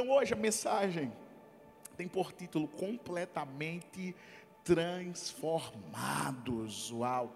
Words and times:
Então 0.00 0.14
hoje 0.14 0.32
a 0.32 0.36
mensagem 0.36 1.12
tem 1.94 2.08
por 2.08 2.32
título 2.32 2.66
completamente 2.66 4.16
transformados. 4.64 6.90
Uau! 6.90 7.30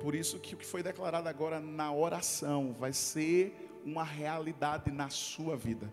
Por 0.00 0.14
isso 0.14 0.38
que 0.38 0.54
o 0.54 0.56
que 0.56 0.64
foi 0.64 0.82
declarado 0.82 1.28
agora 1.28 1.60
na 1.60 1.92
oração 1.92 2.74
vai 2.78 2.94
ser 2.94 3.54
uma 3.84 4.02
realidade 4.02 4.90
na 4.90 5.10
sua 5.10 5.58
vida. 5.58 5.92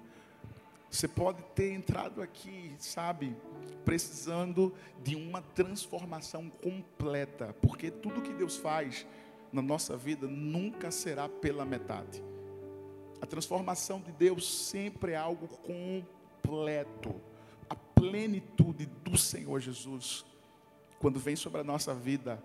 Você 0.89 1.09
pode 1.09 1.43
ter 1.53 1.73
entrado 1.73 2.21
aqui, 2.21 2.73
sabe, 2.79 3.35
precisando 3.83 4.73
de 5.03 5.17
uma 5.17 5.41
transformação 5.41 6.49
completa, 6.49 7.53
porque 7.61 7.91
tudo 7.91 8.21
que 8.21 8.31
Deus 8.31 8.55
faz 8.55 9.05
na 9.51 9.61
nossa 9.61 9.97
vida 9.97 10.25
nunca 10.25 10.89
será 10.89 11.27
pela 11.27 11.65
metade. 11.65 12.23
A 13.23 13.25
transformação 13.25 14.01
de 14.01 14.11
Deus 14.11 14.67
sempre 14.67 15.13
é 15.13 15.15
algo 15.15 15.47
completo. 15.47 17.15
A 17.69 17.73
plenitude 17.73 18.85
do 18.85 19.17
Senhor 19.17 19.61
Jesus, 19.61 20.25
quando 20.99 21.21
vem 21.21 21.33
sobre 21.33 21.61
a 21.61 21.63
nossa 21.63 21.95
vida, 21.95 22.43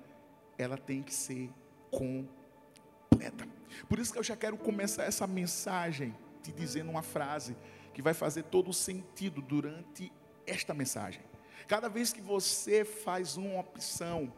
ela 0.56 0.76
tem 0.78 1.02
que 1.02 1.12
ser 1.12 1.50
completa. 1.90 3.44
Por 3.88 3.98
isso 3.98 4.12
que 4.12 4.20
eu 4.20 4.22
já 4.22 4.36
quero 4.36 4.56
começar 4.56 5.02
essa 5.02 5.26
mensagem 5.26 6.14
te 6.44 6.52
dizendo 6.52 6.92
uma 6.92 7.02
frase 7.02 7.56
que 7.92 8.00
vai 8.00 8.14
fazer 8.14 8.44
todo 8.44 8.70
o 8.70 8.72
sentido 8.72 9.42
durante 9.42 10.12
esta 10.46 10.72
mensagem. 10.72 11.22
Cada 11.66 11.88
vez 11.88 12.12
que 12.12 12.20
você 12.20 12.84
faz 12.84 13.36
uma 13.36 13.58
opção, 13.58 14.32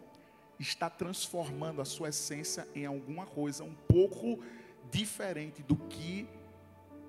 está 0.59 0.89
transformando 0.89 1.83
a 1.83 1.85
sua 1.85 2.09
essência 2.09 2.67
em 2.75 2.87
alguma 2.87 3.27
coisa 3.27 3.63
um 3.63 3.75
pouco 3.75 4.39
diferente 4.39 4.70
do 5.63 5.77
que 5.77 6.29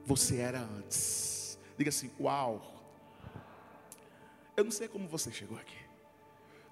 você 0.05 0.37
era 0.37 0.59
antes. 0.59 1.59
Diga 1.77 1.89
assim: 1.89 2.11
Uau! 2.19 2.81
Eu 4.55 4.63
não 4.63 4.71
sei 4.71 4.87
como 4.87 5.07
você 5.07 5.31
chegou 5.31 5.57
aqui. 5.57 5.77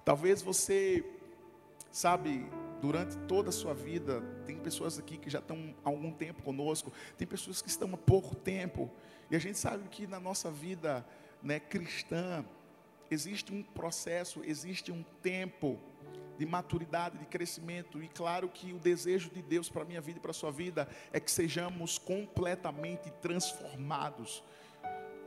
Talvez 0.04 0.42
você, 0.42 1.04
sabe, 1.90 2.46
durante 2.80 3.16
toda 3.26 3.48
a 3.48 3.52
sua 3.52 3.74
vida, 3.74 4.20
tem 4.46 4.58
pessoas 4.58 4.98
aqui 4.98 5.16
que 5.16 5.28
já 5.30 5.38
estão 5.38 5.74
há 5.84 5.88
algum 5.88 6.12
tempo 6.12 6.42
conosco, 6.42 6.92
tem 7.16 7.26
pessoas 7.26 7.60
que 7.60 7.68
estão 7.68 7.92
há 7.92 7.96
pouco 7.96 8.34
tempo, 8.34 8.90
e 9.30 9.36
a 9.36 9.38
gente 9.38 9.58
sabe 9.58 9.88
que 9.88 10.06
na 10.06 10.20
nossa 10.20 10.50
vida 10.50 11.06
né, 11.42 11.58
cristã, 11.58 12.44
existe 13.10 13.52
um 13.52 13.62
processo, 13.62 14.42
existe 14.44 14.92
um 14.92 15.02
tempo 15.22 15.78
de 16.40 16.46
maturidade, 16.46 17.18
de 17.18 17.26
crescimento, 17.26 18.02
e 18.02 18.08
claro 18.08 18.48
que 18.48 18.72
o 18.72 18.78
desejo 18.78 19.28
de 19.28 19.42
Deus 19.42 19.68
para 19.68 19.82
a 19.82 19.84
minha 19.84 20.00
vida 20.00 20.18
e 20.18 20.22
para 20.22 20.30
a 20.30 20.34
sua 20.34 20.50
vida 20.50 20.88
é 21.12 21.20
que 21.20 21.30
sejamos 21.30 21.98
completamente 21.98 23.10
transformados 23.20 24.42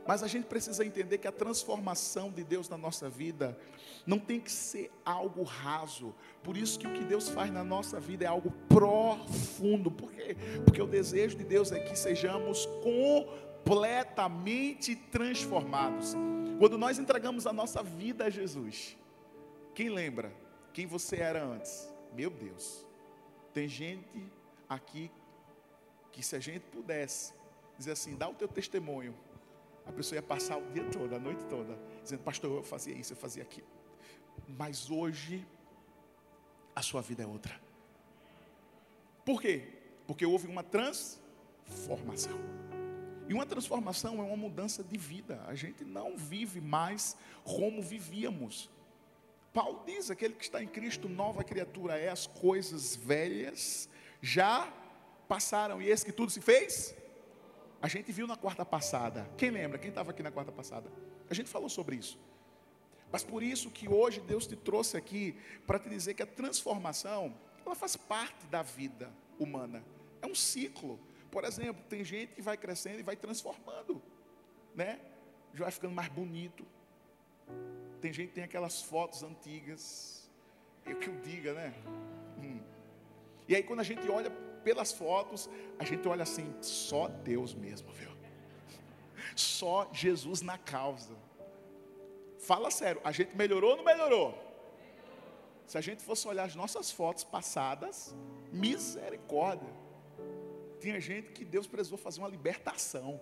mas 0.06 0.22
a 0.22 0.28
gente 0.28 0.44
precisa 0.44 0.84
entender 0.84 1.16
que 1.16 1.26
a 1.26 1.32
transformação 1.32 2.30
de 2.30 2.44
Deus 2.44 2.68
na 2.68 2.76
nossa 2.76 3.08
vida 3.08 3.58
não 4.06 4.18
tem 4.18 4.38
que 4.38 4.52
ser 4.52 4.92
algo 5.02 5.44
raso. 5.44 6.14
Por 6.42 6.58
isso 6.58 6.78
que 6.78 6.86
o 6.86 6.92
que 6.92 7.04
Deus 7.04 7.30
faz 7.30 7.50
na 7.50 7.64
nossa 7.64 7.98
vida 7.98 8.26
é 8.26 8.28
algo 8.28 8.50
profundo. 8.68 9.90
Por 9.90 10.12
quê? 10.12 10.36
Porque 10.62 10.82
o 10.82 10.86
desejo 10.86 11.38
de 11.38 11.44
Deus 11.44 11.72
é 11.72 11.80
que 11.80 11.98
sejamos 11.98 12.66
completamente 12.82 14.94
transformados. 14.94 16.14
Quando 16.58 16.76
nós 16.76 16.98
entregamos 16.98 17.46
a 17.46 17.52
nossa 17.52 17.82
vida 17.82 18.26
a 18.26 18.30
Jesus, 18.30 18.98
quem 19.74 19.88
lembra 19.88 20.43
quem 20.74 20.86
você 20.86 21.16
era 21.16 21.42
antes? 21.42 21.90
Meu 22.12 22.28
Deus. 22.28 22.84
Tem 23.54 23.66
gente 23.66 24.30
aqui 24.68 25.10
que 26.12 26.22
se 26.22 26.36
a 26.36 26.40
gente 26.40 26.64
pudesse 26.66 27.32
dizer 27.78 27.92
assim, 27.92 28.14
dá 28.14 28.28
o 28.28 28.34
teu 28.34 28.46
testemunho 28.46 29.14
a 29.86 29.92
pessoa 29.92 30.16
ia 30.16 30.22
passar 30.22 30.56
o 30.56 30.70
dia 30.72 30.84
todo, 30.90 31.14
a 31.14 31.18
noite 31.18 31.44
toda, 31.44 31.78
dizendo, 32.02 32.22
pastor, 32.22 32.56
eu 32.56 32.62
fazia 32.62 32.94
isso, 32.94 33.12
eu 33.12 33.16
fazia 33.16 33.42
aquilo. 33.42 33.66
Mas 34.48 34.90
hoje, 34.90 35.46
a 36.74 36.82
sua 36.82 37.02
vida 37.02 37.22
é 37.22 37.26
outra. 37.26 37.60
Por 39.24 39.40
quê? 39.40 39.68
Porque 40.06 40.24
houve 40.24 40.46
uma 40.46 40.62
transformação. 40.62 42.38
E 43.28 43.32
uma 43.32 43.46
transformação 43.46 44.20
é 44.20 44.22
uma 44.22 44.36
mudança 44.36 44.82
de 44.82 44.98
vida. 44.98 45.42
A 45.46 45.54
gente 45.54 45.84
não 45.84 46.16
vive 46.16 46.60
mais 46.60 47.16
como 47.42 47.82
vivíamos. 47.82 48.70
Paulo 49.54 49.82
diz: 49.86 50.10
aquele 50.10 50.34
que 50.34 50.44
está 50.44 50.62
em 50.62 50.68
Cristo, 50.68 51.08
nova 51.08 51.42
criatura 51.42 51.98
é, 51.98 52.10
as 52.10 52.26
coisas 52.26 52.94
velhas 52.94 53.88
já 54.20 54.70
passaram, 55.26 55.80
e 55.80 55.88
esse 55.88 56.04
que 56.04 56.12
tudo 56.12 56.30
se 56.30 56.42
fez 56.42 56.94
a 57.84 57.86
gente 57.86 58.10
viu 58.10 58.26
na 58.26 58.34
quarta 58.34 58.64
passada. 58.64 59.30
Quem 59.36 59.50
lembra? 59.50 59.78
Quem 59.78 59.90
estava 59.90 60.10
aqui 60.10 60.22
na 60.22 60.30
quarta 60.30 60.50
passada? 60.50 60.90
A 61.28 61.34
gente 61.34 61.50
falou 61.50 61.68
sobre 61.68 61.96
isso. 61.96 62.18
Mas 63.12 63.22
por 63.22 63.42
isso 63.42 63.70
que 63.70 63.86
hoje 63.86 64.22
Deus 64.22 64.46
te 64.46 64.56
trouxe 64.56 64.96
aqui 64.96 65.38
para 65.66 65.78
te 65.78 65.90
dizer 65.90 66.14
que 66.14 66.22
a 66.22 66.26
transformação, 66.26 67.34
ela 67.64 67.74
faz 67.74 67.94
parte 67.94 68.46
da 68.46 68.62
vida 68.62 69.12
humana. 69.38 69.84
É 70.22 70.26
um 70.26 70.34
ciclo. 70.34 70.98
Por 71.30 71.44
exemplo, 71.44 71.84
tem 71.86 72.02
gente 72.02 72.34
que 72.34 72.40
vai 72.40 72.56
crescendo 72.56 73.00
e 73.00 73.02
vai 73.02 73.16
transformando, 73.16 74.02
né? 74.74 74.98
Já 75.52 75.64
vai 75.64 75.70
ficando 75.70 75.92
mais 75.92 76.08
bonito. 76.08 76.64
Tem 78.04 78.12
gente 78.12 78.28
que 78.28 78.34
tem 78.34 78.44
aquelas 78.44 78.82
fotos 78.82 79.22
antigas. 79.22 80.28
É 80.84 80.92
o 80.92 80.96
que 80.96 81.08
eu 81.08 81.16
diga, 81.22 81.54
né? 81.54 81.72
Hum. 82.36 82.60
E 83.48 83.56
aí 83.56 83.62
quando 83.62 83.80
a 83.80 83.82
gente 83.82 84.06
olha 84.10 84.30
pelas 84.62 84.92
fotos, 84.92 85.48
a 85.78 85.84
gente 85.84 86.06
olha 86.06 86.22
assim, 86.22 86.54
só 86.60 87.08
Deus 87.08 87.54
mesmo, 87.54 87.90
viu? 87.94 88.10
Só 89.34 89.88
Jesus 89.90 90.42
na 90.42 90.58
causa. 90.58 91.16
Fala 92.40 92.70
sério, 92.70 93.00
a 93.02 93.10
gente 93.10 93.34
melhorou 93.34 93.70
ou 93.70 93.76
não 93.78 93.84
melhorou? 93.84 94.38
Se 95.66 95.78
a 95.78 95.80
gente 95.80 96.02
fosse 96.02 96.28
olhar 96.28 96.44
as 96.44 96.54
nossas 96.54 96.90
fotos 96.90 97.24
passadas, 97.24 98.14
misericórdia. 98.52 99.72
Tinha 100.78 101.00
gente 101.00 101.32
que 101.32 101.42
Deus 101.42 101.66
precisou 101.66 101.96
fazer 101.96 102.20
uma 102.20 102.28
libertação. 102.28 103.18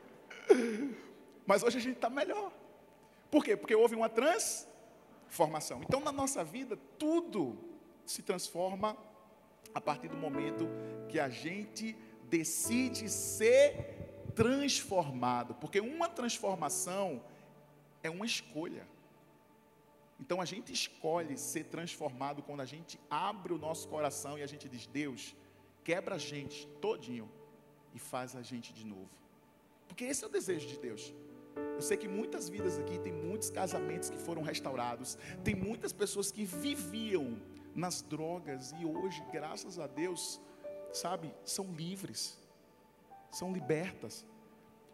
Mas 1.46 1.62
hoje 1.62 1.76
a 1.76 1.82
gente 1.82 1.96
está 1.96 2.08
melhor. 2.08 2.50
Por 3.30 3.44
quê? 3.44 3.56
Porque 3.56 3.74
houve 3.74 3.94
uma 3.94 4.08
transformação. 4.08 5.82
Então, 5.82 6.00
na 6.00 6.12
nossa 6.12 6.42
vida, 6.42 6.76
tudo 6.98 7.58
se 8.06 8.22
transforma 8.22 8.96
a 9.74 9.80
partir 9.80 10.08
do 10.08 10.16
momento 10.16 10.66
que 11.08 11.20
a 11.20 11.28
gente 11.28 11.96
decide 12.28 13.08
ser 13.08 13.98
transformado, 14.34 15.54
porque 15.54 15.80
uma 15.80 16.08
transformação 16.08 17.22
é 18.02 18.10
uma 18.10 18.24
escolha. 18.24 18.86
Então 20.20 20.40
a 20.40 20.44
gente 20.44 20.72
escolhe 20.72 21.36
ser 21.36 21.64
transformado 21.64 22.42
quando 22.42 22.60
a 22.60 22.64
gente 22.64 22.98
abre 23.08 23.52
o 23.52 23.58
nosso 23.58 23.88
coração 23.88 24.38
e 24.38 24.42
a 24.42 24.46
gente 24.46 24.68
diz: 24.68 24.86
Deus, 24.86 25.34
quebra 25.84 26.16
a 26.16 26.18
gente 26.18 26.66
todinho 26.80 27.30
e 27.94 27.98
faz 27.98 28.34
a 28.34 28.42
gente 28.42 28.72
de 28.72 28.84
novo. 28.84 29.10
Porque 29.86 30.04
esse 30.04 30.24
é 30.24 30.26
o 30.26 30.30
desejo 30.30 30.66
de 30.66 30.78
Deus. 30.78 31.14
Eu 31.74 31.82
sei 31.82 31.96
que 31.96 32.08
muitas 32.08 32.48
vidas 32.48 32.78
aqui, 32.78 32.98
tem 32.98 33.12
muitos 33.12 33.50
casamentos 33.50 34.10
que 34.10 34.18
foram 34.18 34.42
restaurados, 34.42 35.16
tem 35.44 35.54
muitas 35.54 35.92
pessoas 35.92 36.30
que 36.32 36.44
viviam 36.44 37.40
nas 37.74 38.02
drogas 38.02 38.74
e 38.80 38.84
hoje, 38.84 39.22
graças 39.32 39.78
a 39.78 39.86
Deus, 39.86 40.40
sabe, 40.92 41.32
são 41.44 41.72
livres, 41.72 42.36
são 43.30 43.52
libertas. 43.52 44.26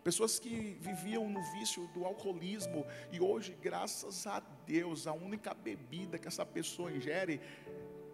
Pessoas 0.02 0.38
que 0.38 0.76
viviam 0.82 1.26
no 1.30 1.42
vício 1.52 1.86
do 1.94 2.04
alcoolismo 2.04 2.84
e 3.10 3.18
hoje, 3.18 3.56
graças 3.62 4.26
a 4.26 4.40
Deus, 4.66 5.06
a 5.06 5.14
única 5.14 5.54
bebida 5.54 6.18
que 6.18 6.28
essa 6.28 6.44
pessoa 6.44 6.92
ingere 6.92 7.40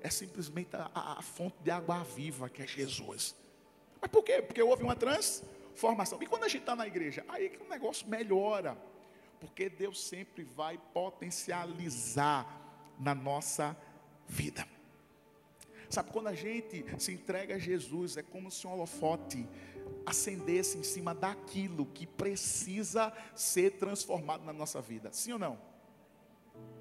é 0.00 0.08
simplesmente 0.08 0.76
a, 0.76 0.88
a, 0.94 1.18
a 1.18 1.22
fonte 1.22 1.56
de 1.62 1.70
água 1.72 2.04
viva 2.04 2.48
que 2.48 2.62
é 2.62 2.66
Jesus. 2.66 3.34
Mas 4.00 4.10
por 4.10 4.22
quê? 4.22 4.40
Porque 4.40 4.62
houve 4.62 4.84
uma 4.84 4.94
transformação. 5.80 6.22
E 6.22 6.26
quando 6.26 6.44
a 6.44 6.48
gente 6.48 6.60
está 6.60 6.76
na 6.76 6.86
igreja, 6.86 7.24
aí 7.28 7.48
que 7.48 7.62
o 7.62 7.68
negócio 7.68 8.06
melhora. 8.06 8.76
Porque 9.40 9.70
Deus 9.70 10.04
sempre 10.04 10.44
vai 10.44 10.78
potencializar 10.92 12.46
na 12.98 13.14
nossa 13.14 13.74
vida. 14.28 14.68
Sabe, 15.88 16.10
quando 16.12 16.28
a 16.28 16.34
gente 16.34 16.84
se 16.98 17.12
entrega 17.12 17.54
a 17.54 17.58
Jesus, 17.58 18.18
é 18.18 18.22
como 18.22 18.50
se 18.50 18.66
um 18.66 18.72
holofote 18.72 19.48
acendesse 20.04 20.76
em 20.76 20.82
cima 20.82 21.14
daquilo 21.14 21.86
que 21.86 22.06
precisa 22.06 23.12
ser 23.34 23.72
transformado 23.72 24.44
na 24.44 24.52
nossa 24.52 24.80
vida. 24.80 25.10
Sim 25.12 25.32
ou 25.32 25.38
não? 25.38 25.58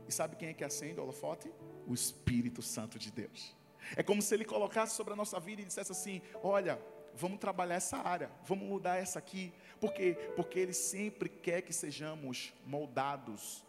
E 0.07 0.12
sabe 0.12 0.35
quem 0.35 0.50
é 0.50 0.53
que 0.53 0.63
acende 0.63 1.00
o 1.00 1.03
holofote? 1.03 1.51
O 1.88 1.94
Espírito 1.94 2.62
Santo 2.62 3.00
de 3.00 3.09
Deus. 3.09 3.56
É 3.95 4.03
como 4.03 4.21
se 4.21 4.33
ele 4.33 4.45
colocasse 4.45 4.95
sobre 4.95 5.13
a 5.13 5.15
nossa 5.15 5.39
vida 5.39 5.62
e 5.62 5.65
dissesse 5.65 5.91
assim: 5.91 6.21
Olha, 6.44 6.79
vamos 7.19 7.39
trabalhar 7.39 7.75
essa 7.75 7.98
área, 7.98 8.31
vamos 8.45 8.68
mudar 8.68 8.98
essa 8.98 9.19
aqui. 9.19 9.51
Por 9.80 9.94
quê? 9.94 10.18
Porque 10.36 10.57
ele 10.57 10.74
sempre 10.74 11.27
quer 11.27 11.62
que 11.62 11.74
sejamos 11.74 12.54
moldados. 12.66 13.63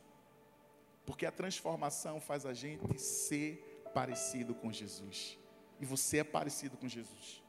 Porque 1.04 1.26
a 1.26 1.32
transformação 1.32 2.20
faz 2.20 2.46
a 2.46 2.54
gente 2.54 2.98
ser 3.00 3.82
parecido 3.92 4.54
com 4.54 4.72
Jesus. 4.72 5.36
E 5.80 5.84
você 5.84 6.18
é 6.18 6.24
parecido 6.24 6.76
com 6.76 6.86
Jesus. 6.88 7.42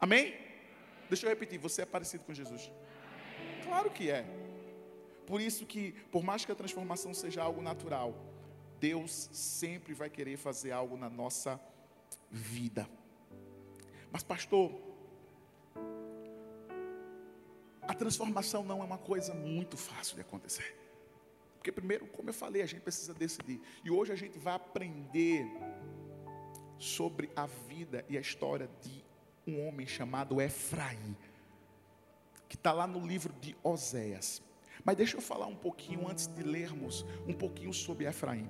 Amém? 0.00 0.34
Deixa 1.08 1.26
eu 1.26 1.30
repetir, 1.30 1.58
você 1.58 1.82
é 1.82 1.86
parecido 1.86 2.24
com 2.24 2.32
Jesus? 2.32 2.72
Claro 3.64 3.90
que 3.90 4.10
é. 4.10 4.24
Por 5.26 5.40
isso 5.40 5.66
que, 5.66 5.92
por 6.10 6.22
mais 6.22 6.46
que 6.46 6.52
a 6.52 6.54
transformação 6.54 7.12
seja 7.12 7.42
algo 7.42 7.60
natural, 7.60 8.14
Deus 8.80 9.28
sempre 9.32 9.92
vai 9.92 10.08
querer 10.08 10.38
fazer 10.38 10.70
algo 10.70 10.96
na 10.96 11.10
nossa 11.10 11.60
vida. 12.30 12.88
Mas, 14.10 14.22
pastor, 14.22 14.72
a 17.82 17.94
transformação 17.94 18.64
não 18.64 18.80
é 18.80 18.84
uma 18.84 18.98
coisa 18.98 19.32
muito 19.34 19.76
fácil 19.76 20.14
de 20.14 20.20
acontecer. 20.20 20.76
Porque, 21.56 21.72
primeiro, 21.72 22.06
como 22.06 22.28
eu 22.28 22.34
falei, 22.34 22.62
a 22.62 22.66
gente 22.66 22.82
precisa 22.82 23.12
decidir. 23.14 23.60
E 23.84 23.90
hoje 23.90 24.12
a 24.12 24.16
gente 24.16 24.38
vai 24.38 24.54
aprender 24.54 25.46
sobre 26.78 27.30
a 27.34 27.46
vida 27.46 28.04
e 28.08 28.16
a 28.16 28.20
história 28.20 28.70
de 28.82 29.04
um 29.46 29.66
homem 29.66 29.86
chamado 29.86 30.40
Efraim, 30.40 31.16
que 32.48 32.56
está 32.56 32.72
lá 32.72 32.86
no 32.86 33.04
livro 33.04 33.32
de 33.40 33.56
Oséias. 33.62 34.42
Mas 34.84 34.96
deixa 34.96 35.16
eu 35.16 35.20
falar 35.20 35.46
um 35.46 35.56
pouquinho 35.56 36.08
antes 36.08 36.26
de 36.26 36.42
lermos 36.42 37.04
um 37.26 37.32
pouquinho 37.32 37.72
sobre 37.72 38.06
Efraim. 38.06 38.48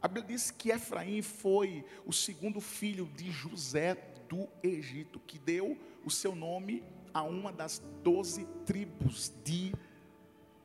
A 0.00 0.06
Bíblia 0.06 0.36
diz 0.36 0.50
que 0.50 0.70
Efraim 0.70 1.22
foi 1.22 1.84
o 2.06 2.12
segundo 2.12 2.60
filho 2.60 3.06
de 3.16 3.30
José 3.30 3.96
do 4.28 4.48
Egito, 4.62 5.20
que 5.20 5.38
deu 5.38 5.76
o 6.04 6.10
seu 6.10 6.34
nome 6.34 6.82
a 7.12 7.22
uma 7.22 7.52
das 7.52 7.82
doze 8.02 8.46
tribos 8.64 9.32
de 9.44 9.72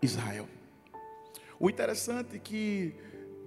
Israel. 0.02 0.48
O 1.60 1.70
interessante 1.70 2.36
é 2.36 2.40
que 2.40 2.94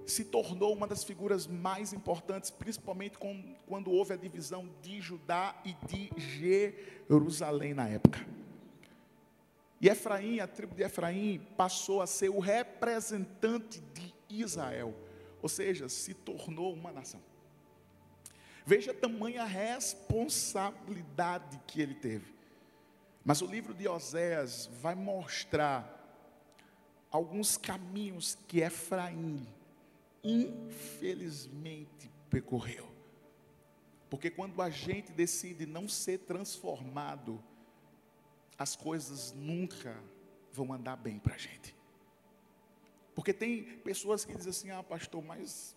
se 0.05 0.23
tornou 0.23 0.73
uma 0.73 0.87
das 0.87 1.03
figuras 1.03 1.45
mais 1.45 1.91
importantes, 1.91 2.49
principalmente 2.49 3.17
quando 3.67 3.91
houve 3.91 4.13
a 4.13 4.17
divisão 4.17 4.69
de 4.81 5.01
Judá 5.01 5.55
e 5.65 5.73
de 5.85 6.09
Jerusalém 6.17 7.73
na 7.73 7.87
época. 7.87 8.25
E 9.79 9.89
Efraim, 9.89 10.39
a 10.39 10.47
tribo 10.47 10.73
de 10.73 10.83
Efraim, 10.83 11.39
passou 11.55 12.01
a 12.01 12.07
ser 12.07 12.29
o 12.29 12.39
representante 12.39 13.81
de 13.93 14.13
Israel, 14.29 14.95
ou 15.41 15.49
seja, 15.49 15.87
se 15.87 16.13
tornou 16.13 16.73
uma 16.73 16.91
nação. 16.91 17.21
Veja 18.67 18.91
a 18.91 18.93
tamanha 18.93 19.43
responsabilidade 19.45 21.57
que 21.65 21.81
ele 21.81 21.95
teve. 21.95 22.35
Mas 23.23 23.41
o 23.41 23.45
livro 23.45 23.73
de 23.73 23.87
Oséias 23.87 24.69
vai 24.81 24.93
mostrar 24.93 25.93
alguns 27.09 27.55
caminhos 27.55 28.37
que 28.45 28.59
Efraim, 28.59 29.47
infelizmente, 30.21 32.11
percorreu. 32.29 32.91
Porque 34.09 34.29
quando 34.29 34.61
a 34.61 34.69
gente 34.69 35.13
decide 35.13 35.65
não 35.65 35.87
ser 35.87 36.17
transformado, 36.19 37.41
as 38.59 38.75
coisas 38.75 39.31
nunca 39.31 39.97
vão 40.51 40.73
andar 40.73 40.97
bem 40.97 41.19
para 41.19 41.35
a 41.35 41.37
gente. 41.37 41.73
Porque 43.15 43.31
tem 43.31 43.63
pessoas 43.77 44.25
que 44.25 44.35
dizem 44.35 44.49
assim: 44.49 44.71
ah, 44.71 44.83
pastor, 44.83 45.23
mas 45.23 45.73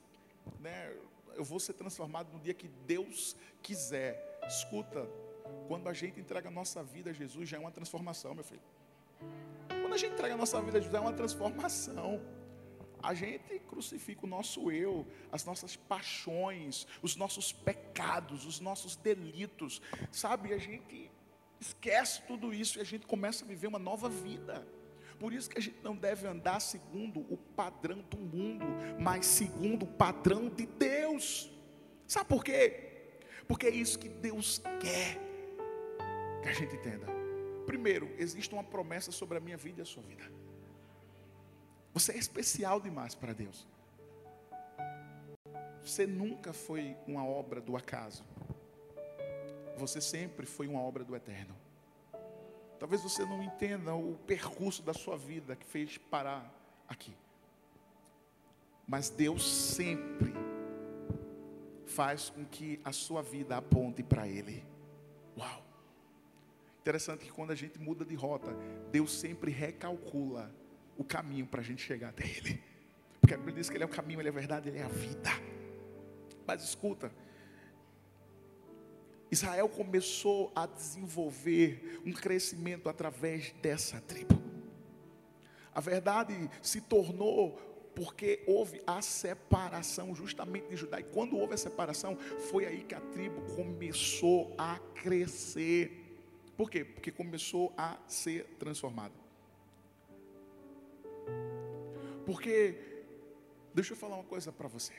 né, 0.59 0.93
eu 1.35 1.45
vou 1.45 1.61
ser 1.61 1.75
transformado 1.75 2.33
no 2.33 2.41
dia 2.41 2.55
que 2.55 2.69
Deus 2.69 3.37
quiser. 3.63 4.41
Escuta, 4.47 5.09
quando 5.69 5.89
a 5.89 5.93
gente 5.93 6.19
entrega 6.21 6.49
a 6.49 6.51
nossa 6.51 6.83
vida 6.83 7.11
a 7.11 7.13
Jesus, 7.13 7.49
já 7.49 7.57
é 7.57 7.61
uma 7.61 7.71
transformação, 7.71 8.35
meu 8.35 8.45
filho. 8.45 8.63
Quando 9.69 9.95
a 9.95 9.97
gente 9.97 10.13
entrega 10.13 10.35
a 10.35 10.37
nossa 10.37 10.61
vida 10.61 10.79
a 10.79 10.81
Jesus, 10.81 10.95
é 10.95 11.01
uma 11.01 11.13
transformação. 11.13 12.21
A 13.03 13.15
gente 13.15 13.59
crucifica 13.61 14.27
o 14.27 14.29
nosso 14.29 14.71
eu, 14.71 15.07
as 15.33 15.45
nossas 15.45 15.75
paixões, 15.75 16.87
os 17.03 17.17
nossos 17.17 17.53
pecados, 17.53 18.45
os 18.45 18.61
nossos 18.61 18.95
delitos, 18.95 19.81
sabe? 20.13 20.53
A 20.53 20.59
gente 20.59 21.11
esquece 21.59 22.23
tudo 22.23 22.53
isso 22.53 22.79
e 22.79 22.81
a 22.81 22.85
gente 22.85 23.07
começa 23.07 23.45
a 23.45 23.49
viver 23.49 23.67
uma 23.67 23.79
nova 23.79 24.09
vida. 24.09 24.67
Por 25.21 25.35
isso 25.35 25.51
que 25.51 25.59
a 25.59 25.61
gente 25.61 25.77
não 25.83 25.95
deve 25.95 26.27
andar 26.27 26.61
segundo 26.61 27.21
o 27.31 27.37
padrão 27.37 28.01
do 28.11 28.17
mundo, 28.17 28.65
mas 28.99 29.27
segundo 29.27 29.83
o 29.83 29.87
padrão 29.87 30.49
de 30.49 30.65
Deus. 30.65 31.53
Sabe 32.07 32.27
por 32.27 32.43
quê? 32.43 33.19
Porque 33.47 33.67
é 33.67 33.71
isso 33.71 33.99
que 33.99 34.09
Deus 34.09 34.63
quer 34.81 35.21
que 36.43 36.49
a 36.49 36.53
gente 36.55 36.75
entenda. 36.75 37.07
Primeiro, 37.67 38.11
existe 38.17 38.55
uma 38.55 38.65
promessa 38.65 39.13
sobre 39.13 39.37
a 39.37 39.41
minha 39.41 39.59
vida 39.59 39.81
e 39.81 39.83
a 39.83 39.85
sua 39.85 40.03
vida. 40.03 40.25
Você 41.93 42.13
é 42.13 42.17
especial 42.17 42.81
demais 42.81 43.15
para 43.15 43.35
Deus. 43.35 43.69
Você 45.85 46.07
nunca 46.07 46.55
foi 46.55 46.97
uma 47.07 47.27
obra 47.27 47.61
do 47.61 47.77
acaso. 47.77 48.25
Você 49.77 50.01
sempre 50.01 50.47
foi 50.47 50.67
uma 50.67 50.81
obra 50.81 51.05
do 51.05 51.15
eterno. 51.15 51.55
Talvez 52.81 53.03
você 53.03 53.27
não 53.27 53.43
entenda 53.43 53.95
o 53.95 54.17
percurso 54.27 54.83
da 54.83 54.95
sua 54.95 55.15
vida 55.15 55.55
que 55.55 55.67
fez 55.67 55.99
parar 55.99 56.51
aqui. 56.89 57.15
Mas 58.89 59.11
Deus 59.11 59.47
sempre 59.47 60.33
faz 61.85 62.31
com 62.31 62.43
que 62.47 62.81
a 62.83 62.91
sua 62.91 63.23
vida 63.23 63.55
aponte 63.55 64.03
para 64.03 64.27
Ele. 64.27 64.65
Uau! 65.37 65.63
Interessante 66.81 67.27
que 67.27 67.31
quando 67.31 67.51
a 67.51 67.55
gente 67.55 67.79
muda 67.79 68.03
de 68.03 68.15
rota, 68.15 68.57
Deus 68.91 69.13
sempre 69.13 69.51
recalcula 69.51 70.51
o 70.97 71.05
caminho 71.05 71.47
para 71.47 71.61
a 71.61 71.65
gente 71.65 71.83
chegar 71.83 72.09
até 72.09 72.25
Ele. 72.25 72.63
Porque 73.21 73.35
a 73.35 73.37
Bíblia 73.37 73.57
diz 73.57 73.69
que 73.69 73.77
Ele 73.77 73.85
é 73.85 73.87
o 73.87 73.91
caminho, 73.91 74.23
Ele 74.23 74.29
é 74.29 74.33
a 74.33 74.35
verdade, 74.35 74.71
Ele 74.71 74.79
é 74.79 74.85
a 74.85 74.89
vida. 74.89 75.29
Mas 76.47 76.65
escuta, 76.65 77.13
Israel 79.31 79.69
começou 79.69 80.51
a 80.55 80.67
desenvolver 80.67 82.01
um 82.05 82.13
crescimento 82.13 82.89
através 82.89 83.53
dessa 83.63 84.01
tribo. 84.01 84.41
A 85.73 85.81
verdade 85.81 86.51
se 86.61 86.81
tornou 86.81 87.59
porque 87.95 88.43
houve 88.47 88.83
a 88.87 89.01
separação 89.03 90.15
justamente 90.15 90.69
de 90.69 90.77
Judá. 90.77 91.01
E 91.01 91.05
quando 91.05 91.37
houve 91.37 91.55
a 91.55 91.57
separação, 91.57 92.17
foi 92.51 92.67
aí 92.67 92.83
que 92.83 92.95
a 92.95 93.01
tribo 93.01 93.41
começou 93.55 94.55
a 94.59 94.79
crescer. 94.95 96.19
Por 96.57 96.71
quê? 96.71 96.85
Porque 96.85 97.13
começou 97.13 97.73
a 97.77 97.99
ser 98.07 98.45
transformada. 98.59 99.15
Porque, 102.27 102.79
deixa 103.75 103.93
eu 103.93 103.97
falar 103.97 104.17
uma 104.17 104.25
coisa 104.25 104.53
para 104.53 104.69
você. 104.69 104.93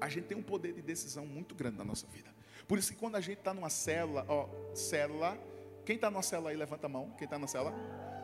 A 0.00 0.08
gente 0.08 0.26
tem 0.26 0.36
um 0.36 0.42
poder 0.42 0.72
de 0.72 0.82
decisão 0.82 1.26
muito 1.26 1.54
grande 1.54 1.78
na 1.78 1.84
nossa 1.84 2.06
vida. 2.08 2.33
Por 2.66 2.78
isso 2.78 2.92
que 2.92 2.98
quando 2.98 3.16
a 3.16 3.20
gente 3.20 3.38
está 3.38 3.52
numa 3.52 3.70
célula, 3.70 4.24
ó, 4.28 4.48
célula, 4.74 5.38
quem 5.84 5.96
está 5.96 6.10
numa 6.10 6.22
célula 6.22 6.50
aí, 6.50 6.56
levanta 6.56 6.86
a 6.86 6.88
mão. 6.88 7.10
Quem 7.18 7.26
está 7.26 7.38
na 7.38 7.46
célula? 7.46 7.74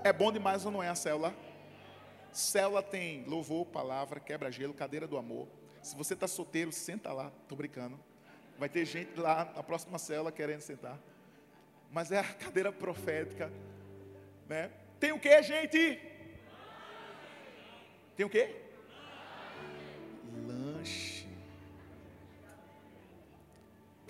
É 0.02 0.12
bom 0.12 0.32
demais 0.32 0.64
ou 0.64 0.72
não 0.72 0.82
é 0.82 0.88
a 0.88 0.94
célula? 0.94 1.34
Célula 2.32 2.82
tem 2.82 3.24
louvor, 3.24 3.66
palavra, 3.66 4.18
quebra-gelo, 4.18 4.72
cadeira 4.72 5.06
do 5.06 5.18
amor. 5.18 5.46
Se 5.82 5.94
você 5.96 6.14
está 6.14 6.26
solteiro, 6.26 6.72
senta 6.72 7.12
lá. 7.12 7.30
Estou 7.42 7.56
brincando. 7.56 7.98
Vai 8.58 8.68
ter 8.68 8.84
gente 8.84 9.18
lá 9.18 9.52
na 9.54 9.62
próxima 9.62 9.98
célula 9.98 10.32
querendo 10.32 10.60
sentar. 10.60 10.98
Mas 11.90 12.12
é 12.12 12.18
a 12.18 12.24
cadeira 12.34 12.72
profética. 12.72 13.52
Né? 14.48 14.70
Tem 14.98 15.12
o 15.12 15.18
que, 15.18 15.42
gente? 15.42 16.00
Tem 18.16 18.24
o 18.24 18.30
que? 18.30 18.69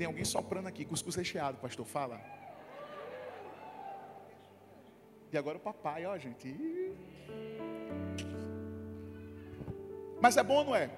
Tem 0.01 0.07
alguém 0.07 0.25
soprando 0.25 0.67
aqui, 0.67 0.83
cuscuz 0.87 1.15
recheado, 1.15 1.59
pastor, 1.59 1.85
fala. 1.85 2.19
E 5.31 5.37
agora 5.37 5.59
o 5.59 5.61
papai, 5.61 6.07
ó, 6.07 6.17
gente. 6.17 6.57
Mas 10.19 10.39
é 10.39 10.43
bom, 10.43 10.65
não 10.65 10.75
é? 10.75 10.91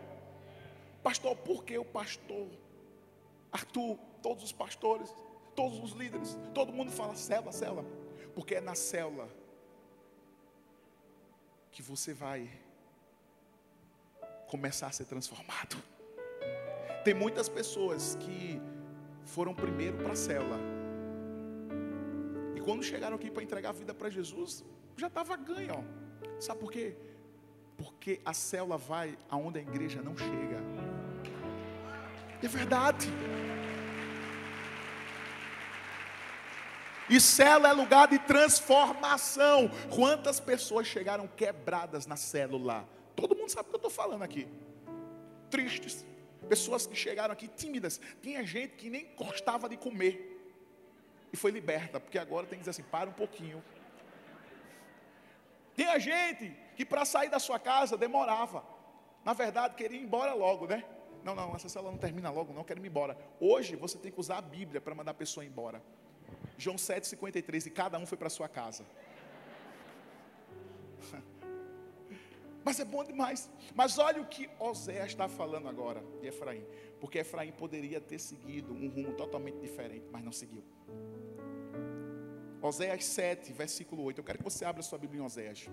Pastor, 1.03 1.35
por 1.35 1.65
que 1.65 1.77
o 1.77 1.85
pastor? 1.85 2.47
Arthur, 3.51 3.99
todos 4.23 4.45
os 4.45 4.53
pastores, 4.53 5.13
todos 5.57 5.83
os 5.83 5.91
líderes, 5.95 6.39
todo 6.55 6.73
mundo 6.73 6.93
fala 6.93 7.17
célula, 7.17 7.51
célula. 7.51 7.85
Porque 8.37 8.55
é 8.55 8.61
na 8.61 8.77
célula 8.77 9.29
que 11.73 11.83
você 11.83 12.15
vai 12.15 12.49
começar 14.47 14.87
a 14.87 14.93
ser 14.93 15.07
transformado. 15.07 15.77
Tem 17.03 17.15
muitas 17.15 17.49
pessoas 17.49 18.15
que 18.21 18.63
foram 19.25 19.55
primeiro 19.55 19.97
para 19.99 20.13
a 20.13 20.17
célula. 20.17 20.59
E 22.55 22.61
quando 22.61 22.83
chegaram 22.83 23.17
aqui 23.17 23.31
para 23.31 23.43
entregar 23.43 23.71
a 23.71 23.73
vida 23.73 23.95
para 23.95 24.11
Jesus, 24.11 24.65
já 24.97 25.07
estava 25.07 25.37
ganho. 25.37 25.75
Ó. 25.79 26.41
Sabe 26.41 26.61
por 26.61 26.71
quê? 26.71 26.97
Porque 27.77 28.21
a 28.25 28.35
célula 28.35 28.77
vai 28.77 29.17
aonde 29.29 29.59
a 29.59 29.63
igreja 29.63 30.03
não 30.03 30.17
chega. 30.17 30.61
É 32.43 32.49
verdade. 32.49 33.09
E 37.09 37.21
célula 37.21 37.69
é 37.69 37.73
lugar 37.73 38.09
de 38.09 38.19
transformação. 38.19 39.71
Quantas 39.95 40.41
pessoas 40.41 40.87
chegaram 40.87 41.27
quebradas 41.27 42.07
na 42.07 42.17
célula? 42.17 42.89
Todo 43.15 43.37
mundo 43.37 43.51
sabe 43.51 43.69
o 43.69 43.71
que 43.71 43.75
eu 43.75 43.79
estou 43.79 43.91
falando 43.91 44.23
aqui. 44.23 44.49
Tristes, 45.51 46.05
Pessoas 46.49 46.87
que 46.87 46.95
chegaram 46.95 47.33
aqui 47.33 47.49
tímidas. 47.49 48.01
Tinha 48.21 48.45
gente 48.45 48.77
que 48.77 48.91
nem 48.91 49.15
gostava 49.17 49.69
de 49.69 49.77
comer. 49.77 50.29
e 51.33 51.37
foi 51.37 51.51
liberta, 51.51 51.99
porque 51.99 52.19
agora 52.19 52.47
tem 52.47 52.59
que 52.59 52.63
dizer 52.63 52.71
assim: 52.71 52.83
para 52.83 53.09
um 53.09 53.13
pouquinho. 53.13 53.63
Tinha 55.75 55.99
gente 55.99 56.55
que 56.77 56.85
para 56.85 57.05
sair 57.05 57.31
da 57.31 57.39
sua 57.39 57.59
casa 57.59 57.97
demorava. 57.97 58.65
Na 59.25 59.33
verdade, 59.33 59.75
queria 59.75 59.99
ir 59.99 60.03
embora 60.03 60.35
logo, 60.35 60.67
né? 60.67 60.85
Não, 61.25 61.35
não, 61.35 61.55
essa 61.55 61.69
cela 61.69 61.91
não 61.91 61.99
termina 61.99 62.31
logo, 62.31 62.53
não, 62.53 62.65
quero 62.65 62.85
ir 62.85 62.87
embora. 62.87 63.17
Hoje 63.41 63.77
você 63.77 63.97
tem 63.97 64.11
que 64.11 64.19
usar 64.19 64.39
a 64.39 64.43
Bíblia 64.43 64.81
para 64.81 64.95
mandar 64.95 65.13
a 65.13 65.15
pessoa 65.15 65.47
embora. 65.47 65.83
João 66.59 66.77
7,53, 66.77 67.67
e 67.67 67.71
cada 67.71 67.99
um 67.99 68.07
foi 68.07 68.19
para 68.19 68.29
sua 68.29 68.49
casa. 68.49 68.85
Mas 72.65 72.79
é 72.79 72.85
bom 72.85 73.05
demais. 73.05 73.51
Mas 73.75 73.99
olha 73.99 74.23
o 74.23 74.27
que 74.27 74.49
Oséias 74.59 75.09
está 75.09 75.29
falando 75.29 75.69
agora 75.69 76.03
de 76.21 76.29
Efraim. 76.29 76.65
Porque 77.01 77.19
Efraim 77.19 77.53
poderia 77.53 78.01
ter 78.01 78.19
seguido 78.19 78.73
um 78.73 78.89
rumo 78.89 79.13
totalmente 79.15 79.59
diferente, 79.59 80.07
mas 80.11 80.23
não 80.23 80.33
seguiu. 80.33 80.63
Oséias 82.61 83.05
7, 83.05 83.53
versículo 83.53 84.05
8. 84.05 84.19
Eu 84.21 84.25
quero 84.25 84.39
que 84.39 84.45
você 84.45 84.65
abra 84.65 84.83
sua 84.83 84.99
Bíblia 84.99 85.21
em 85.21 85.25
Oséias. 85.25 85.69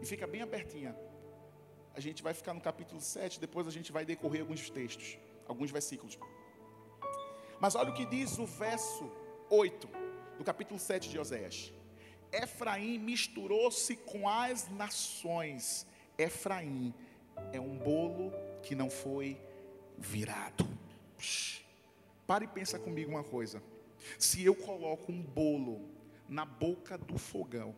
E 0.00 0.06
fica 0.06 0.26
bem 0.26 0.42
abertinha. 0.42 0.96
A 1.94 2.00
gente 2.00 2.22
vai 2.22 2.34
ficar 2.34 2.52
no 2.52 2.60
capítulo 2.60 3.00
7, 3.00 3.40
depois 3.40 3.66
a 3.66 3.70
gente 3.70 3.90
vai 3.92 4.04
decorrer 4.04 4.40
alguns 4.42 4.68
textos, 4.68 5.18
alguns 5.46 5.70
versículos. 5.70 6.18
Mas 7.58 7.74
olha 7.74 7.90
o 7.90 7.94
que 7.94 8.04
diz 8.04 8.38
o 8.38 8.44
verso 8.44 9.10
8 9.48 9.88
do 10.36 10.44
capítulo 10.44 10.78
7 10.78 11.08
de 11.08 11.18
Oséias. 11.18 11.72
Efraim 12.32 12.98
misturou-se 12.98 13.96
com 13.96 14.28
as 14.28 14.68
nações. 14.68 15.86
Efraim 16.18 16.94
é 17.52 17.60
um 17.60 17.76
bolo 17.76 18.32
que 18.62 18.74
não 18.74 18.90
foi 18.90 19.40
virado. 19.98 20.66
Pare 22.26 22.44
e 22.44 22.48
pensa 22.48 22.78
comigo 22.78 23.10
uma 23.10 23.24
coisa. 23.24 23.62
Se 24.18 24.44
eu 24.44 24.54
coloco 24.54 25.12
um 25.12 25.22
bolo 25.22 25.88
na 26.28 26.44
boca 26.44 26.98
do 26.98 27.18
fogão, 27.18 27.74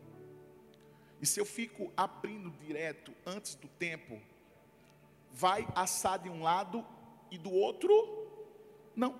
e 1.21 1.25
se 1.25 1.39
eu 1.39 1.45
fico 1.45 1.91
abrindo 1.95 2.49
direto 2.65 3.13
antes 3.25 3.55
do 3.55 3.67
tempo, 3.67 4.19
vai 5.31 5.67
assar 5.75 6.17
de 6.19 6.29
um 6.29 6.41
lado 6.41 6.85
e 7.29 7.37
do 7.37 7.51
outro? 7.51 7.91
Não. 8.95 9.19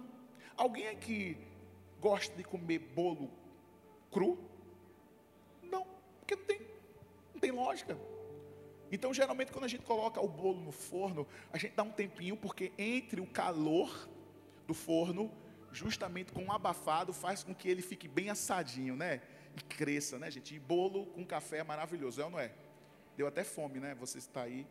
Alguém 0.55 0.87
aqui 0.87 1.37
gosta 1.99 2.35
de 2.35 2.43
comer 2.43 2.79
bolo 2.79 3.29
cru? 4.11 4.37
Não, 5.61 5.85
porque 6.19 6.35
não 6.35 6.45
tem, 6.45 6.61
não 7.33 7.39
tem 7.39 7.51
lógica. 7.51 7.97
Então, 8.91 9.13
geralmente, 9.13 9.51
quando 9.51 9.65
a 9.65 9.67
gente 9.67 9.83
coloca 9.83 10.19
o 10.19 10.27
bolo 10.27 10.59
no 10.61 10.71
forno, 10.71 11.27
a 11.53 11.57
gente 11.57 11.75
dá 11.75 11.83
um 11.83 11.91
tempinho, 11.91 12.35
porque 12.35 12.71
entre 12.77 13.21
o 13.21 13.27
calor 13.27 14.09
do 14.67 14.73
forno, 14.73 15.31
justamente 15.71 16.31
com 16.31 16.45
o 16.45 16.51
abafado, 16.51 17.13
faz 17.13 17.43
com 17.43 17.53
que 17.53 17.69
ele 17.69 17.81
fique 17.81 18.07
bem 18.07 18.29
assadinho, 18.29 18.95
né? 18.95 19.21
E 19.55 19.61
cresça, 19.63 20.17
né, 20.17 20.29
gente? 20.31 20.55
E 20.55 20.59
bolo 20.59 21.05
com 21.07 21.25
café 21.25 21.57
é 21.57 21.63
maravilhoso, 21.63 22.21
é 22.21 22.25
ou 22.25 22.31
não 22.31 22.39
é? 22.39 22.51
Deu 23.15 23.27
até 23.27 23.43
fome, 23.43 23.79
né? 23.79 23.95
Você 23.95 24.17
está 24.17 24.43
aí. 24.43 24.65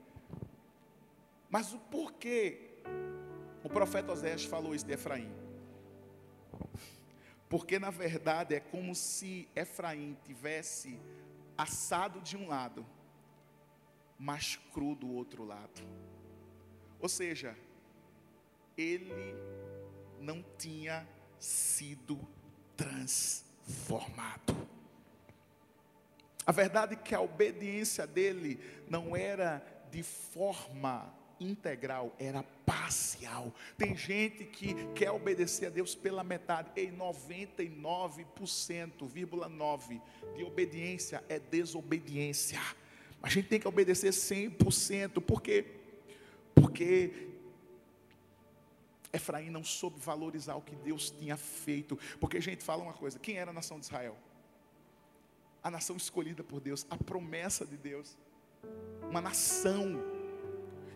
Mas 1.51 1.73
o 1.73 1.79
porquê 1.79 2.69
o 3.63 3.69
profeta 3.69 4.13
Oséias 4.13 4.45
falou 4.45 4.75
isso 4.75 4.87
de 4.87 4.93
Efraim? 4.93 5.31
Porque 7.49 7.79
na 7.79 7.91
verdade 7.91 8.55
é 8.55 8.61
como 8.61 8.95
se 8.95 9.49
Efraim 9.57 10.17
tivesse 10.25 10.99
assado 11.57 12.21
de 12.21 12.37
um 12.37 12.49
lado, 12.49 12.87
mas 14.19 14.57
cru 14.73 14.95
do 14.95 15.13
outro 15.13 15.45
lado. 15.45 15.83
Ou 17.01 17.09
seja, 17.09 17.57
ele 18.77 19.35
não 20.21 20.45
tinha 20.59 21.09
sido 21.39 22.19
transformado. 22.77 24.57
A 26.45 26.53
verdade 26.53 26.95
é 26.95 26.97
que 26.97 27.15
a 27.15 27.21
obediência 27.21 28.07
dele 28.07 28.59
não 28.89 29.15
era 29.15 29.63
de 29.91 30.03
forma 30.03 31.15
integral, 31.41 32.15
era 32.19 32.43
parcial. 32.65 33.53
Tem 33.77 33.95
gente 33.97 34.45
que 34.45 34.75
quer 34.95 35.11
obedecer 35.11 35.67
a 35.67 35.71
Deus 35.71 35.95
pela 35.95 36.25
metade. 36.25 36.71
Ei, 36.75 36.91
99,9% 36.91 39.07
de 40.35 40.45
obediência 40.45 41.23
é 41.29 41.39
desobediência. 41.39 42.59
A 43.23 43.29
gente 43.29 43.49
tem 43.49 43.59
que 43.59 43.67
obedecer 43.67 44.11
100%. 44.11 45.21
Por 45.21 45.43
quê? 45.43 45.67
Porque 46.55 47.29
Efraim 49.13 49.51
não 49.51 49.65
soube 49.65 49.99
valorizar 49.99 50.55
o 50.57 50.63
que 50.63 50.77
Deus 50.77 51.11
tinha 51.11 51.37
feito. 51.37 51.99
Porque, 52.21 52.41
gente, 52.41 52.63
fala 52.63 52.83
uma 52.83 52.93
coisa: 52.93 53.19
quem 53.19 53.37
era 53.37 53.51
a 53.51 53.55
nação 53.55 53.79
de 53.79 53.87
Israel? 53.87 54.17
A 55.63 55.71
nação 55.71 55.97
escolhida 55.97 56.45
por 56.45 56.61
Deus, 56.61 56.87
a 56.91 56.97
promessa 56.97 57.67
de 57.67 57.77
Deus. 57.77 58.17
Uma 59.09 59.21
nação 59.21 60.18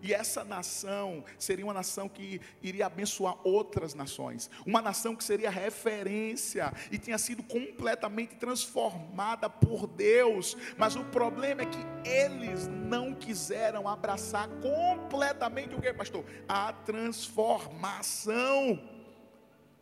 e 0.03 0.13
essa 0.13 0.45
nação 0.45 1.25
seria 1.39 1.65
uma 1.65 1.73
nação 1.73 2.09
que 2.09 2.41
iria 2.61 2.87
abençoar 2.87 3.37
outras 3.45 3.95
nações, 3.95 4.51
uma 4.67 4.83
nação 4.83 5.15
que 5.15 5.23
seria 5.23 5.49
referência 5.49 6.73
e 6.91 6.99
tinha 6.99 7.17
sido 7.17 7.45
completamente 7.45 8.35
transformada 8.35 9.49
por 9.49 9.87
Deus. 9.87 10.57
Mas 10.77 10.97
o 10.97 11.05
problema 11.05 11.63
é 11.63 11.67
que 11.67 12.09
eles 12.09 12.67
não 12.67 13.15
quiseram 13.15 13.89
abraçar 13.89 14.49
completamente 14.61 15.73
o 15.75 15.81
que, 15.81 15.95
pastor? 15.95 16.25
A 16.49 16.73
transformação. 16.73 18.83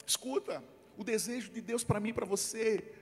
Escuta, 0.07 0.63
o 0.99 1.05
desejo 1.05 1.51
de 1.51 1.63
Deus 1.63 1.83
para 1.83 1.99
mim 1.99 2.11
e 2.11 2.13
para 2.13 2.27
você 2.27 2.93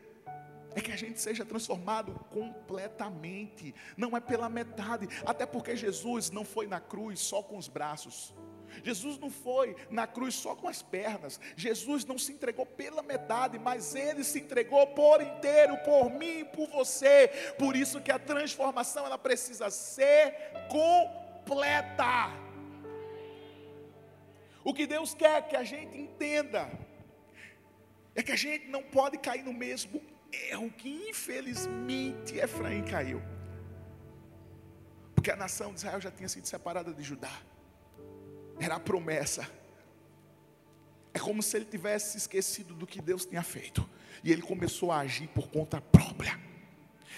é 0.79 0.81
que 0.81 0.93
a 0.93 0.97
gente 0.97 1.21
seja 1.21 1.45
transformado 1.45 2.15
completamente, 2.31 3.75
não 3.97 4.17
é 4.17 4.21
pela 4.21 4.49
metade, 4.49 5.09
até 5.27 5.45
porque 5.45 5.77
Jesus 5.77 6.31
não 6.31 6.45
foi 6.45 6.67
na 6.67 6.81
cruz 6.81 7.21
só 7.21 7.43
com 7.43 7.57
os 7.57 7.69
braços. 7.69 8.35
Jesus 8.85 9.19
não 9.19 9.31
foi 9.31 9.75
na 9.91 10.07
cruz 10.07 10.35
só 10.35 10.55
com 10.55 10.69
as 10.69 10.83
pernas. 10.83 11.41
Jesus 11.57 12.05
não 12.05 12.19
se 12.19 12.33
entregou 12.33 12.67
pela 12.67 13.03
metade, 13.03 13.59
mas 13.59 13.95
ele 13.95 14.23
se 14.23 14.41
entregou 14.41 14.87
por 14.89 15.23
inteiro, 15.23 15.77
por 15.79 16.11
mim, 16.11 16.45
por 16.45 16.69
você. 16.69 17.29
Por 17.59 17.75
isso 17.75 18.01
que 18.01 18.13
a 18.13 18.19
transformação 18.19 19.07
ela 19.07 19.19
precisa 19.19 19.71
ser 19.71 20.35
completa. 20.69 22.31
O 24.63 24.75
que 24.75 24.87
Deus 24.87 25.15
quer 25.15 25.49
que 25.49 25.57
a 25.57 25.65
gente 25.65 25.97
entenda 25.97 26.71
é 28.15 28.23
que 28.23 28.33
a 28.33 28.37
gente 28.37 28.67
não 28.67 28.83
pode 28.83 29.17
cair 29.17 29.43
no 29.43 29.53
mesmo 29.53 30.01
erro 30.33 30.71
que 30.71 30.89
infelizmente 31.09 32.37
Efraim 32.37 32.83
caiu. 32.83 33.23
Porque 35.15 35.31
a 35.31 35.37
nação 35.37 35.73
de 35.73 35.79
Israel 35.79 36.01
já 36.01 36.11
tinha 36.11 36.29
sido 36.29 36.47
separada 36.47 36.93
de 36.93 37.03
Judá. 37.03 37.33
Era 38.61 38.77
a 38.77 38.81
promessa. 38.81 39.49
É 41.13 41.19
como 41.19 41.43
se 41.43 41.57
ele 41.57 41.65
tivesse 41.65 42.19
esquecido 42.19 42.75
do 42.75 42.87
que 42.87 43.01
Deus 43.01 43.25
tinha 43.25 43.43
feito. 43.43 43.89
E 44.23 44.31
ele 44.33 44.43
começou 44.43 44.93
a 44.93 44.99
agir 44.99 45.29
por 45.29 45.49
conta 45.49 45.81
própria. 45.81 46.39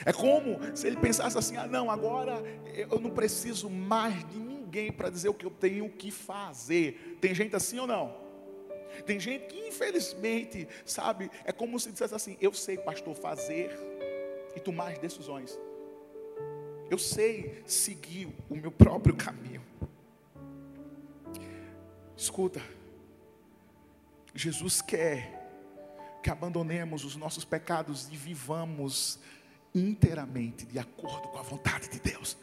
É 0.04 0.12
como 0.12 0.58
se 0.74 0.86
ele 0.86 0.96
pensasse 0.96 1.36
assim: 1.36 1.56
ah, 1.56 1.66
não, 1.66 1.90
agora 1.90 2.42
eu 2.74 2.98
não 2.98 3.10
preciso 3.10 3.68
mais 3.68 4.26
de 4.28 4.38
ninguém 4.38 4.90
para 4.90 5.10
dizer 5.10 5.28
o 5.28 5.34
que 5.34 5.44
eu 5.44 5.50
tenho 5.50 5.88
que 5.90 6.10
fazer. 6.10 7.18
Tem 7.20 7.34
gente 7.34 7.54
assim 7.54 7.78
ou 7.78 7.86
não? 7.86 8.29
Tem 9.06 9.18
gente 9.18 9.46
que, 9.46 9.68
infelizmente, 9.68 10.68
sabe, 10.84 11.30
é 11.44 11.52
como 11.52 11.78
se 11.78 11.90
dissesse 11.90 12.14
assim: 12.14 12.36
eu 12.40 12.52
sei, 12.52 12.76
pastor, 12.78 13.14
fazer 13.14 13.70
e 14.54 14.60
tomar 14.60 14.92
as 14.92 14.98
decisões. 14.98 15.58
Eu 16.90 16.98
sei 16.98 17.62
seguir 17.66 18.28
o 18.48 18.56
meu 18.56 18.70
próprio 18.70 19.14
caminho. 19.14 19.62
Escuta, 22.16 22.60
Jesus 24.34 24.82
quer 24.82 25.38
que 26.22 26.30
abandonemos 26.30 27.04
os 27.04 27.16
nossos 27.16 27.44
pecados 27.44 28.08
e 28.10 28.16
vivamos 28.16 29.18
inteiramente 29.74 30.66
de 30.66 30.78
acordo 30.78 31.28
com 31.28 31.38
a 31.38 31.42
vontade 31.42 31.88
de 31.88 32.00
Deus. 32.00 32.36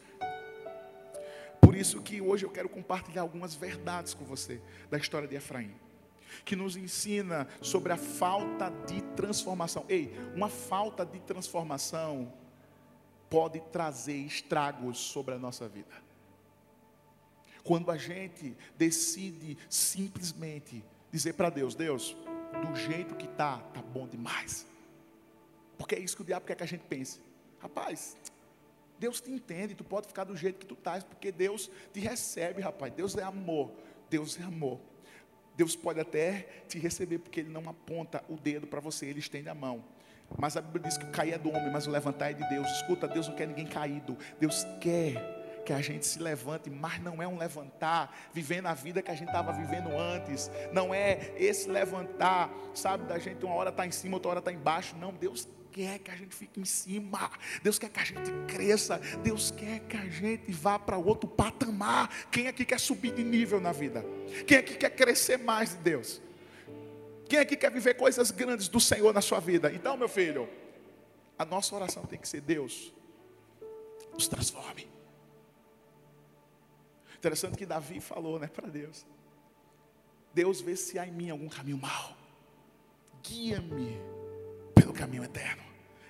Por 1.60 1.76
isso 1.76 2.00
que 2.00 2.20
hoje 2.20 2.44
eu 2.44 2.50
quero 2.50 2.68
compartilhar 2.68 3.22
algumas 3.22 3.54
verdades 3.54 4.14
com 4.14 4.24
você 4.24 4.60
da 4.90 4.96
história 4.96 5.28
de 5.28 5.36
Efraim 5.36 5.74
que 6.44 6.56
nos 6.56 6.76
ensina 6.76 7.46
sobre 7.60 7.92
a 7.92 7.96
falta 7.96 8.70
de 8.86 9.00
transformação. 9.14 9.84
Ei, 9.88 10.12
uma 10.34 10.48
falta 10.48 11.04
de 11.04 11.20
transformação 11.20 12.32
pode 13.28 13.60
trazer 13.72 14.16
estragos 14.16 14.98
sobre 14.98 15.34
a 15.34 15.38
nossa 15.38 15.68
vida. 15.68 16.08
Quando 17.62 17.90
a 17.90 17.96
gente 17.96 18.56
decide 18.76 19.58
simplesmente 19.68 20.84
dizer 21.12 21.34
para 21.34 21.50
Deus: 21.50 21.74
Deus, 21.74 22.16
do 22.66 22.74
jeito 22.74 23.14
que 23.14 23.26
está, 23.26 23.62
está 23.68 23.82
bom 23.82 24.06
demais. 24.06 24.66
Porque 25.76 25.94
é 25.94 25.98
isso 25.98 26.16
que 26.16 26.22
o 26.22 26.24
diabo 26.24 26.46
quer 26.46 26.56
que 26.56 26.62
a 26.62 26.66
gente 26.66 26.84
pense. 26.88 27.20
Rapaz, 27.60 28.16
Deus 28.98 29.20
te 29.20 29.30
entende, 29.30 29.74
tu 29.74 29.84
pode 29.84 30.08
ficar 30.08 30.24
do 30.24 30.36
jeito 30.36 30.58
que 30.58 30.66
tu 30.66 30.74
estás, 30.74 31.04
porque 31.04 31.30
Deus 31.30 31.70
te 31.92 32.00
recebe, 32.00 32.60
rapaz. 32.60 32.92
Deus 32.92 33.16
é 33.16 33.22
amor. 33.22 33.70
Deus 34.10 34.38
é 34.40 34.42
amor. 34.42 34.80
Deus 35.58 35.74
pode 35.74 35.98
até 35.98 36.46
te 36.68 36.78
receber, 36.78 37.18
porque 37.18 37.40
Ele 37.40 37.50
não 37.50 37.68
aponta 37.68 38.22
o 38.28 38.36
dedo 38.36 38.64
para 38.64 38.78
você, 38.78 39.06
Ele 39.06 39.18
estende 39.18 39.48
a 39.48 39.54
mão. 39.56 39.84
Mas 40.38 40.56
a 40.56 40.60
Bíblia 40.60 40.84
diz 40.86 40.96
que 40.96 41.04
o 41.04 41.10
cair 41.10 41.32
é 41.32 41.38
do 41.38 41.48
homem, 41.48 41.68
mas 41.72 41.84
o 41.88 41.90
levantar 41.90 42.30
é 42.30 42.34
de 42.34 42.48
Deus. 42.48 42.68
Escuta, 42.76 43.08
Deus 43.08 43.26
não 43.26 43.34
quer 43.34 43.48
ninguém 43.48 43.66
caído. 43.66 44.16
Deus 44.38 44.64
quer 44.80 45.62
que 45.66 45.72
a 45.72 45.80
gente 45.80 46.06
se 46.06 46.20
levante, 46.20 46.70
mas 46.70 47.02
não 47.02 47.20
é 47.20 47.26
um 47.26 47.36
levantar 47.36 48.16
vivendo 48.32 48.66
a 48.66 48.74
vida 48.74 49.02
que 49.02 49.10
a 49.10 49.14
gente 49.14 49.28
estava 49.28 49.52
vivendo 49.52 49.90
antes. 49.90 50.48
Não 50.72 50.94
é 50.94 51.32
esse 51.36 51.68
levantar, 51.68 52.54
sabe, 52.72 53.04
da 53.06 53.18
gente 53.18 53.44
uma 53.44 53.56
hora 53.56 53.70
está 53.70 53.84
em 53.84 53.90
cima, 53.90 54.14
outra 54.14 54.30
hora 54.30 54.38
está 54.38 54.52
embaixo. 54.52 54.94
Não, 54.96 55.12
Deus 55.12 55.48
quer 55.78 55.98
que 56.00 56.10
a 56.10 56.16
gente 56.16 56.34
fique 56.34 56.60
em 56.60 56.64
cima. 56.64 57.30
Deus 57.62 57.78
quer 57.78 57.88
que 57.88 58.00
a 58.00 58.04
gente 58.04 58.32
cresça. 58.48 58.98
Deus 59.22 59.52
quer 59.52 59.78
que 59.80 59.96
a 59.96 60.08
gente 60.08 60.50
vá 60.50 60.76
para 60.76 60.98
outro 60.98 61.28
patamar. 61.28 62.08
Quem 62.32 62.48
aqui 62.48 62.64
quer 62.64 62.80
subir 62.80 63.14
de 63.14 63.22
nível 63.22 63.60
na 63.60 63.70
vida? 63.70 64.04
Quem 64.44 64.58
aqui 64.58 64.74
quer 64.74 64.90
crescer 64.90 65.38
mais 65.38 65.70
de 65.70 65.76
Deus? 65.76 66.20
Quem 67.28 67.38
aqui 67.38 67.56
quer 67.56 67.70
viver 67.70 67.94
coisas 67.94 68.32
grandes 68.32 68.66
do 68.66 68.80
Senhor 68.80 69.14
na 69.14 69.20
sua 69.20 69.38
vida? 69.38 69.72
Então, 69.72 69.96
meu 69.96 70.08
filho, 70.08 70.48
a 71.38 71.44
nossa 71.44 71.76
oração 71.76 72.04
tem 72.04 72.18
que 72.18 72.26
ser: 72.26 72.40
Deus, 72.40 72.92
nos 74.12 74.26
transforme. 74.26 74.88
Interessante 77.16 77.56
que 77.56 77.66
Davi 77.66 78.00
falou, 78.00 78.40
né, 78.40 78.48
para 78.48 78.66
Deus: 78.66 79.06
Deus, 80.34 80.60
vê 80.60 80.74
se 80.74 80.98
há 80.98 81.06
em 81.06 81.12
mim 81.12 81.30
algum 81.30 81.48
caminho 81.48 81.78
mau, 81.78 82.16
guia-me 83.22 83.96
pelo 84.74 84.92
caminho 84.92 85.22
eterno. 85.22 85.67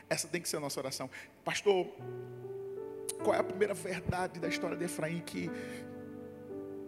Essa 0.08 0.26
tem 0.28 0.40
que 0.40 0.48
ser 0.48 0.56
a 0.56 0.60
nossa 0.60 0.80
oração, 0.80 1.10
pastor. 1.44 1.86
Qual 3.22 3.34
é 3.34 3.38
a 3.38 3.44
primeira 3.44 3.74
verdade 3.74 4.38
da 4.38 4.48
história 4.48 4.76
de 4.76 4.84
Efraim 4.84 5.20
que, 5.20 5.50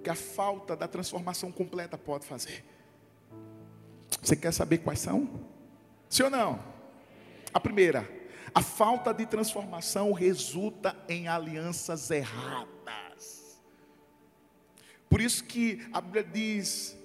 que 0.02 0.10
a 0.10 0.14
falta 0.14 0.76
da 0.76 0.86
transformação 0.86 1.50
completa 1.50 1.98
pode 1.98 2.24
fazer? 2.24 2.64
Você 4.22 4.36
quer 4.36 4.52
saber 4.52 4.78
quais 4.78 5.00
são? 5.00 5.28
Sim 6.08 6.24
ou 6.24 6.30
não? 6.30 6.62
A 7.52 7.58
primeira, 7.58 8.08
a 8.54 8.62
falta 8.62 9.12
de 9.12 9.26
transformação 9.26 10.12
resulta 10.12 10.96
em 11.08 11.28
alianças 11.28 12.10
erradas. 12.10 13.60
Por 15.08 15.20
isso 15.20 15.42
que 15.44 15.84
a 15.92 16.00
Bíblia 16.00 16.22
diz 16.22 16.96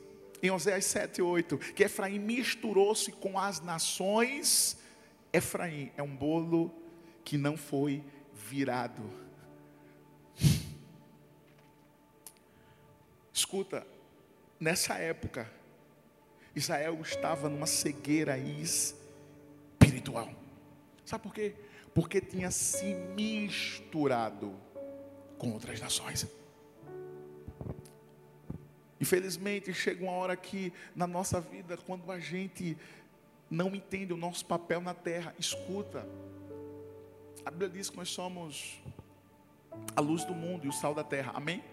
em 0.41 0.51
Oséias 0.51 0.85
7, 0.85 1.21
8, 1.21 1.57
que 1.57 1.83
Efraim 1.83 2.19
misturou-se 2.19 3.11
com 3.11 3.39
as 3.39 3.59
nações. 3.59 4.77
Efraim 5.35 5.91
é 5.97 6.03
um 6.03 6.15
bolo 6.15 6.73
que 7.25 7.37
não 7.37 7.57
foi 7.57 8.01
virado. 8.33 9.03
Escuta, 13.33 13.85
nessa 14.57 14.93
época, 14.95 15.51
Israel 16.55 16.97
estava 17.01 17.49
numa 17.49 17.67
cegueira 17.67 18.37
espiritual. 18.37 20.31
Sabe 21.03 21.23
por 21.23 21.33
quê? 21.33 21.53
Porque 21.93 22.21
tinha 22.21 22.49
se 22.49 22.95
misturado 22.95 24.55
com 25.37 25.51
outras 25.51 25.81
nações. 25.81 26.25
Infelizmente, 29.01 29.73
chega 29.73 30.01
uma 30.01 30.13
hora 30.13 30.37
que 30.37 30.71
na 30.95 31.05
nossa 31.05 31.41
vida, 31.41 31.75
quando 31.75 32.09
a 32.09 32.19
gente 32.19 32.77
não 33.49 33.75
entende 33.75 34.13
o 34.13 34.17
nosso 34.17 34.45
papel 34.45 34.81
na 34.81 34.93
terra, 34.93 35.33
escuta. 35.37 36.07
A 37.45 37.51
Bíblia 37.51 37.69
diz 37.69 37.89
que 37.89 37.97
nós 37.97 38.09
somos 38.09 38.81
a 39.95 40.01
luz 40.01 40.23
do 40.23 40.33
mundo 40.33 40.65
e 40.65 40.69
o 40.69 40.73
sal 40.73 40.93
da 40.93 41.03
terra. 41.03 41.31
Amém? 41.35 41.63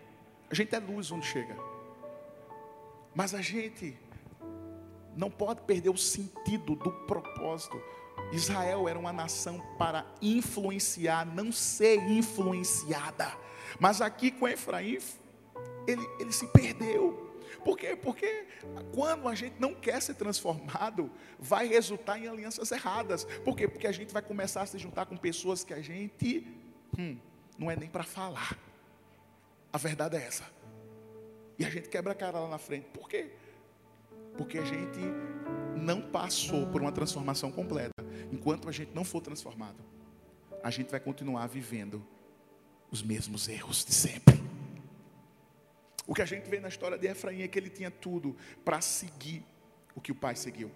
A 0.51 0.55
gente 0.55 0.75
é 0.75 0.79
luz 0.79 1.11
onde 1.11 1.27
chega. 1.27 1.57
Mas 3.15 3.35
a 3.35 3.41
gente 3.41 3.97
não 5.17 5.31
pode 5.31 5.63
perder 5.63 5.91
o 5.91 5.97
sentido 5.97 6.75
do 6.75 6.91
propósito. 7.07 7.81
Israel 8.33 8.89
era 8.89 8.99
uma 8.99 9.13
nação 9.13 9.61
para 9.79 10.07
influenciar, 10.21 11.25
não 11.27 11.53
ser 11.53 11.99
influenciada. 12.11 13.37
Mas 13.79 14.01
aqui 14.01 14.31
com 14.31 14.49
Efraim, 14.49 14.99
ele, 15.87 16.07
ele 16.19 16.33
se 16.33 16.47
perdeu. 16.49 17.32
Por 17.65 17.79
quê? 17.79 17.97
Porque 17.97 18.47
quando 18.95 19.29
a 19.29 19.35
gente 19.35 19.55
não 19.59 19.75
quer 19.75 20.01
ser 20.03 20.15
transformado, 20.15 21.11
vai 21.39 21.67
resultar 21.67 22.19
em 22.19 22.29
alianças 22.29 22.71
erradas. 22.73 23.25
Por 23.45 23.57
quê? 23.57 23.69
Porque 23.69 23.87
a 23.87 23.93
gente 23.93 24.13
vai 24.13 24.23
começar 24.23 24.63
a 24.63 24.67
se 24.67 24.79
juntar 24.79 25.07
com 25.07 25.17
pessoas 25.17 25.63
que 25.65 25.73
a 25.73 25.81
gente 25.81 26.47
hum, 26.99 27.17
não 27.59 27.71
é 27.71 27.77
nem 27.77 27.89
para 27.89 28.03
falar. 28.03 28.59
A 29.73 29.79
verdade 29.79 30.17
é 30.17 30.23
essa. 30.23 30.45
E 31.59 31.65
a 31.65 31.71
gente 31.71 31.89
quebra 31.89 32.13
a 32.13 32.15
cara 32.15 32.41
lá 32.41 32.49
na 32.49 32.59
frente. 32.59 32.89
Por 32.93 33.09
quê? 33.09 33.31
Porque 34.37 34.59
a 34.59 34.65
gente 34.65 35.01
não 35.77 36.01
passou 36.01 36.67
por 36.67 36.81
uma 36.81 36.93
transformação 36.93 37.51
completa. 37.51 38.05
Enquanto 38.33 38.69
a 38.69 38.73
gente 38.73 38.93
não 38.95 39.05
for 39.05 39.21
transformado, 39.21 39.83
a 40.63 40.71
gente 40.71 40.91
vai 40.91 41.01
continuar 41.01 41.47
vivendo 41.47 42.05
os 42.91 43.03
mesmos 43.03 43.49
erros 43.49 43.85
de 43.85 43.95
sempre. 43.95 44.41
O 46.07 46.15
que 46.15 46.23
a 46.23 46.27
gente 46.27 46.49
vê 46.49 46.59
na 46.61 46.69
história 46.69 46.99
de 46.99 47.07
Efraim 47.07 47.43
é 47.43 47.49
que 47.49 47.59
ele 47.59 47.71
tinha 47.71 47.91
tudo 47.91 48.37
para 48.65 48.81
seguir 48.81 49.45
o 49.95 50.01
que 50.01 50.13
o 50.13 50.15
pai 50.15 50.35
seguiu. 50.37 50.71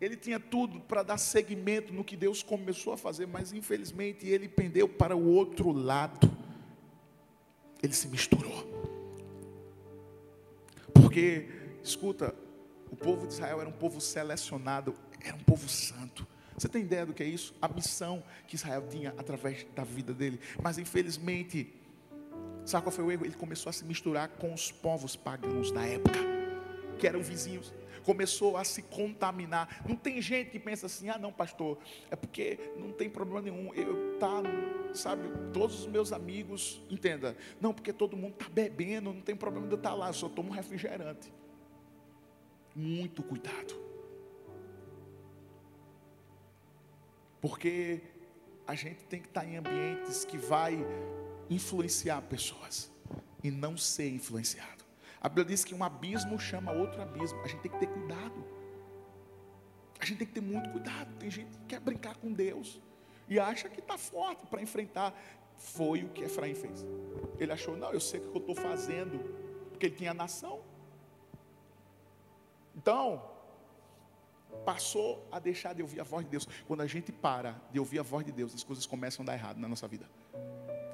Ele 0.00 0.16
tinha 0.16 0.40
tudo 0.40 0.80
para 0.80 1.02
dar 1.02 1.18
seguimento 1.18 1.92
no 1.92 2.04
que 2.04 2.16
Deus 2.16 2.42
começou 2.42 2.92
a 2.92 2.96
fazer, 2.96 3.26
mas 3.26 3.52
infelizmente 3.52 4.26
ele 4.26 4.48
pendeu 4.48 4.88
para 4.88 5.16
o 5.16 5.26
outro 5.26 5.70
lado. 5.72 6.30
Ele 7.82 7.92
se 7.92 8.08
misturou. 8.08 8.72
Porque 10.92 11.48
Escuta, 11.84 12.34
o 12.90 12.96
povo 12.96 13.26
de 13.26 13.34
Israel 13.34 13.60
era 13.60 13.68
um 13.68 13.72
povo 13.72 14.00
selecionado, 14.00 14.94
era 15.20 15.36
um 15.36 15.40
povo 15.40 15.68
santo. 15.68 16.26
Você 16.56 16.66
tem 16.66 16.80
ideia 16.80 17.04
do 17.04 17.12
que 17.12 17.22
é 17.22 17.26
isso? 17.26 17.54
A 17.60 17.68
missão 17.68 18.24
que 18.46 18.54
Israel 18.54 18.86
tinha 18.88 19.10
através 19.18 19.66
da 19.74 19.84
vida 19.84 20.14
dele. 20.14 20.40
Mas 20.62 20.78
infelizmente, 20.78 21.74
sabe 22.64 22.84
qual 22.84 22.92
foi 22.92 23.04
o 23.04 23.10
erro? 23.10 23.24
Ele 23.24 23.34
começou 23.34 23.70
a 23.70 23.72
se 23.72 23.84
misturar 23.84 24.28
com 24.28 24.52
os 24.52 24.70
povos 24.70 25.16
pagãos 25.16 25.70
da 25.70 25.84
época, 25.84 26.18
que 26.98 27.06
eram 27.06 27.22
vizinhos. 27.22 27.72
Começou 28.04 28.56
a 28.56 28.64
se 28.64 28.82
contaminar. 28.82 29.82
Não 29.88 29.96
tem 29.96 30.20
gente 30.20 30.50
que 30.50 30.58
pensa 30.58 30.86
assim: 30.86 31.08
ah, 31.08 31.18
não, 31.18 31.32
pastor, 31.32 31.78
é 32.10 32.16
porque 32.16 32.58
não 32.76 32.92
tem 32.92 33.08
problema 33.08 33.40
nenhum. 33.40 33.72
Eu 33.74 34.18
tá, 34.18 34.42
sabe, 34.92 35.22
todos 35.52 35.80
os 35.80 35.86
meus 35.86 36.12
amigos, 36.12 36.82
entenda. 36.90 37.36
Não, 37.60 37.72
porque 37.72 37.92
todo 37.92 38.16
mundo 38.16 38.34
está 38.38 38.48
bebendo, 38.48 39.12
não 39.12 39.22
tem 39.22 39.34
problema 39.34 39.66
de 39.66 39.72
eu 39.72 39.78
estar 39.78 39.90
tá 39.90 39.96
lá, 39.96 40.12
só 40.12 40.28
tomo 40.28 40.52
refrigerante 40.52 41.32
muito 42.74 43.22
cuidado. 43.22 43.82
Porque 47.40 48.00
a 48.66 48.74
gente 48.74 49.04
tem 49.04 49.20
que 49.20 49.28
estar 49.28 49.46
em 49.46 49.56
ambientes 49.56 50.24
que 50.24 50.36
vai 50.36 50.84
influenciar 51.50 52.22
pessoas 52.22 52.90
e 53.42 53.50
não 53.50 53.76
ser 53.76 54.08
influenciado. 54.08 54.84
A 55.20 55.28
Bíblia 55.28 55.46
diz 55.46 55.64
que 55.64 55.74
um 55.74 55.82
abismo 55.82 56.38
chama 56.38 56.72
outro 56.72 57.00
abismo. 57.00 57.40
A 57.42 57.48
gente 57.48 57.60
tem 57.60 57.70
que 57.70 57.78
ter 57.78 57.86
cuidado. 57.86 58.44
A 59.98 60.04
gente 60.04 60.18
tem 60.18 60.26
que 60.26 60.34
ter 60.34 60.40
muito 60.40 60.70
cuidado. 60.70 61.14
Tem 61.18 61.30
gente 61.30 61.50
que 61.50 61.64
quer 61.66 61.80
brincar 61.80 62.16
com 62.16 62.32
Deus 62.32 62.80
e 63.28 63.40
acha 63.40 63.68
que 63.68 63.80
está 63.80 63.96
forte 63.96 64.46
para 64.46 64.60
enfrentar. 64.60 65.14
Foi 65.56 66.02
o 66.04 66.10
que 66.10 66.22
Efraim 66.22 66.54
fez. 66.54 66.84
Ele 67.38 67.52
achou, 67.52 67.76
não, 67.76 67.92
eu 67.92 68.00
sei 68.00 68.20
o 68.20 68.30
que 68.30 68.36
eu 68.36 68.40
estou 68.40 68.54
fazendo, 68.54 69.18
porque 69.70 69.86
ele 69.86 69.94
tinha 69.94 70.12
nação. 70.12 70.60
Então, 72.76 73.30
passou 74.64 75.26
a 75.30 75.38
deixar 75.38 75.74
de 75.74 75.82
ouvir 75.82 76.00
a 76.00 76.04
voz 76.04 76.24
de 76.24 76.30
Deus. 76.30 76.48
Quando 76.66 76.82
a 76.82 76.86
gente 76.86 77.12
para 77.12 77.60
de 77.70 77.78
ouvir 77.78 77.98
a 77.98 78.02
voz 78.02 78.26
de 78.26 78.32
Deus, 78.32 78.54
as 78.54 78.62
coisas 78.62 78.84
começam 78.84 79.22
a 79.22 79.26
dar 79.26 79.34
errado 79.34 79.58
na 79.58 79.68
nossa 79.68 79.88
vida. 79.88 80.08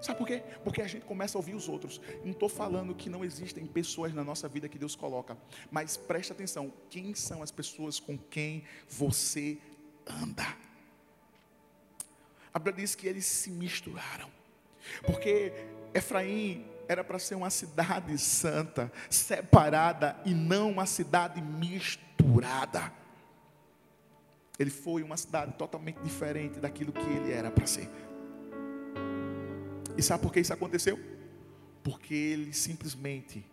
Sabe 0.01 0.19
por 0.19 0.27
quê? 0.27 0.43
Porque 0.65 0.81
a 0.81 0.87
gente 0.87 1.05
começa 1.05 1.37
a 1.37 1.41
ouvir 1.41 1.55
os 1.55 1.69
outros. 1.69 2.01
Não 2.25 2.33
estou 2.33 2.49
falando 2.49 2.95
que 2.95 3.11
não 3.11 3.25
existem 3.25 3.67
pessoas 3.67 4.15
na 4.15 4.25
nossa 4.25 4.49
vida 4.49 4.69
que 4.69 4.79
Deus 4.79 4.97
coloca, 4.97 5.37
mas 5.71 5.97
preste 5.97 6.33
atenção: 6.33 6.73
quem 6.89 7.15
são 7.15 7.43
as 7.43 7.51
pessoas 7.51 8.01
com 8.01 8.17
quem 8.17 8.65
você 8.89 9.59
anda? 10.07 10.47
A 12.53 12.59
Bíblia 12.59 12.85
diz 12.85 12.95
que 12.95 13.07
eles 13.07 13.27
se 13.27 13.51
misturaram, 13.51 14.29
porque 15.05 15.53
Efraim 15.95 16.65
era 16.89 17.05
para 17.05 17.19
ser 17.19 17.37
uma 17.37 17.51
cidade 17.51 18.19
santa, 18.19 18.91
separada 19.09 20.17
e 20.25 20.35
não 20.35 20.71
uma 20.73 20.87
cidade 20.87 21.41
misturada. 21.41 22.93
Ele 24.59 24.71
foi 24.71 25.03
uma 25.03 25.17
cidade 25.17 25.53
totalmente 25.53 26.01
diferente 26.01 26.59
daquilo 26.59 26.93
que 26.93 27.09
ele 27.09 27.33
era 27.33 27.51
para 27.51 27.67
ser. 27.67 27.89
E 30.01 30.03
sabe 30.03 30.23
por 30.23 30.33
que 30.33 30.41
isso 30.41 30.55
aconteceu? 30.55 30.99
Porque 31.85 32.15
eles 32.15 32.57
simplesmente 32.57 33.45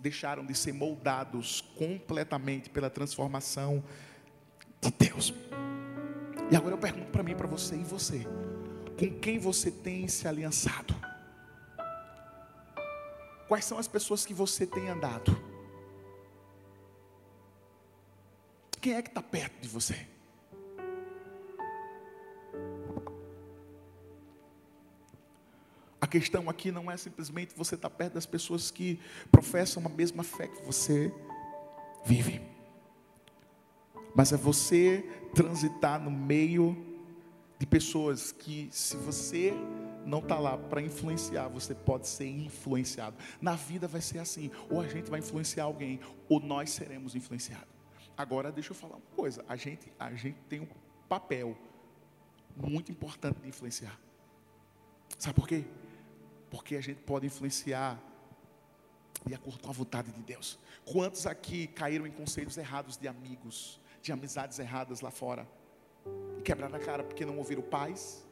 deixaram 0.00 0.42
de 0.42 0.54
ser 0.54 0.72
moldados 0.72 1.60
completamente 1.76 2.70
pela 2.70 2.88
transformação 2.88 3.84
de 4.80 4.90
Deus. 4.90 5.34
E 6.50 6.56
agora 6.56 6.76
eu 6.76 6.78
pergunto 6.78 7.10
para 7.10 7.22
mim, 7.22 7.34
para 7.34 7.46
você 7.46 7.76
e 7.76 7.84
você, 7.84 8.26
com 8.98 9.20
quem 9.20 9.38
você 9.38 9.70
tem 9.70 10.08
se 10.08 10.26
aliançado? 10.26 10.94
Quais 13.48 13.66
são 13.66 13.76
as 13.76 13.86
pessoas 13.86 14.24
que 14.24 14.32
você 14.32 14.66
tem 14.66 14.88
andado? 14.88 15.38
Quem 18.80 18.94
é 18.94 19.02
que 19.02 19.10
está 19.10 19.20
perto 19.20 19.60
de 19.60 19.68
você? 19.68 20.08
Questão 26.12 26.50
aqui 26.50 26.70
não 26.70 26.90
é 26.90 26.96
simplesmente 26.98 27.54
você 27.56 27.74
estar 27.74 27.88
perto 27.88 28.12
das 28.14 28.26
pessoas 28.26 28.70
que 28.70 29.00
professam 29.30 29.82
a 29.86 29.88
mesma 29.88 30.22
fé 30.22 30.46
que 30.46 30.62
você 30.62 31.10
vive, 32.04 32.42
mas 34.14 34.30
é 34.30 34.36
você 34.36 35.02
transitar 35.34 35.98
no 35.98 36.10
meio 36.10 36.76
de 37.58 37.64
pessoas 37.64 38.30
que, 38.30 38.68
se 38.70 38.94
você 38.96 39.54
não 40.04 40.18
está 40.18 40.38
lá 40.38 40.58
para 40.58 40.82
influenciar, 40.82 41.48
você 41.48 41.74
pode 41.74 42.06
ser 42.06 42.26
influenciado. 42.26 43.16
Na 43.40 43.54
vida 43.54 43.88
vai 43.88 44.02
ser 44.02 44.18
assim: 44.18 44.50
ou 44.68 44.82
a 44.82 44.88
gente 44.88 45.10
vai 45.10 45.20
influenciar 45.20 45.64
alguém, 45.64 45.98
ou 46.28 46.40
nós 46.40 46.70
seremos 46.70 47.14
influenciados. 47.14 47.72
Agora, 48.18 48.52
deixa 48.52 48.72
eu 48.72 48.76
falar 48.76 48.96
uma 48.96 49.16
coisa: 49.16 49.42
a 49.48 49.56
gente, 49.56 49.90
a 49.98 50.12
gente 50.12 50.38
tem 50.46 50.60
um 50.60 50.68
papel 51.08 51.56
muito 52.54 52.92
importante 52.92 53.40
de 53.40 53.48
influenciar. 53.48 53.98
Sabe 55.18 55.34
por 55.34 55.48
quê? 55.48 55.64
Porque 56.52 56.76
a 56.76 56.82
gente 56.82 57.00
pode 57.00 57.26
influenciar 57.26 57.98
de 59.24 59.34
acordo 59.34 59.58
com 59.58 59.70
a 59.70 59.72
vontade 59.72 60.12
de 60.12 60.20
Deus. 60.20 60.58
Quantos 60.84 61.26
aqui 61.26 61.66
caíram 61.66 62.06
em 62.06 62.10
conselhos 62.10 62.58
errados 62.58 62.98
de 62.98 63.08
amigos, 63.08 63.80
de 64.02 64.12
amizades 64.12 64.58
erradas 64.58 65.00
lá 65.00 65.10
fora? 65.10 65.48
E 66.38 66.42
quebraram 66.42 66.76
a 66.76 66.78
cara 66.78 67.02
porque 67.02 67.24
não 67.24 67.38
ouviram 67.38 67.62
pais, 67.62 68.22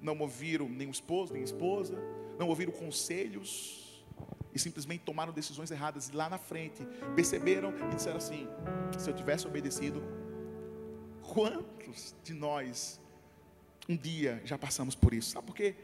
não 0.00 0.18
ouviram 0.18 0.68
nem 0.68 0.88
o 0.88 0.90
esposo, 0.90 1.32
nem 1.32 1.42
a 1.42 1.44
esposa, 1.44 1.94
não 2.36 2.48
ouviram 2.48 2.72
conselhos 2.72 4.04
e 4.52 4.58
simplesmente 4.58 5.04
tomaram 5.04 5.32
decisões 5.32 5.70
erradas 5.70 6.08
e 6.08 6.12
lá 6.12 6.28
na 6.28 6.38
frente 6.38 6.84
perceberam 7.14 7.72
e 7.92 7.94
disseram 7.94 8.16
assim: 8.16 8.48
se 8.98 9.08
eu 9.08 9.14
tivesse 9.14 9.46
obedecido, 9.46 10.02
quantos 11.22 12.12
de 12.24 12.34
nós 12.34 12.98
um 13.88 13.96
dia 13.96 14.42
já 14.44 14.58
passamos 14.58 14.96
por 14.96 15.14
isso? 15.14 15.30
Sabe 15.30 15.46
por 15.46 15.54
quê? 15.54 15.76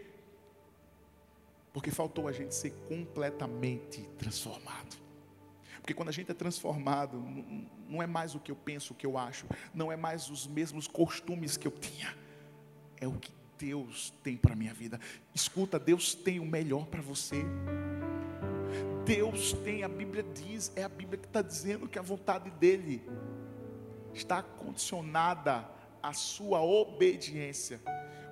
Porque 1.77 1.91
faltou 1.91 2.27
a 2.27 2.33
gente 2.33 2.55
ser 2.55 2.71
completamente 2.89 4.01
transformado. 4.17 4.97
Porque 5.77 5.93
quando 5.93 6.09
a 6.09 6.13
gente 6.13 6.31
é 6.31 6.35
transformado, 6.35 7.23
não 7.87 8.03
é 8.03 8.07
mais 8.07 8.35
o 8.35 8.41
que 8.41 8.51
eu 8.51 8.57
penso, 8.57 8.95
o 8.95 8.97
que 8.97 9.05
eu 9.05 9.19
acho, 9.19 9.45
não 9.75 9.93
é 9.93 9.97
mais 9.97 10.31
os 10.31 10.47
mesmos 10.47 10.89
costumes 10.89 11.59
que 11.59 11.69
eu 11.69 11.71
tinha, 11.71 12.17
é 12.99 13.07
o 13.07 13.13
que 13.13 13.31
Deus 13.59 14.11
tem 14.23 14.39
para 14.39 14.55
a 14.55 14.57
minha 14.57 14.73
vida. 14.73 14.99
Escuta, 15.35 15.79
Deus 15.79 16.15
tem 16.15 16.41
o 16.41 16.47
melhor 16.47 16.87
para 16.87 17.03
você. 17.03 17.45
Deus 19.05 19.53
tem, 19.53 19.83
a 19.83 19.89
Bíblia 19.89 20.25
diz, 20.33 20.73
é 20.75 20.83
a 20.83 20.89
Bíblia 20.89 21.19
que 21.19 21.27
está 21.27 21.43
dizendo 21.43 21.87
que 21.87 21.99
a 21.99 22.03
vontade 22.03 22.49
dEle 22.53 23.07
está 24.15 24.43
condicionada 24.43 25.69
à 26.03 26.15
sua 26.15 26.63
obediência. 26.63 27.83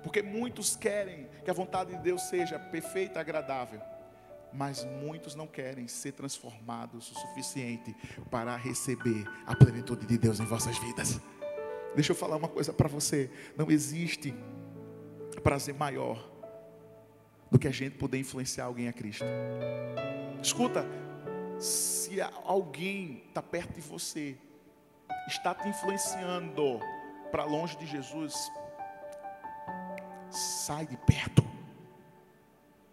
Porque 0.05 0.21
muitos 0.21 0.75
querem 0.75 1.27
que 1.43 1.49
a 1.49 1.53
vontade 1.53 1.95
de 1.95 1.97
Deus 1.97 2.21
seja 2.29 2.59
perfeita 2.59 3.19
agradável, 3.19 3.81
mas 4.53 4.85
muitos 4.85 5.33
não 5.33 5.47
querem 5.47 5.87
ser 5.87 6.11
transformados 6.11 7.11
o 7.11 7.15
suficiente 7.15 7.95
para 8.29 8.55
receber 8.55 9.25
a 9.47 9.55
plenitude 9.55 10.05
de 10.05 10.15
Deus 10.15 10.39
em 10.39 10.45
vossas 10.45 10.77
vidas. 10.77 11.19
Deixa 11.95 12.11
eu 12.11 12.15
falar 12.15 12.35
uma 12.35 12.47
coisa 12.47 12.71
para 12.71 12.87
você: 12.87 13.31
não 13.57 13.71
existe 13.71 14.31
prazer 15.41 15.73
maior 15.73 16.29
do 17.49 17.57
que 17.57 17.67
a 17.67 17.71
gente 17.71 17.97
poder 17.97 18.19
influenciar 18.19 18.65
alguém 18.65 18.87
a 18.87 18.93
Cristo. 18.93 19.25
Escuta, 20.39 20.85
se 21.57 22.21
alguém 22.43 23.23
está 23.27 23.41
perto 23.41 23.73
de 23.73 23.81
você, 23.81 24.37
está 25.27 25.55
te 25.55 25.67
influenciando 25.67 26.79
para 27.31 27.43
longe 27.43 27.75
de 27.75 27.87
Jesus, 27.87 28.35
sai 30.35 30.85
de 30.85 30.97
perto. 30.97 31.43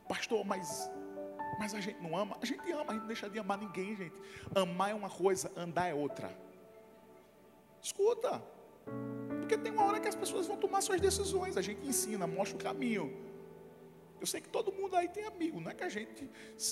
Pastor, 0.09 0.45
mas 0.45 0.91
mas 1.59 1.75
a 1.75 1.81
gente 1.81 2.01
não 2.03 2.17
ama, 2.17 2.37
a 2.41 2.45
gente 2.45 2.73
ama, 2.73 2.87
a 2.89 2.93
gente 2.93 3.01
não 3.03 3.07
deixa 3.07 3.29
de 3.29 3.39
amar 3.39 3.59
ninguém, 3.59 3.95
gente. 3.95 4.15
Amar 4.55 4.91
é 4.91 4.95
uma 4.95 5.11
coisa, 5.11 5.51
andar 5.57 5.87
é 5.87 5.95
outra. 5.95 6.37
Escuta, 7.81 8.43
porque 9.41 9.57
tem 9.59 9.73
uma 9.73 9.85
hora 9.85 10.01
que 10.01 10.09
as 10.09 10.15
pessoas 10.15 10.47
vão 10.47 10.57
tomar 10.57 10.81
suas 10.81 11.01
decisões, 11.01 11.57
a 11.57 11.63
gente 11.63 11.87
ensina, 11.87 12.27
mostra 12.27 12.57
o 12.57 12.61
caminho. 12.61 13.17
Eu 14.21 14.27
sei 14.27 14.41
que 14.41 14.49
todo 14.49 14.73
mundo 14.73 14.97
aí 14.97 15.09
tem 15.09 15.25
amigo, 15.25 15.61
não 15.61 15.71
é 15.71 15.75
que 15.75 15.85
a 15.85 15.89
gente 15.89 16.31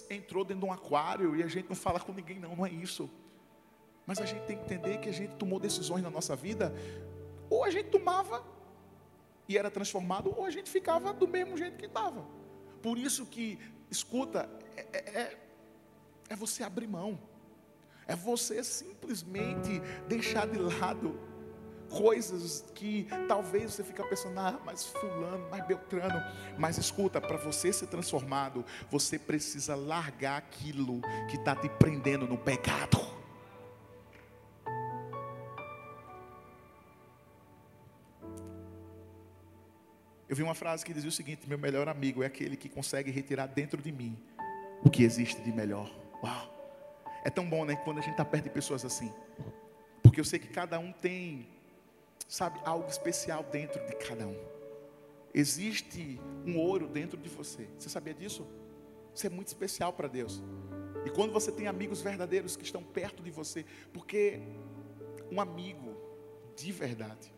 entrou 0.08 0.44
dentro 0.44 0.62
de 0.62 0.66
um 0.66 0.72
aquário 0.72 1.36
e 1.36 1.42
a 1.42 1.48
gente 1.48 1.68
não 1.68 1.76
fala 1.76 2.00
com 2.00 2.12
ninguém, 2.12 2.38
não, 2.38 2.56
não 2.56 2.64
é 2.64 2.70
isso. 2.70 3.10
Mas 4.06 4.20
a 4.20 4.24
gente 4.24 4.44
tem 4.46 4.56
que 4.56 4.64
entender 4.64 4.98
que 4.98 5.08
a 5.08 5.12
gente 5.12 5.34
tomou 5.36 5.58
decisões 5.60 6.02
na 6.02 6.10
nossa 6.10 6.34
vida, 6.34 6.74
ou 7.48 7.64
a 7.64 7.70
gente 7.70 7.90
tomava 7.90 8.44
e 9.50 9.58
era 9.58 9.68
transformado, 9.68 10.32
ou 10.36 10.46
a 10.46 10.50
gente 10.50 10.70
ficava 10.70 11.12
do 11.12 11.26
mesmo 11.26 11.56
jeito 11.56 11.76
que 11.76 11.86
estava. 11.86 12.24
Por 12.80 12.96
isso 12.96 13.26
que, 13.26 13.58
escuta, 13.90 14.48
é, 14.76 14.86
é, 14.92 15.20
é, 15.20 15.38
é 16.28 16.36
você 16.36 16.62
abrir 16.62 16.86
mão, 16.86 17.18
é 18.06 18.14
você 18.14 18.62
simplesmente 18.62 19.80
deixar 20.06 20.46
de 20.46 20.56
lado 20.56 21.18
coisas 21.88 22.64
que 22.76 23.08
talvez 23.26 23.72
você 23.72 23.82
fica 23.82 24.04
pensando, 24.04 24.38
ah, 24.38 24.60
mas 24.64 24.86
fulano, 24.86 25.48
mas 25.50 25.66
Beltrano, 25.66 26.22
mas 26.56 26.78
escuta, 26.78 27.20
para 27.20 27.36
você 27.36 27.72
ser 27.72 27.88
transformado, 27.88 28.64
você 28.88 29.18
precisa 29.18 29.74
largar 29.74 30.36
aquilo 30.38 31.00
que 31.28 31.34
está 31.34 31.56
te 31.56 31.68
prendendo 31.68 32.24
no 32.24 32.38
pecado. 32.38 33.09
Eu 40.30 40.36
vi 40.36 40.44
uma 40.44 40.54
frase 40.54 40.84
que 40.84 40.94
dizia 40.94 41.08
o 41.08 41.12
seguinte: 41.12 41.48
meu 41.48 41.58
melhor 41.58 41.88
amigo 41.88 42.22
é 42.22 42.26
aquele 42.26 42.56
que 42.56 42.68
consegue 42.68 43.10
retirar 43.10 43.48
dentro 43.48 43.82
de 43.82 43.90
mim 43.90 44.16
o 44.84 44.88
que 44.88 45.02
existe 45.02 45.42
de 45.42 45.50
melhor. 45.50 45.90
Uau! 46.22 46.56
É 47.24 47.28
tão 47.28 47.50
bom, 47.50 47.64
né? 47.64 47.74
Quando 47.74 47.98
a 47.98 48.00
gente 48.00 48.12
está 48.12 48.24
perto 48.24 48.44
de 48.44 48.50
pessoas 48.50 48.84
assim. 48.84 49.12
Porque 50.00 50.20
eu 50.20 50.24
sei 50.24 50.38
que 50.38 50.46
cada 50.46 50.78
um 50.78 50.92
tem 50.92 51.48
sabe, 52.28 52.60
algo 52.64 52.88
especial 52.88 53.42
dentro 53.42 53.84
de 53.84 53.96
cada 53.96 54.28
um. 54.28 54.40
Existe 55.34 56.20
um 56.46 56.56
ouro 56.58 56.86
dentro 56.86 57.18
de 57.18 57.28
você. 57.28 57.66
Você 57.76 57.88
sabia 57.88 58.14
disso? 58.14 58.46
Você 59.12 59.26
é 59.26 59.30
muito 59.30 59.48
especial 59.48 59.92
para 59.92 60.06
Deus. 60.06 60.40
E 61.04 61.10
quando 61.10 61.32
você 61.32 61.50
tem 61.50 61.66
amigos 61.66 62.02
verdadeiros 62.02 62.56
que 62.56 62.62
estão 62.62 62.84
perto 62.84 63.20
de 63.20 63.32
você, 63.32 63.66
porque 63.92 64.40
um 65.28 65.40
amigo 65.40 65.96
de 66.56 66.70
verdade 66.70 67.32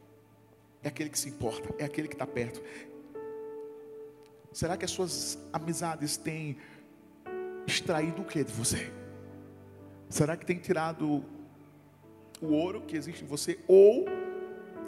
é 0.82 0.88
aquele 0.88 1.10
que 1.10 1.18
se 1.18 1.28
importa, 1.28 1.74
é 1.78 1.84
aquele 1.84 2.08
que 2.08 2.14
está 2.14 2.26
perto. 2.26 2.62
Será 4.52 4.76
que 4.76 4.84
as 4.84 4.90
suas 4.90 5.38
amizades 5.52 6.16
têm 6.16 6.58
extraído 7.66 8.22
o 8.22 8.24
que 8.24 8.42
de 8.44 8.52
você? 8.52 8.92
Será 10.08 10.36
que 10.36 10.44
tem 10.44 10.58
tirado 10.58 11.24
o 12.40 12.46
ouro 12.48 12.82
que 12.82 12.96
existe 12.96 13.24
em 13.24 13.26
você? 13.26 13.58
Ou 13.66 14.04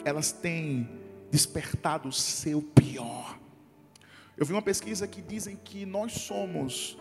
elas 0.03 0.31
têm 0.31 0.87
despertado 1.31 2.09
o 2.09 2.13
seu 2.13 2.61
pior. 2.61 3.39
Eu 4.37 4.45
vi 4.45 4.53
uma 4.53 4.61
pesquisa 4.61 5.07
que 5.07 5.21
dizem 5.21 5.55
que 5.55 5.85
nós 5.85 6.11
somos 6.11 6.97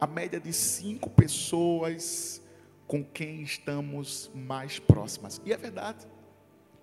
a 0.00 0.06
média 0.06 0.38
de 0.38 0.52
cinco 0.52 1.10
pessoas 1.10 2.40
com 2.86 3.02
quem 3.02 3.42
estamos 3.42 4.30
mais 4.34 4.78
próximas. 4.78 5.40
E 5.44 5.52
é 5.52 5.56
verdade. 5.56 6.06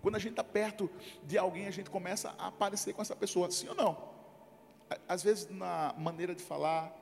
Quando 0.02 0.16
a 0.16 0.20
gente 0.20 0.32
está 0.32 0.44
perto 0.44 0.90
de 1.24 1.38
alguém, 1.38 1.68
a 1.68 1.72
gente 1.72 1.90
começa 1.90 2.34
a 2.38 2.48
aparecer 2.48 2.94
com 2.94 3.02
essa 3.02 3.16
pessoa, 3.16 3.52
sim 3.52 3.68
ou 3.70 3.76
não? 3.76 4.10
Às 5.08 5.24
vezes 5.24 5.50
na 5.50 5.94
maneira 5.98 6.34
de 6.34 6.44
falar, 6.44 6.94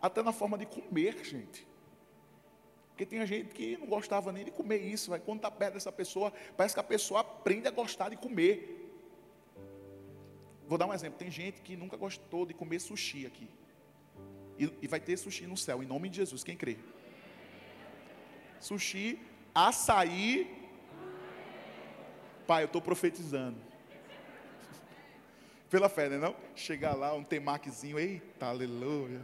até 0.00 0.22
na 0.22 0.32
forma 0.32 0.56
de 0.56 0.66
comer, 0.66 1.24
gente. 1.24 1.66
Porque 2.90 3.04
tem 3.04 3.24
gente 3.26 3.54
que 3.54 3.76
não 3.76 3.86
gostava 3.86 4.32
nem 4.32 4.44
de 4.44 4.50
comer 4.50 4.78
isso, 4.78 5.10
vai 5.10 5.20
quando 5.20 5.38
está 5.38 5.50
perto 5.50 5.74
dessa 5.74 5.92
pessoa, 5.92 6.32
parece 6.56 6.74
que 6.74 6.80
a 6.80 6.84
pessoa 6.84 7.20
aprende 7.20 7.68
a 7.68 7.70
gostar 7.70 8.08
de 8.08 8.16
comer. 8.16 8.72
Vou 10.66 10.78
dar 10.78 10.86
um 10.86 10.94
exemplo, 10.94 11.18
tem 11.18 11.30
gente 11.30 11.60
que 11.60 11.76
nunca 11.76 11.96
gostou 11.96 12.46
de 12.46 12.54
comer 12.54 12.80
sushi 12.80 13.26
aqui. 13.26 13.48
E, 14.58 14.72
e 14.80 14.88
vai 14.88 14.98
ter 14.98 15.16
sushi 15.18 15.46
no 15.46 15.56
céu, 15.56 15.82
em 15.82 15.86
nome 15.86 16.08
de 16.08 16.16
Jesus, 16.16 16.42
quem 16.42 16.56
crê? 16.56 16.78
Sushi, 18.60 19.20
açaí. 19.54 20.65
Pai, 22.46 22.62
eu 22.62 22.66
estou 22.66 22.80
profetizando. 22.80 23.56
Pela 25.68 25.88
fé, 25.88 26.08
né? 26.08 26.16
Não? 26.16 26.34
Chegar 26.54 26.94
lá, 26.94 27.12
um 27.12 27.24
temaquezinho, 27.24 27.98
eita, 27.98 28.46
aleluia. 28.46 29.20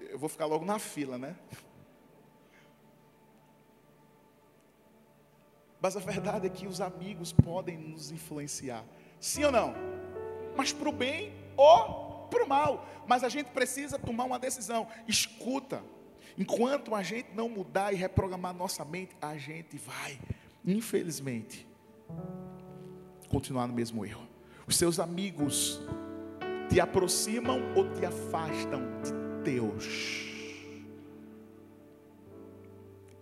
Eu 0.00 0.18
vou 0.18 0.28
ficar 0.28 0.46
logo 0.46 0.64
na 0.64 0.78
fila, 0.78 1.18
né? 1.18 1.36
Mas 5.80 5.96
a 5.96 6.00
verdade 6.00 6.46
é 6.46 6.50
que 6.50 6.66
os 6.66 6.80
amigos 6.80 7.32
podem 7.32 7.76
nos 7.76 8.10
influenciar. 8.10 8.84
Sim 9.20 9.44
ou 9.44 9.52
não? 9.52 9.74
Mas 10.56 10.72
para 10.72 10.88
o 10.88 10.92
bem 10.92 11.32
ou 11.56 12.26
para 12.30 12.44
o 12.44 12.48
mal. 12.48 12.86
Mas 13.06 13.22
a 13.22 13.28
gente 13.28 13.50
precisa 13.50 13.98
tomar 13.98 14.24
uma 14.24 14.38
decisão. 14.38 14.88
Escuta. 15.06 15.82
Enquanto 16.36 16.94
a 16.94 17.02
gente 17.02 17.30
não 17.34 17.48
mudar 17.48 17.92
e 17.92 17.96
reprogramar 17.96 18.54
nossa 18.54 18.84
mente, 18.84 19.16
a 19.20 19.36
gente 19.36 19.76
vai, 19.76 20.18
infelizmente, 20.64 21.67
continuar 23.28 23.66
no 23.66 23.74
mesmo 23.74 24.04
erro. 24.04 24.26
Os 24.66 24.76
seus 24.76 24.98
amigos 24.98 25.80
te 26.68 26.80
aproximam 26.80 27.60
ou 27.74 27.92
te 27.94 28.04
afastam 28.04 28.82
de 29.02 29.50
Deus. 29.50 30.28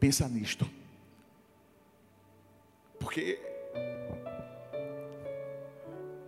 Pensa 0.01 0.29
nisto. 0.29 0.68
Porque 2.99 3.38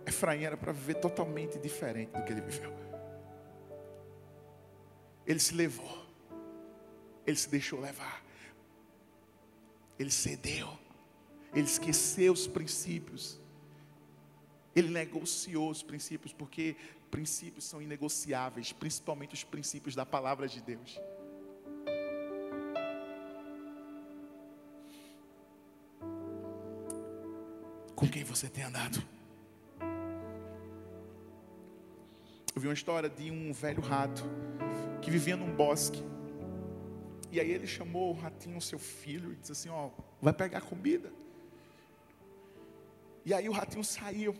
Efraim 0.05 0.43
era 0.43 0.57
para 0.57 0.71
viver 0.71 0.95
totalmente 0.95 1.59
diferente 1.59 2.11
do 2.11 2.23
que 2.23 2.31
ele 2.31 2.41
viveu. 2.41 2.73
Ele 5.25 5.39
se 5.39 5.53
levou. 5.53 6.05
Ele 7.25 7.37
se 7.37 7.49
deixou 7.49 7.79
levar. 7.79 8.23
Ele 9.99 10.09
cedeu. 10.09 10.67
Ele 11.53 11.65
esqueceu 11.65 12.33
os 12.33 12.47
princípios. 12.47 13.39
Ele 14.75 14.89
negociou 14.89 15.69
os 15.69 15.81
princípios, 15.81 16.31
porque 16.31 16.75
princípios 17.09 17.65
são 17.65 17.81
inegociáveis, 17.81 18.71
principalmente 18.71 19.33
os 19.33 19.43
princípios 19.43 19.95
da 19.95 20.05
palavra 20.05 20.47
de 20.47 20.61
Deus. 20.61 20.99
Com 27.95 28.07
quem 28.07 28.23
você 28.23 28.47
tem 28.47 28.63
andado? 28.63 29.03
Eu 32.55 32.61
vi 32.61 32.67
uma 32.67 32.73
história 32.73 33.09
de 33.09 33.29
um 33.31 33.51
velho 33.51 33.81
rato 33.81 34.23
que 35.01 35.11
vivia 35.11 35.35
num 35.35 35.53
bosque. 35.53 36.03
E 37.31 37.39
aí 37.39 37.51
ele 37.51 37.67
chamou 37.67 38.11
o 38.11 38.13
ratinho, 38.13 38.59
seu 38.61 38.79
filho, 38.79 39.33
e 39.33 39.35
disse 39.35 39.51
assim: 39.51 39.69
Ó, 39.69 39.89
vai 40.21 40.33
pegar 40.33 40.61
comida. 40.61 41.11
E 43.25 43.33
aí 43.33 43.47
o 43.49 43.51
ratinho 43.51 43.83
saiu. 43.83 44.35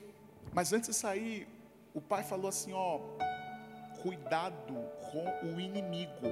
Mas 0.53 0.73
antes 0.73 0.89
de 0.89 0.95
sair, 0.95 1.47
o 1.93 2.01
pai 2.01 2.23
falou 2.23 2.47
assim: 2.47 2.73
Ó, 2.73 2.99
cuidado 4.01 4.73
com 5.11 5.47
o 5.47 5.59
inimigo. 5.59 6.27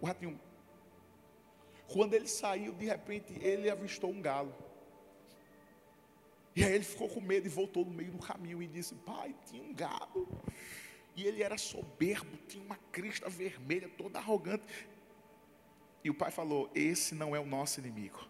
O 0.00 0.06
ratinho. 0.06 0.38
Quando 1.92 2.14
ele 2.14 2.28
saiu, 2.28 2.72
de 2.72 2.86
repente, 2.86 3.32
ele 3.40 3.68
avistou 3.68 4.10
um 4.10 4.22
galo. 4.22 4.54
E 6.54 6.64
aí 6.64 6.72
ele 6.72 6.84
ficou 6.84 7.08
com 7.08 7.20
medo 7.20 7.46
e 7.46 7.48
voltou 7.48 7.84
no 7.84 7.90
meio 7.90 8.12
do 8.12 8.18
caminho 8.18 8.62
e 8.62 8.66
disse: 8.66 8.94
Pai, 8.94 9.34
tinha 9.46 9.62
um 9.62 9.74
galo. 9.74 10.28
E 11.16 11.24
ele 11.24 11.42
era 11.42 11.58
soberbo, 11.58 12.36
tinha 12.48 12.62
uma 12.62 12.76
crista 12.92 13.28
vermelha, 13.28 13.88
toda 13.88 14.18
arrogante. 14.18 14.88
E 16.02 16.10
o 16.10 16.14
pai 16.14 16.30
falou: 16.30 16.70
Esse 16.74 17.14
não 17.14 17.34
é 17.34 17.40
o 17.40 17.46
nosso 17.46 17.80
inimigo. 17.80 18.20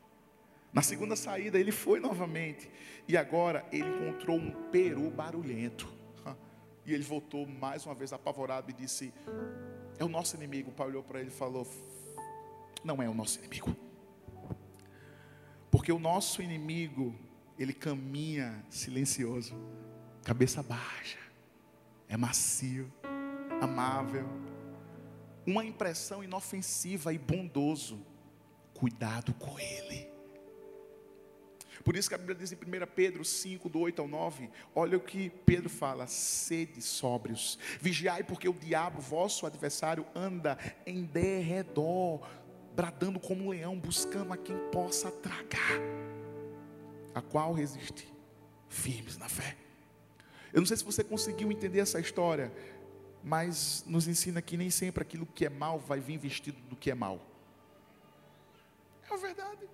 Na 0.73 0.83
segunda 0.83 1.17
saída, 1.17 1.59
ele 1.59 1.73
foi 1.73 1.99
novamente. 1.99 2.71
E 3.09 3.17
agora 3.17 3.67
ele 3.73 3.89
encontrou 3.89 4.37
um 4.37 4.51
peru 4.71 5.11
barulhento. 5.11 5.89
E 6.87 6.95
ele 6.95 7.05
voltou 7.05 7.47
mais 7.47 7.85
uma 7.85 7.95
vez 7.95 8.13
apavorado 8.13 8.71
e 8.71 8.73
disse: 8.73 9.13
É 9.99 10.05
o 10.05 10.09
nosso 10.09 10.35
inimigo. 10.35 10.71
O 10.71 10.73
pai 10.73 10.87
olhou 10.89 11.03
para 11.03 11.21
ele 11.21 11.29
e 11.29 11.33
falou: 11.33 11.67
Não 12.83 13.03
é 13.03 13.09
o 13.09 13.15
nosso 13.15 13.39
inimigo. 13.39 13.77
Porque 15.71 15.93
o 15.93 15.99
nosso 15.99 16.43
inimigo, 16.43 17.15
ele 17.59 17.73
caminha 17.73 18.65
silencioso, 18.71 19.55
cabeça 20.25 20.63
baixa, 20.63 21.19
é 22.09 22.17
macio, 22.17 22.91
amável, 23.61 24.27
uma 25.47 25.65
impressão 25.65 26.25
inofensiva 26.25 27.13
e 27.13 27.19
bondoso. 27.19 28.05
Cuidado 28.75 29.35
com 29.35 29.59
ele. 29.59 30.10
Por 31.85 31.97
isso 31.97 32.09
que 32.09 32.15
a 32.15 32.19
Bíblia 32.19 32.37
diz 32.37 32.53
em 32.53 32.57
1 32.57 32.59
Pedro 32.95 33.25
5, 33.25 33.69
do 33.69 33.81
8 33.81 34.03
ao 34.03 34.09
9, 34.09 34.51
olha 34.75 34.97
o 34.97 35.01
que 35.01 35.31
Pedro 35.31 35.71
fala: 35.71 36.07
sede 36.07 36.83
sóbrios, 36.83 37.59
vigiai, 37.81 38.23
porque 38.23 38.49
o 38.49 38.53
diabo, 38.53 39.01
vosso 39.01 39.47
adversário, 39.47 40.07
anda 40.15 40.59
em 40.87 41.05
derredor, 41.05 42.21
bradando 42.75 43.19
como 43.19 43.47
um 43.47 43.51
leão, 43.51 43.79
buscando 43.79 44.33
a 44.33 44.37
quem 44.37 44.57
possa 44.71 45.11
tragar, 45.11 45.81
a 47.15 47.23
qual 47.23 47.53
resistir, 47.53 48.13
firmes 48.69 49.17
na 49.17 49.29
fé. 49.29 49.57
Eu 50.53 50.61
não 50.61 50.67
sei 50.67 50.77
se 50.77 50.85
você 50.85 51.03
conseguiu 51.03 51.51
entender 51.51 51.79
essa 51.79 51.99
história, 52.01 52.53
mas 53.23 53.85
nos 53.87 54.07
ensina 54.07 54.43
que 54.43 54.57
nem 54.57 54.71
sempre 54.71 55.03
aquilo 55.03 55.25
que 55.27 55.47
é 55.47 55.51
mal 55.51 55.79
vai 55.79 56.01
vir 56.01 56.19
vestido 56.19 56.61
do 56.63 56.77
que 56.77 56.91
é 56.91 56.95
mal. 56.95 57.21
É 59.09 59.15
a 59.15 59.17
verdade. 59.17 59.69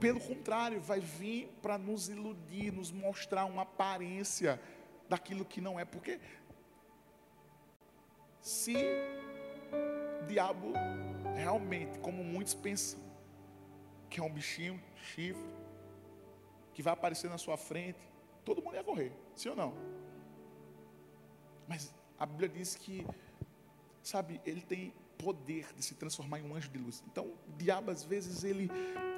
Pelo 0.00 0.20
contrário, 0.20 0.80
vai 0.80 1.00
vir 1.00 1.48
para 1.62 1.78
nos 1.78 2.08
iludir, 2.08 2.72
nos 2.72 2.90
mostrar 2.90 3.44
uma 3.44 3.62
aparência 3.62 4.60
daquilo 5.08 5.44
que 5.44 5.60
não 5.60 5.78
é. 5.78 5.84
Porque 5.84 6.20
se 8.40 8.74
o 10.22 10.26
diabo 10.26 10.72
realmente, 11.34 11.98
como 12.00 12.22
muitos 12.22 12.54
pensam, 12.54 13.00
que 14.10 14.20
é 14.20 14.22
um 14.22 14.32
bichinho, 14.32 14.80
chifre, 14.96 15.42
que 16.72 16.82
vai 16.82 16.92
aparecer 16.92 17.30
na 17.30 17.38
sua 17.38 17.56
frente, 17.56 17.98
todo 18.44 18.62
mundo 18.62 18.74
ia 18.74 18.84
correr, 18.84 19.12
sim 19.34 19.48
ou 19.48 19.56
não? 19.56 19.74
Mas 21.66 21.94
a 22.18 22.26
Bíblia 22.26 22.48
diz 22.48 22.74
que, 22.74 23.06
sabe, 24.02 24.40
ele 24.44 24.60
tem 24.60 24.92
poder 25.18 25.66
de 25.76 25.82
se 25.82 25.94
transformar 25.94 26.40
em 26.40 26.42
um 26.42 26.54
anjo 26.54 26.68
de 26.68 26.78
luz. 26.78 27.02
Então, 27.10 27.26
o 27.26 27.56
diabo, 27.56 27.90
às 27.90 28.04
vezes, 28.04 28.44
ele 28.44 28.70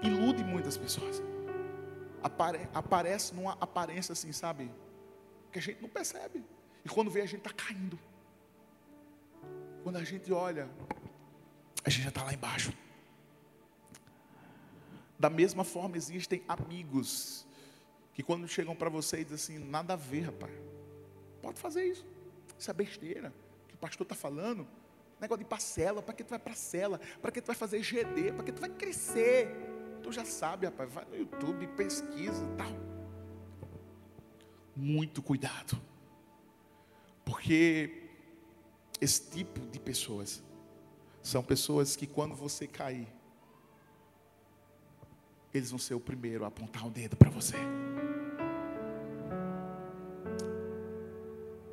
ilude 0.03 0.45
muitas 0.45 0.77
pessoas. 0.77 1.23
Apare, 2.23 2.69
aparece 2.75 3.35
numa 3.35 3.53
aparência 3.61 4.13
assim, 4.13 4.33
sabe? 4.33 4.71
Que 5.53 5.59
a 5.59 5.63
gente 5.63 5.81
não 5.81 5.89
percebe. 5.89 6.45
E 6.85 6.89
quando 6.89 7.11
vê, 7.11 7.23
a 7.23 7.27
gente 7.27 7.47
está 7.47 7.53
caindo. 7.53 7.99
Quando 9.83 9.97
a 9.97 10.05
gente 10.05 10.33
olha, 10.33 10.69
a 11.85 11.91
gente 11.91 12.03
já 12.03 12.09
está 12.09 12.25
lá 12.25 12.33
embaixo. 12.33 12.73
Da 15.19 15.31
mesma 15.31 15.65
forma, 15.65 15.97
existem 15.97 16.43
amigos 16.47 17.47
que 18.13 18.23
quando 18.23 18.49
chegam 18.49 18.75
para 18.75 18.89
você 18.89 19.21
e 19.21 19.25
dizem 19.25 19.57
assim, 19.57 19.69
nada 19.69 19.93
a 19.93 19.97
ver, 19.97 20.23
rapaz. 20.23 20.53
Pode 21.43 21.59
fazer 21.59 21.85
isso. 21.85 22.07
Isso 22.59 22.71
é 22.71 22.75
besteira. 22.75 23.33
que 23.69 23.75
o 23.75 23.79
pastor 23.79 24.05
está 24.05 24.15
falando. 24.15 24.67
Negócio 25.21 25.43
de 25.43 25.49
parcela, 25.49 26.03
para 26.03 26.15
que 26.15 26.23
tu 26.23 26.31
vai 26.31 26.39
para 26.39 26.55
cela? 26.55 27.01
Para 27.23 27.31
que 27.33 27.41
tu 27.41 27.47
vai 27.47 27.57
fazer 27.57 27.81
GD? 27.81 28.33
Para 28.33 28.45
que 28.45 28.53
tu 28.53 28.61
vai 28.61 28.71
crescer? 28.71 29.49
Tu 30.03 30.13
já 30.13 30.25
sabe, 30.25 30.67
rapaz, 30.67 30.93
vai 30.93 31.05
no 31.07 31.17
YouTube, 31.17 31.67
pesquisa 31.69 32.45
e 32.45 32.57
tal. 32.57 32.69
Muito 34.75 35.23
cuidado. 35.23 35.81
Porque 37.25 38.03
esse 39.01 39.31
tipo 39.31 39.61
de 39.67 39.81
pessoas 39.81 40.43
são 41.23 41.43
pessoas 41.43 41.97
que 41.97 42.07
quando 42.07 42.35
você 42.35 42.67
cair, 42.67 43.09
eles 45.53 45.71
vão 45.71 45.79
ser 45.79 45.95
o 45.95 46.01
primeiro 46.01 46.45
a 46.45 46.49
apontar 46.49 46.87
o 46.87 46.91
dedo 46.91 47.17
para 47.17 47.31
você. 47.31 47.57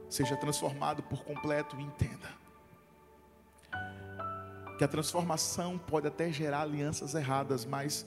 Seja 0.10 0.38
transformado 0.38 1.04
por 1.04 1.26
completo 1.26 1.78
e 1.78 1.84
entenda 1.84 2.43
que 4.78 4.84
a 4.84 4.88
transformação 4.88 5.78
pode 5.78 6.08
até 6.08 6.32
gerar 6.32 6.62
alianças 6.62 7.14
erradas, 7.14 7.66
mas 7.66 8.06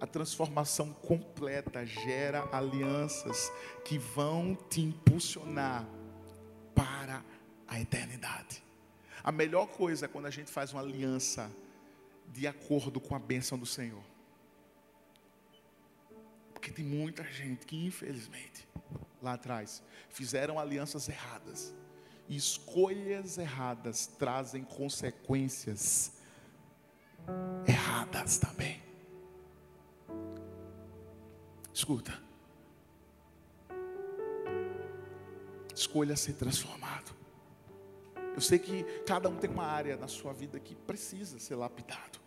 a 0.00 0.06
transformação 0.06 0.92
completa 0.92 1.84
gera 1.84 2.48
alianças 2.52 3.50
que 3.84 3.98
vão 3.98 4.54
te 4.54 4.80
impulsionar 4.80 5.86
para 6.74 7.24
a 7.66 7.80
eternidade. 7.80 8.62
A 9.22 9.32
melhor 9.32 9.66
coisa 9.66 10.06
é 10.06 10.08
quando 10.08 10.26
a 10.26 10.30
gente 10.30 10.50
faz 10.50 10.72
uma 10.72 10.82
aliança 10.82 11.50
de 12.28 12.46
acordo 12.46 13.00
com 13.00 13.14
a 13.14 13.18
bênção 13.18 13.58
do 13.58 13.66
Senhor. 13.66 14.02
Porque 16.52 16.70
tem 16.70 16.84
muita 16.84 17.24
gente 17.24 17.66
que, 17.66 17.76
infelizmente, 17.86 18.68
lá 19.22 19.34
atrás, 19.34 19.82
fizeram 20.10 20.58
alianças 20.58 21.08
erradas 21.08 21.74
escolhas 22.28 23.38
erradas 23.38 24.06
trazem 24.06 24.64
consequências 24.64 26.12
erradas 27.66 28.38
também. 28.38 28.82
Escuta. 31.72 32.18
Escolha 35.74 36.16
ser 36.16 36.32
transformado. 36.34 37.14
Eu 38.34 38.40
sei 38.40 38.58
que 38.58 38.82
cada 39.06 39.28
um 39.28 39.36
tem 39.36 39.48
uma 39.48 39.64
área 39.64 39.96
na 39.96 40.08
sua 40.08 40.32
vida 40.32 40.58
que 40.58 40.74
precisa 40.74 41.38
ser 41.38 41.54
lapidado. 41.54 42.18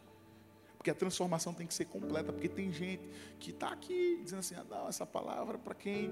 Porque 0.78 0.90
a 0.90 0.96
transformação 0.96 1.54
tem 1.54 1.68
que 1.68 1.74
ser 1.74 1.86
completa. 1.86 2.32
Porque 2.32 2.48
tem 2.48 2.72
gente 2.72 3.04
que 3.40 3.52
está 3.52 3.70
aqui 3.70 4.20
dizendo 4.24 4.40
assim: 4.40 4.56
ah, 4.56 4.66
não, 4.70 4.88
essa 4.88 5.06
palavra 5.06 5.58
é 5.58 5.60
para 5.60 5.76
quem 5.76 6.10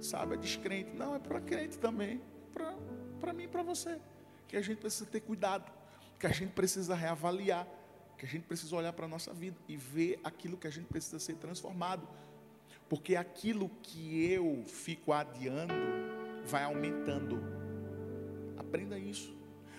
sabe 0.00 0.34
é 0.34 0.36
descrente. 0.36 0.90
Não, 0.96 1.14
é 1.14 1.18
para 1.18 1.40
crente 1.40 1.78
também. 1.78 2.20
Para 2.52 2.74
para 3.20 3.32
mim 3.32 3.44
e 3.44 3.48
para 3.48 3.62
você. 3.62 4.00
Que 4.48 4.56
a 4.56 4.62
gente 4.62 4.78
precisa 4.78 5.06
ter 5.06 5.20
cuidado, 5.20 5.70
que 6.18 6.26
a 6.26 6.30
gente 6.30 6.52
precisa 6.52 6.94
reavaliar, 6.94 7.66
que 8.18 8.26
a 8.26 8.28
gente 8.28 8.42
precisa 8.42 8.74
olhar 8.74 8.92
para 8.92 9.06
a 9.06 9.08
nossa 9.08 9.32
vida 9.32 9.56
e 9.68 9.76
ver 9.76 10.20
aquilo 10.24 10.56
que 10.56 10.66
a 10.66 10.70
gente 10.70 10.86
precisa 10.86 11.18
ser 11.18 11.36
transformado 11.36 12.06
Porque 12.88 13.16
aquilo 13.16 13.70
que 13.82 14.30
eu 14.30 14.64
fico 14.66 15.12
adiando 15.12 15.72
vai 16.44 16.64
aumentando. 16.64 17.40
Aprenda 18.58 18.98
isso. 18.98 19.32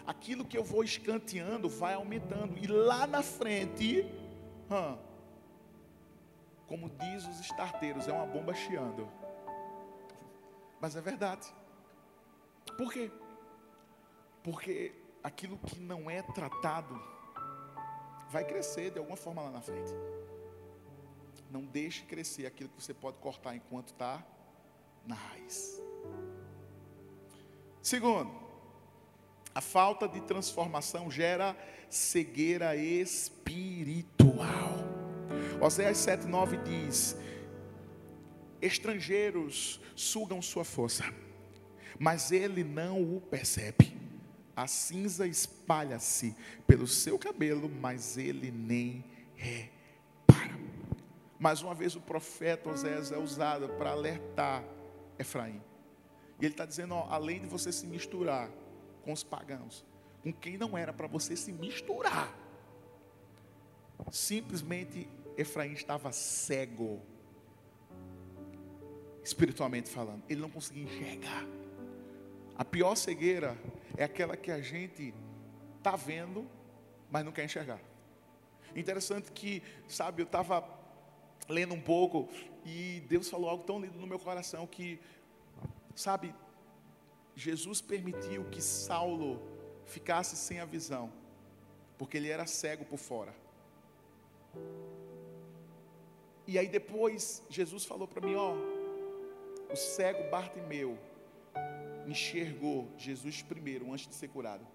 Aquilo 0.07 0.45
que 0.45 0.57
eu 0.57 0.63
vou 0.63 0.83
escanteando 0.83 1.69
vai 1.69 1.93
aumentando. 1.93 2.57
E 2.57 2.67
lá 2.67 3.05
na 3.05 3.21
frente, 3.21 4.05
hum, 4.71 4.97
como 6.67 6.89
diz 6.89 7.27
os 7.27 7.39
estarteiros, 7.41 8.07
é 8.07 8.13
uma 8.13 8.25
bomba 8.25 8.53
chiando. 8.53 9.07
Mas 10.79 10.95
é 10.95 11.01
verdade. 11.01 11.53
Por 12.77 12.93
quê? 12.93 13.11
Porque 14.43 14.93
aquilo 15.23 15.57
que 15.57 15.79
não 15.79 16.09
é 16.09 16.21
tratado 16.21 16.99
vai 18.29 18.45
crescer 18.45 18.91
de 18.91 18.99
alguma 18.99 19.17
forma 19.17 19.41
lá 19.41 19.51
na 19.51 19.61
frente. 19.61 19.91
Não 21.49 21.65
deixe 21.65 22.03
crescer 22.03 22.45
aquilo 22.45 22.69
que 22.69 22.81
você 22.81 22.93
pode 22.93 23.17
cortar 23.17 23.55
enquanto 23.55 23.89
está 23.89 24.25
na 25.05 25.15
raiz. 25.15 25.81
Segundo, 27.81 28.31
a 29.53 29.59
falta 29.59 30.07
de 30.07 30.21
transformação 30.21 31.11
gera 31.11 31.57
cegueira 31.89 32.75
espiritual. 32.75 34.41
Oséias 35.59 35.97
7,9 35.97 36.63
diz: 36.63 37.17
Estrangeiros 38.61 39.81
sugam 39.95 40.41
sua 40.41 40.63
força, 40.63 41.03
mas 41.99 42.31
ele 42.31 42.63
não 42.63 43.01
o 43.01 43.19
percebe. 43.19 43.90
A 44.61 44.67
cinza 44.67 45.25
espalha-se 45.25 46.35
pelo 46.67 46.85
seu 46.85 47.17
cabelo, 47.17 47.67
mas 47.67 48.15
ele 48.15 48.51
nem 48.51 49.03
repara. 49.35 50.55
Mais 51.39 51.63
uma 51.63 51.73
vez, 51.73 51.95
o 51.95 51.99
profeta 51.99 52.69
Oséias 52.69 53.11
é 53.11 53.17
usado 53.17 53.69
para 53.69 53.89
alertar 53.89 54.63
Efraim. 55.17 55.59
E 56.39 56.45
ele 56.45 56.53
está 56.53 56.63
dizendo: 56.63 56.93
ó, 56.93 57.07
além 57.09 57.39
de 57.39 57.47
você 57.47 57.71
se 57.71 57.87
misturar 57.87 58.51
com 59.01 59.11
os 59.11 59.23
pagãos, 59.23 59.83
com 60.21 60.31
quem 60.31 60.59
não 60.59 60.77
era 60.77 60.93
para 60.93 61.07
você 61.07 61.35
se 61.35 61.51
misturar, 61.51 62.31
simplesmente 64.11 65.09
Efraim 65.35 65.73
estava 65.73 66.11
cego, 66.11 67.01
espiritualmente 69.23 69.89
falando, 69.89 70.21
ele 70.29 70.39
não 70.39 70.51
conseguia 70.51 70.83
enxergar. 70.83 71.47
A 72.55 72.63
pior 72.63 72.93
cegueira 72.93 73.57
é 73.97 74.03
aquela 74.03 74.35
que 74.37 74.51
a 74.51 74.61
gente 74.61 75.13
está 75.77 75.95
vendo, 75.95 76.47
mas 77.09 77.25
não 77.25 77.31
quer 77.31 77.45
enxergar. 77.45 77.79
Interessante 78.75 79.31
que, 79.31 79.61
sabe, 79.87 80.21
eu 80.21 80.25
estava 80.25 80.67
lendo 81.49 81.73
um 81.73 81.81
pouco 81.81 82.29
e 82.65 83.01
Deus 83.07 83.29
falou 83.29 83.49
algo 83.49 83.63
tão 83.63 83.79
lindo 83.79 83.99
no 83.99 84.07
meu 84.07 84.19
coração 84.19 84.65
que, 84.65 84.99
sabe, 85.95 86.33
Jesus 87.35 87.81
permitiu 87.81 88.45
que 88.45 88.61
Saulo 88.61 89.41
ficasse 89.85 90.35
sem 90.35 90.59
a 90.59 90.65
visão, 90.65 91.11
porque 91.97 92.17
ele 92.17 92.29
era 92.29 92.45
cego 92.45 92.85
por 92.85 92.97
fora. 92.97 93.33
E 96.47 96.57
aí 96.57 96.67
depois 96.67 97.43
Jesus 97.49 97.85
falou 97.85 98.07
para 98.07 98.25
mim, 98.25 98.35
ó, 98.35 98.53
o 99.71 99.75
cego 99.75 100.29
Bartimeu 100.29 100.97
enxergou 102.07 102.89
Jesus 102.97 103.41
primeiro 103.41 103.91
antes 103.91 104.07
de 104.07 104.15
ser 104.15 104.27
curado. 104.29 104.65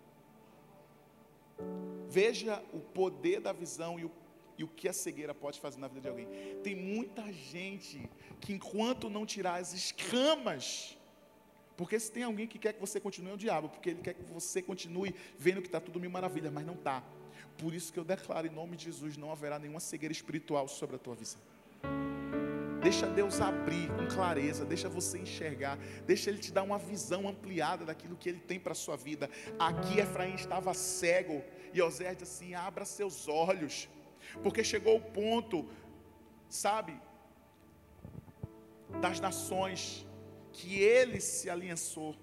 Veja 2.09 2.62
o 2.73 2.81
poder 2.81 3.41
da 3.41 3.53
visão 3.53 3.99
e 3.99 4.05
o, 4.05 4.11
e 4.59 4.65
o 4.65 4.69
que 4.69 4.89
a 4.89 4.93
cegueira 4.93 5.35
pode 5.35 5.61
fazer 5.61 5.79
na 5.79 5.89
vida 5.89 6.03
de 6.03 6.09
alguém. 6.09 6.29
Tem 6.62 6.75
muita 6.75 7.33
gente 7.33 8.09
que, 8.41 8.53
enquanto 8.53 9.11
não 9.11 9.27
tirar 9.27 9.57
as 9.57 9.73
escamas, 9.73 10.97
porque 11.77 11.99
se 11.99 12.11
tem 12.11 12.23
alguém 12.23 12.47
que 12.47 12.59
quer 12.59 12.73
que 12.73 12.81
você 12.81 12.99
continue, 12.99 13.31
é 13.31 13.35
o 13.35 13.39
diabo, 13.39 13.69
porque 13.69 13.91
ele 13.91 14.03
quer 14.03 14.15
que 14.15 14.23
você 14.33 14.62
continue 14.62 15.15
vendo 15.39 15.61
que 15.61 15.69
está 15.69 15.81
tudo 15.81 16.01
mil 16.01 16.11
maravilhas, 16.11 16.53
mas 16.53 16.65
não 16.65 16.75
está. 16.75 17.03
Por 17.59 17.75
isso 17.75 17.93
que 17.93 17.99
eu 17.99 18.05
declaro 18.05 18.47
em 18.47 18.51
nome 18.51 18.77
de 18.77 18.85
Jesus: 18.85 19.17
não 19.17 19.31
haverá 19.31 19.59
nenhuma 19.59 19.81
cegueira 19.81 20.12
espiritual 20.12 20.69
sobre 20.69 20.97
a 20.97 20.99
tua 20.99 21.15
visão. 21.15 21.41
Deixa 22.87 23.09
Deus 23.09 23.40
abrir 23.40 23.88
com 23.96 24.07
clareza, 24.07 24.64
deixa 24.64 24.88
você 24.88 25.18
enxergar, 25.18 25.77
deixa 26.07 26.31
Ele 26.31 26.38
te 26.38 26.53
dar 26.53 26.62
uma 26.62 26.79
visão 26.79 27.27
ampliada 27.29 27.85
daquilo 27.85 28.14
que 28.14 28.29
Ele 28.29 28.38
tem 28.38 28.61
para 28.61 28.70
a 28.70 28.77
sua 28.77 28.96
vida. 28.96 29.29
Aqui 29.59 29.99
Efraim 29.99 30.37
estava 30.37 30.72
cego, 30.72 31.42
e 31.75 31.83
Osés 31.83 32.16
disse 32.16 32.44
assim: 32.44 32.55
abra 32.55 32.85
seus 32.85 33.27
olhos, 33.27 33.88
porque 34.40 34.62
chegou 34.62 34.99
o 34.99 35.01
ponto, 35.01 35.68
sabe, 36.49 36.96
das 39.01 39.18
nações, 39.18 40.07
que 40.53 40.79
ele 40.79 41.20
se 41.20 41.51
aliançou, 41.51 42.14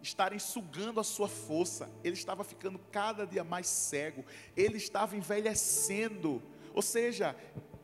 estarem 0.00 0.38
sugando 0.38 1.00
a 1.00 1.04
sua 1.04 1.28
força, 1.28 1.90
ele 2.02 2.14
estava 2.14 2.42
ficando 2.44 2.80
cada 2.90 3.26
dia 3.26 3.44
mais 3.44 3.66
cego, 3.66 4.24
ele 4.56 4.78
estava 4.78 5.18
envelhecendo, 5.18 6.42
ou 6.72 6.80
seja, 6.80 7.36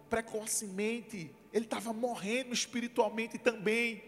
precocemente, 0.08 1.36
ele 1.52 1.64
estava 1.64 1.92
morrendo 1.92 2.52
espiritualmente 2.52 3.38
também. 3.38 4.02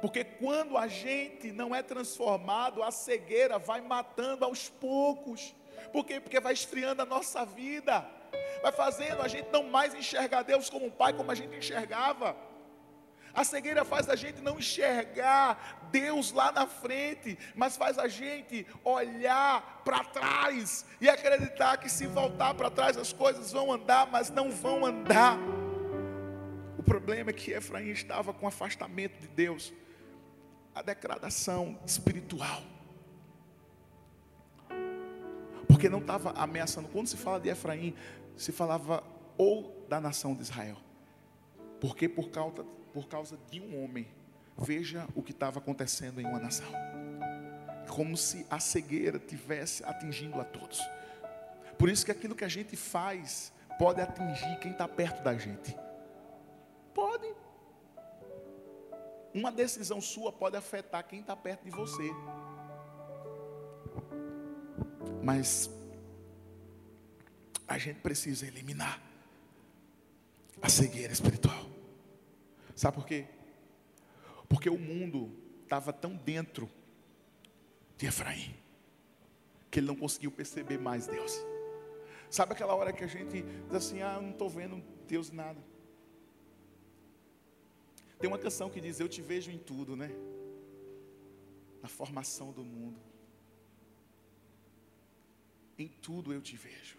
Porque 0.00 0.24
quando 0.24 0.76
a 0.76 0.86
gente 0.86 1.50
não 1.50 1.74
é 1.74 1.82
transformado, 1.82 2.82
a 2.82 2.90
cegueira 2.90 3.58
vai 3.58 3.80
matando 3.80 4.44
aos 4.44 4.68
poucos. 4.68 5.54
Por 5.92 6.04
quê? 6.04 6.20
Porque 6.20 6.40
vai 6.40 6.52
esfriando 6.52 7.02
a 7.02 7.06
nossa 7.06 7.44
vida, 7.44 8.08
vai 8.62 8.72
fazendo 8.72 9.22
a 9.22 9.28
gente 9.28 9.48
não 9.50 9.64
mais 9.64 9.94
enxergar 9.94 10.42
Deus 10.42 10.70
como 10.70 10.86
um 10.86 10.90
pai, 10.90 11.12
como 11.12 11.30
a 11.30 11.34
gente 11.34 11.56
enxergava. 11.56 12.36
A 13.34 13.44
cegueira 13.44 13.84
faz 13.84 14.08
a 14.08 14.16
gente 14.16 14.40
não 14.40 14.58
enxergar 14.58 15.88
Deus 15.90 16.32
lá 16.32 16.50
na 16.50 16.66
frente, 16.66 17.38
mas 17.54 17.76
faz 17.76 17.98
a 17.98 18.08
gente 18.08 18.66
olhar 18.82 19.82
para 19.84 20.02
trás 20.04 20.84
e 21.00 21.08
acreditar 21.08 21.76
que 21.76 21.88
se 21.88 22.06
voltar 22.06 22.54
para 22.54 22.70
trás 22.70 22.96
as 22.96 23.12
coisas 23.12 23.52
vão 23.52 23.72
andar, 23.72 24.10
mas 24.10 24.30
não 24.30 24.50
vão 24.50 24.84
andar. 24.84 25.38
O 26.78 26.82
problema 26.82 27.30
é 27.30 27.32
que 27.32 27.50
Efraim 27.50 27.90
estava 27.90 28.32
com 28.32 28.46
afastamento 28.46 29.20
de 29.20 29.26
Deus, 29.26 29.74
a 30.72 30.80
degradação 30.80 31.78
espiritual. 31.84 32.62
Porque 35.66 35.88
não 35.88 35.98
estava 35.98 36.30
ameaçando. 36.30 36.88
Quando 36.88 37.08
se 37.08 37.16
fala 37.16 37.40
de 37.40 37.48
Efraim, 37.48 37.94
se 38.36 38.52
falava 38.52 39.02
ou 39.36 39.84
da 39.88 40.00
nação 40.00 40.34
de 40.34 40.42
Israel. 40.42 40.76
Porque 41.80 42.08
por 42.08 42.30
causa 42.30 42.64
por 42.92 43.06
causa 43.06 43.38
de 43.50 43.60
um 43.60 43.84
homem. 43.84 44.08
Veja 44.56 45.06
o 45.14 45.22
que 45.22 45.30
estava 45.30 45.58
acontecendo 45.58 46.20
em 46.20 46.26
uma 46.26 46.38
nação. 46.40 46.66
Como 47.88 48.16
se 48.16 48.44
a 48.50 48.58
cegueira 48.58 49.18
tivesse 49.18 49.84
atingindo 49.84 50.40
a 50.40 50.44
todos. 50.44 50.80
Por 51.78 51.88
isso 51.88 52.04
que 52.04 52.10
aquilo 52.10 52.34
que 52.34 52.44
a 52.44 52.48
gente 52.48 52.76
faz 52.76 53.52
pode 53.78 54.00
atingir 54.00 54.58
quem 54.58 54.72
está 54.72 54.88
perto 54.88 55.22
da 55.22 55.36
gente. 55.36 55.76
Pode. 56.98 57.32
Uma 59.32 59.52
decisão 59.52 60.00
sua 60.00 60.32
pode 60.32 60.56
afetar 60.56 61.06
quem 61.06 61.20
está 61.20 61.36
perto 61.36 61.62
de 61.62 61.70
você. 61.70 62.10
Mas 65.22 65.70
a 67.68 67.78
gente 67.78 68.00
precisa 68.00 68.48
eliminar 68.48 69.00
a 70.60 70.68
cegueira 70.68 71.12
espiritual. 71.12 71.66
Sabe 72.74 72.96
por 72.96 73.06
quê? 73.06 73.26
Porque 74.48 74.68
o 74.68 74.76
mundo 74.76 75.30
estava 75.62 75.92
tão 75.92 76.16
dentro 76.16 76.68
de 77.96 78.06
Efraim 78.06 78.56
que 79.70 79.78
ele 79.78 79.86
não 79.86 79.94
conseguiu 79.94 80.32
perceber 80.32 80.78
mais 80.78 81.06
Deus. 81.06 81.32
Sabe 82.28 82.54
aquela 82.54 82.74
hora 82.74 82.92
que 82.92 83.04
a 83.04 83.08
gente 83.08 83.42
diz 83.42 83.74
assim: 83.74 84.02
Ah, 84.02 84.14
eu 84.16 84.22
não 84.22 84.30
estou 84.30 84.50
vendo 84.50 84.82
Deus 85.06 85.30
nada. 85.30 85.77
Tem 88.18 88.28
uma 88.28 88.38
canção 88.38 88.68
que 88.68 88.80
diz: 88.80 88.98
Eu 88.98 89.08
te 89.08 89.22
vejo 89.22 89.50
em 89.50 89.58
tudo, 89.58 89.94
né? 89.94 90.10
Na 91.80 91.88
formação 91.88 92.52
do 92.52 92.64
mundo. 92.64 92.98
Em 95.78 95.86
tudo 95.86 96.32
eu 96.32 96.40
te 96.40 96.56
vejo. 96.56 96.98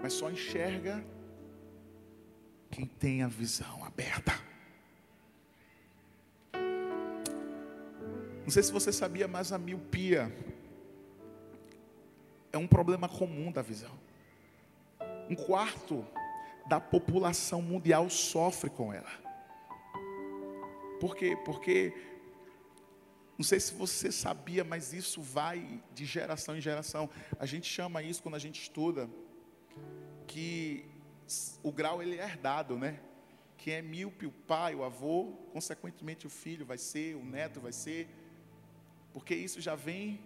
Mas 0.00 0.12
só 0.12 0.30
enxerga 0.30 1.04
quem 2.70 2.86
tem 2.86 3.22
a 3.22 3.28
visão 3.28 3.82
aberta. 3.84 4.32
Não 8.42 8.50
sei 8.50 8.62
se 8.62 8.72
você 8.72 8.92
sabia, 8.92 9.26
mas 9.26 9.52
a 9.52 9.58
miopia 9.58 10.32
é 12.52 12.58
um 12.58 12.66
problema 12.66 13.08
comum 13.08 13.50
da 13.50 13.62
visão. 13.62 13.92
Um 15.28 15.34
quarto 15.34 16.06
da 16.66 16.80
população 16.80 17.60
mundial 17.62 18.08
sofre 18.10 18.70
com 18.70 18.92
ela. 18.92 19.27
Por 21.00 21.16
quê? 21.16 21.36
Porque, 21.44 21.94
não 23.36 23.44
sei 23.44 23.60
se 23.60 23.72
você 23.72 24.10
sabia, 24.10 24.64
mas 24.64 24.92
isso 24.92 25.22
vai 25.22 25.82
de 25.94 26.04
geração 26.04 26.56
em 26.56 26.60
geração. 26.60 27.08
A 27.38 27.46
gente 27.46 27.66
chama 27.66 28.02
isso, 28.02 28.22
quando 28.22 28.34
a 28.34 28.38
gente 28.38 28.60
estuda, 28.60 29.08
que 30.26 30.84
o 31.62 31.70
grau 31.70 32.02
ele 32.02 32.18
é 32.18 32.24
herdado, 32.24 32.76
né? 32.76 33.00
Quem 33.56 33.74
é 33.74 33.82
míope, 33.82 34.26
o 34.26 34.32
pai, 34.32 34.74
o 34.74 34.84
avô, 34.84 35.32
consequentemente 35.52 36.26
o 36.26 36.30
filho 36.30 36.64
vai 36.64 36.78
ser, 36.78 37.16
o 37.16 37.24
neto 37.24 37.60
vai 37.60 37.72
ser, 37.72 38.08
porque 39.12 39.34
isso 39.34 39.60
já 39.60 39.74
vem 39.74 40.20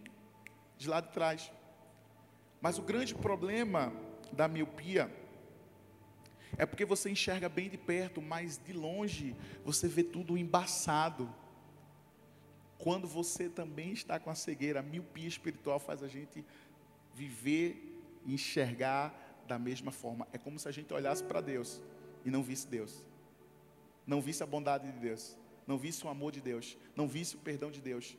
de 0.76 0.88
lá 0.88 1.00
de 1.00 1.08
trás. 1.12 1.50
Mas 2.60 2.78
o 2.78 2.82
grande 2.82 3.14
problema 3.14 3.92
da 4.32 4.46
miopia 4.48 5.10
é 6.56 6.66
porque 6.66 6.84
você 6.84 7.10
enxerga 7.10 7.48
bem 7.48 7.68
de 7.68 7.78
perto, 7.78 8.20
mas 8.20 8.58
de 8.58 8.72
longe 8.72 9.34
você 9.64 9.88
vê 9.88 10.02
tudo 10.02 10.36
embaçado. 10.36 11.32
Quando 12.78 13.06
você 13.06 13.48
também 13.48 13.92
está 13.92 14.18
com 14.18 14.28
a 14.28 14.34
cegueira, 14.34 14.80
a 14.80 14.82
miopia 14.82 15.28
espiritual 15.28 15.78
faz 15.78 16.02
a 16.02 16.08
gente 16.08 16.44
viver 17.14 18.00
e 18.26 18.34
enxergar 18.34 19.44
da 19.46 19.58
mesma 19.58 19.92
forma. 19.92 20.26
É 20.32 20.38
como 20.38 20.58
se 20.58 20.68
a 20.68 20.72
gente 20.72 20.92
olhasse 20.92 21.22
para 21.22 21.40
Deus 21.40 21.80
e 22.24 22.30
não 22.30 22.42
visse 22.42 22.66
Deus. 22.66 23.04
Não 24.06 24.20
visse 24.20 24.42
a 24.42 24.46
bondade 24.46 24.90
de 24.90 24.98
Deus, 24.98 25.36
não 25.66 25.78
visse 25.78 26.04
o 26.04 26.08
amor 26.08 26.32
de 26.32 26.40
Deus, 26.40 26.76
não 26.96 27.06
visse 27.06 27.36
o 27.36 27.38
perdão 27.38 27.70
de 27.70 27.80
Deus. 27.80 28.16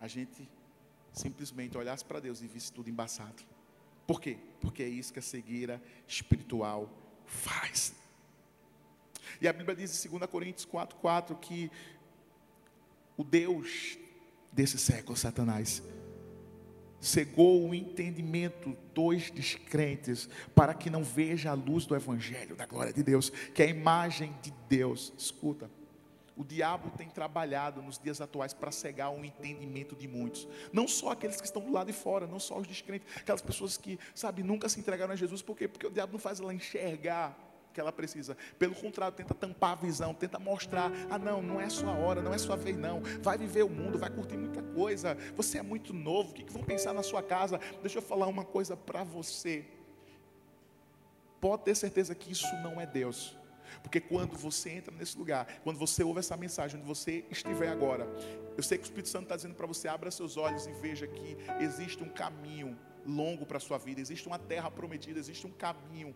A 0.00 0.06
gente 0.06 0.48
simplesmente 1.12 1.76
olhasse 1.76 2.04
para 2.04 2.20
Deus 2.20 2.42
e 2.42 2.46
visse 2.46 2.72
tudo 2.72 2.88
embaçado. 2.88 3.42
Por 4.06 4.20
quê? 4.20 4.38
Porque 4.66 4.82
é 4.82 4.88
isso 4.88 5.12
que 5.12 5.20
a 5.20 5.22
cegueira 5.22 5.80
espiritual 6.08 6.90
faz. 7.24 7.94
E 9.40 9.46
a 9.46 9.52
Bíblia 9.52 9.76
diz 9.76 10.04
em 10.04 10.08
2 10.08 10.28
Coríntios 10.28 10.66
4,4 10.66 11.38
que 11.38 11.70
o 13.16 13.22
Deus 13.22 13.96
desse 14.50 14.76
século, 14.76 15.16
Satanás, 15.16 15.84
cegou 17.00 17.68
o 17.68 17.74
entendimento 17.74 18.76
dos 18.92 19.30
descrentes 19.30 20.28
para 20.52 20.74
que 20.74 20.90
não 20.90 21.04
veja 21.04 21.50
a 21.50 21.54
luz 21.54 21.86
do 21.86 21.94
Evangelho, 21.94 22.56
da 22.56 22.66
glória 22.66 22.92
de 22.92 23.04
Deus, 23.04 23.30
que 23.30 23.62
é 23.62 23.66
a 23.66 23.70
imagem 23.70 24.34
de 24.42 24.52
Deus. 24.68 25.12
Escuta. 25.16 25.70
O 26.36 26.44
diabo 26.44 26.90
tem 26.90 27.08
trabalhado 27.08 27.80
nos 27.80 27.98
dias 27.98 28.20
atuais 28.20 28.52
para 28.52 28.70
cegar 28.70 29.10
o 29.10 29.24
entendimento 29.24 29.96
de 29.96 30.06
muitos. 30.06 30.46
Não 30.72 30.86
só 30.86 31.12
aqueles 31.12 31.40
que 31.40 31.46
estão 31.46 31.62
do 31.62 31.72
lado 31.72 31.86
de 31.86 31.94
fora, 31.94 32.26
não 32.26 32.38
só 32.38 32.58
os 32.58 32.66
descrentes, 32.66 33.08
aquelas 33.16 33.40
pessoas 33.40 33.78
que, 33.78 33.98
sabe, 34.14 34.42
nunca 34.42 34.68
se 34.68 34.78
entregaram 34.78 35.14
a 35.14 35.16
Jesus. 35.16 35.40
Por 35.40 35.56
quê? 35.56 35.66
Porque 35.66 35.86
o 35.86 35.90
diabo 35.90 36.12
não 36.12 36.20
faz 36.20 36.38
ela 36.38 36.52
enxergar 36.52 37.36
que 37.72 37.80
ela 37.80 37.92
precisa. 37.92 38.36
Pelo 38.58 38.74
contrário, 38.74 39.14
tenta 39.14 39.34
tampar 39.34 39.72
a 39.72 39.74
visão, 39.74 40.14
tenta 40.14 40.38
mostrar: 40.38 40.90
ah, 41.10 41.18
não, 41.18 41.42
não 41.42 41.60
é 41.60 41.68
sua 41.68 41.92
hora, 41.92 42.22
não 42.22 42.32
é 42.32 42.38
sua 42.38 42.56
vez, 42.56 42.76
não. 42.76 43.02
Vai 43.22 43.36
viver 43.36 43.64
o 43.64 43.68
mundo, 43.68 43.98
vai 43.98 44.10
curtir 44.10 44.36
muita 44.36 44.62
coisa. 44.62 45.16
Você 45.36 45.58
é 45.58 45.62
muito 45.62 45.92
novo, 45.92 46.30
o 46.30 46.34
que 46.34 46.50
vão 46.50 46.62
pensar 46.62 46.92
na 46.92 47.02
sua 47.02 47.22
casa? 47.22 47.60
Deixa 47.82 47.98
eu 47.98 48.02
falar 48.02 48.26
uma 48.26 48.44
coisa 48.44 48.76
para 48.76 49.04
você. 49.04 49.64
Pode 51.40 51.64
ter 51.64 51.74
certeza 51.74 52.14
que 52.14 52.32
isso 52.32 52.46
não 52.62 52.80
é 52.80 52.86
Deus. 52.86 53.36
Porque 53.82 54.00
quando 54.00 54.36
você 54.36 54.70
entra 54.70 54.94
nesse 54.94 55.16
lugar, 55.16 55.46
quando 55.62 55.78
você 55.78 56.02
ouve 56.02 56.20
essa 56.20 56.36
mensagem, 56.36 56.78
onde 56.78 56.86
você 56.86 57.24
estiver 57.30 57.68
agora, 57.68 58.06
eu 58.56 58.62
sei 58.62 58.78
que 58.78 58.84
o 58.84 58.86
Espírito 58.86 59.08
Santo 59.08 59.24
está 59.24 59.36
dizendo 59.36 59.54
para 59.54 59.66
você: 59.66 59.88
abra 59.88 60.10
seus 60.10 60.36
olhos 60.36 60.66
e 60.66 60.72
veja 60.72 61.06
que 61.06 61.36
existe 61.60 62.02
um 62.02 62.08
caminho 62.08 62.76
longo 63.06 63.46
para 63.46 63.58
a 63.58 63.60
sua 63.60 63.78
vida, 63.78 64.00
existe 64.00 64.26
uma 64.26 64.38
terra 64.38 64.70
prometida, 64.70 65.18
existe 65.18 65.46
um 65.46 65.52
caminho. 65.52 66.14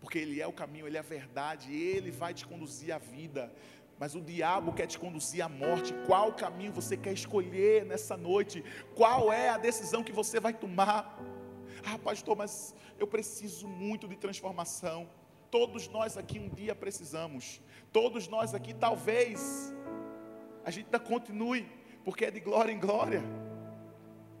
Porque 0.00 0.18
Ele 0.18 0.40
é 0.40 0.46
o 0.46 0.52
caminho, 0.52 0.86
Ele 0.86 0.96
é 0.96 1.00
a 1.00 1.02
verdade, 1.02 1.74
Ele 1.74 2.10
vai 2.10 2.32
te 2.32 2.46
conduzir 2.46 2.94
à 2.94 2.98
vida. 2.98 3.52
Mas 3.98 4.14
o 4.14 4.20
diabo 4.20 4.72
quer 4.72 4.86
te 4.86 4.98
conduzir 4.98 5.42
à 5.44 5.48
morte. 5.48 5.92
Qual 6.06 6.32
caminho 6.32 6.72
você 6.72 6.96
quer 6.96 7.12
escolher 7.12 7.84
nessa 7.84 8.16
noite? 8.16 8.64
Qual 8.94 9.32
é 9.32 9.48
a 9.48 9.58
decisão 9.58 10.04
que 10.04 10.12
você 10.12 10.38
vai 10.38 10.54
tomar? 10.54 11.18
Ah, 11.84 11.98
pastor, 11.98 12.36
mas 12.36 12.74
eu 12.98 13.06
preciso 13.06 13.66
muito 13.66 14.06
de 14.06 14.16
transformação. 14.16 15.08
Todos 15.50 15.88
nós 15.88 16.16
aqui 16.16 16.38
um 16.38 16.48
dia 16.48 16.74
precisamos. 16.74 17.60
Todos 17.92 18.28
nós 18.28 18.54
aqui, 18.54 18.74
talvez, 18.74 19.72
a 20.64 20.70
gente 20.70 20.86
ainda 20.86 21.00
continue, 21.00 21.66
porque 22.04 22.26
é 22.26 22.30
de 22.30 22.40
glória 22.40 22.72
em 22.72 22.78
glória 22.78 23.22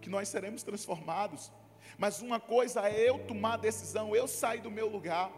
que 0.00 0.10
nós 0.10 0.28
seremos 0.28 0.62
transformados. 0.62 1.50
Mas 1.96 2.20
uma 2.20 2.38
coisa 2.38 2.88
é 2.88 3.08
eu 3.08 3.18
tomar 3.20 3.54
a 3.54 3.56
decisão, 3.56 4.14
eu 4.14 4.28
sair 4.28 4.60
do 4.60 4.70
meu 4.70 4.88
lugar. 4.88 5.32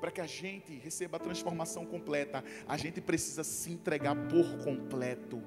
Para 0.00 0.10
que 0.10 0.20
a 0.20 0.26
gente 0.26 0.78
receba 0.78 1.18
a 1.18 1.20
transformação 1.20 1.84
completa, 1.84 2.42
a 2.66 2.76
gente 2.76 3.00
precisa 3.00 3.44
se 3.44 3.70
entregar 3.70 4.16
por 4.28 4.64
completo. 4.64 5.42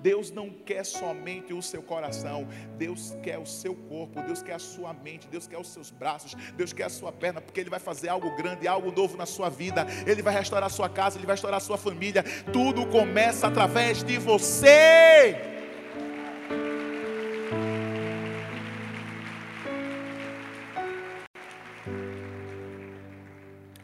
Deus 0.00 0.30
não 0.30 0.50
quer 0.50 0.84
somente 0.84 1.52
o 1.52 1.60
seu 1.60 1.82
coração, 1.82 2.46
Deus 2.76 3.16
quer 3.22 3.38
o 3.38 3.46
seu 3.46 3.74
corpo, 3.74 4.22
Deus 4.22 4.42
quer 4.42 4.54
a 4.54 4.58
sua 4.58 4.92
mente, 4.92 5.26
Deus 5.28 5.46
quer 5.46 5.58
os 5.58 5.68
seus 5.68 5.90
braços, 5.90 6.34
Deus 6.56 6.72
quer 6.72 6.84
a 6.84 6.90
sua 6.90 7.12
perna, 7.12 7.40
porque 7.40 7.60
Ele 7.60 7.70
vai 7.70 7.80
fazer 7.80 8.08
algo 8.08 8.34
grande, 8.36 8.68
algo 8.68 8.92
novo 8.92 9.16
na 9.16 9.26
sua 9.26 9.48
vida, 9.48 9.86
Ele 10.06 10.22
vai 10.22 10.34
restaurar 10.34 10.66
a 10.66 10.70
sua 10.70 10.88
casa, 10.88 11.18
Ele 11.18 11.26
vai 11.26 11.34
restaurar 11.34 11.58
a 11.58 11.60
sua 11.60 11.76
família, 11.78 12.22
tudo 12.52 12.86
começa 12.86 13.46
através 13.46 14.02
de 14.02 14.18
você. 14.18 15.36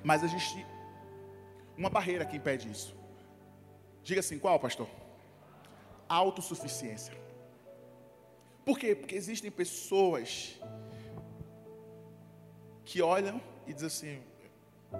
Mas 0.02 0.22
existe 0.22 0.64
uma 1.76 1.88
barreira 1.88 2.26
que 2.26 2.36
impede 2.36 2.70
isso. 2.70 2.94
Diga 4.02 4.20
assim, 4.20 4.38
qual, 4.38 4.60
pastor? 4.60 4.86
Autossuficiência. 6.14 7.14
Por 8.64 8.78
quê? 8.78 8.94
Porque 8.94 9.14
existem 9.14 9.50
pessoas 9.50 10.58
que 12.84 13.02
olham 13.02 13.40
e 13.66 13.74
dizem 13.74 13.86
assim: 13.86 14.22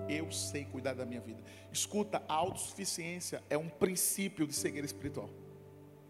eu 0.09 0.31
sei 0.31 0.65
cuidar 0.65 0.95
da 0.95 1.07
minha 1.07 1.21
vida. 1.21 1.43
Escuta, 1.73 2.23
a 2.29 2.35
autossuficiência 2.35 3.43
é 3.49 3.57
um 3.57 3.69
princípio 3.69 4.47
de 4.47 4.55
cegueira 4.55 4.87
espiritual. 4.87 5.31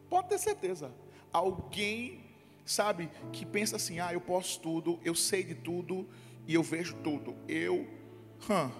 Pode 0.08 0.28
ter 0.28 0.38
certeza. 0.38 0.92
Alguém, 1.32 2.20
sabe, 2.64 3.10
que 3.32 3.44
pensa 3.44 3.76
assim: 3.76 4.00
ah, 4.00 4.12
eu 4.12 4.20
posso 4.20 4.60
tudo, 4.60 4.98
eu 5.04 5.14
sei 5.14 5.42
de 5.42 5.54
tudo 5.54 6.08
e 6.46 6.54
eu 6.54 6.62
vejo 6.62 6.96
tudo. 6.96 7.36
Eu, 7.48 7.86
hum, 8.48 8.70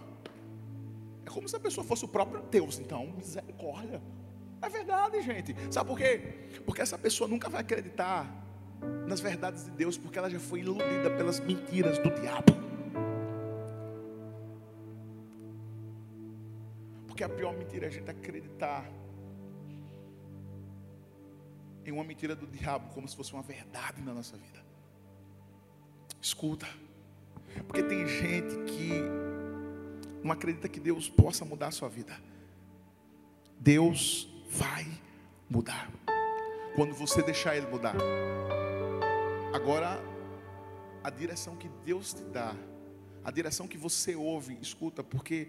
é 1.24 1.30
como 1.30 1.48
se 1.48 1.56
a 1.56 1.60
pessoa 1.60 1.84
fosse 1.84 2.04
o 2.04 2.08
próprio 2.08 2.42
Deus, 2.42 2.78
então, 2.78 3.06
misericórdia. 3.06 4.00
É 4.64 4.68
verdade, 4.70 5.20
gente. 5.20 5.54
Sabe 5.70 5.90
por 5.90 5.98
quê? 5.98 6.48
Porque 6.64 6.80
essa 6.80 6.96
pessoa 6.96 7.28
nunca 7.28 7.50
vai 7.50 7.60
acreditar 7.60 8.26
nas 9.06 9.20
verdades 9.20 9.66
de 9.66 9.70
Deus, 9.72 9.98
porque 9.98 10.18
ela 10.18 10.30
já 10.30 10.40
foi 10.40 10.60
iludida 10.60 11.10
pelas 11.10 11.38
mentiras 11.38 11.98
do 11.98 12.10
diabo. 12.10 12.54
Porque 17.06 17.22
a 17.22 17.28
pior 17.28 17.54
mentira 17.54 17.84
é 17.84 17.88
a 17.88 17.92
gente 17.92 18.10
acreditar 18.10 18.90
em 21.84 21.92
uma 21.92 22.02
mentira 22.02 22.34
do 22.34 22.46
diabo 22.46 22.88
como 22.94 23.06
se 23.06 23.14
fosse 23.14 23.34
uma 23.34 23.42
verdade 23.42 24.00
na 24.00 24.14
nossa 24.14 24.34
vida. 24.38 24.64
Escuta, 26.22 26.66
porque 27.66 27.82
tem 27.82 28.06
gente 28.08 28.64
que 28.64 29.02
não 30.22 30.32
acredita 30.32 30.70
que 30.70 30.80
Deus 30.80 31.10
possa 31.10 31.44
mudar 31.44 31.66
a 31.66 31.70
sua 31.70 31.90
vida. 31.90 32.18
Deus 33.60 34.34
vai 34.55 34.86
mudar. 35.50 35.90
Quando 36.74 36.94
você 36.94 37.22
deixar 37.22 37.57
Ele 37.57 37.66
mudar. 37.66 37.94
Agora, 39.52 40.00
a 41.02 41.11
direção 41.11 41.57
que 41.57 41.68
Deus 41.84 42.12
te 42.12 42.24
dá, 42.24 42.55
a 43.24 43.30
direção 43.30 43.68
que 43.68 43.78
você 43.78 44.14
ouve, 44.14 44.59
escuta, 44.61 45.02
porque 45.02 45.48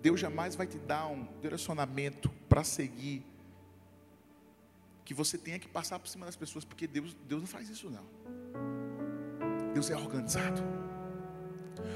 Deus 0.00 0.20
jamais 0.20 0.54
vai 0.54 0.66
te 0.66 0.78
dar 0.78 1.06
um 1.06 1.26
direcionamento 1.40 2.28
para 2.48 2.64
seguir 2.64 3.24
que 5.04 5.14
você 5.14 5.36
tenha 5.36 5.58
que 5.58 5.68
passar 5.68 5.98
por 5.98 6.08
cima 6.08 6.26
das 6.26 6.36
pessoas, 6.36 6.64
porque 6.64 6.86
Deus, 6.86 7.16
Deus 7.26 7.40
não 7.40 7.48
faz 7.48 7.68
isso 7.68 7.90
não. 7.90 8.04
Deus 9.72 9.90
é 9.90 9.96
organizado. 9.96 10.62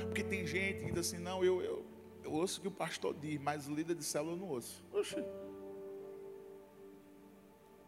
Porque 0.06 0.22
tem 0.22 0.46
gente 0.46 0.80
que 0.80 0.90
diz 0.92 0.98
assim, 0.98 1.18
não, 1.18 1.44
eu, 1.44 1.62
eu, 1.62 1.86
eu 2.24 2.32
ouço 2.32 2.58
o 2.58 2.62
que 2.62 2.68
o 2.68 2.70
pastor 2.70 3.14
diz, 3.14 3.40
mas 3.40 3.68
o 3.68 3.74
líder 3.74 3.94
de 3.94 4.04
célula 4.04 4.32
eu 4.32 4.36
não 4.38 4.48
ouço. 4.48 4.84
Oxi. 4.92 5.22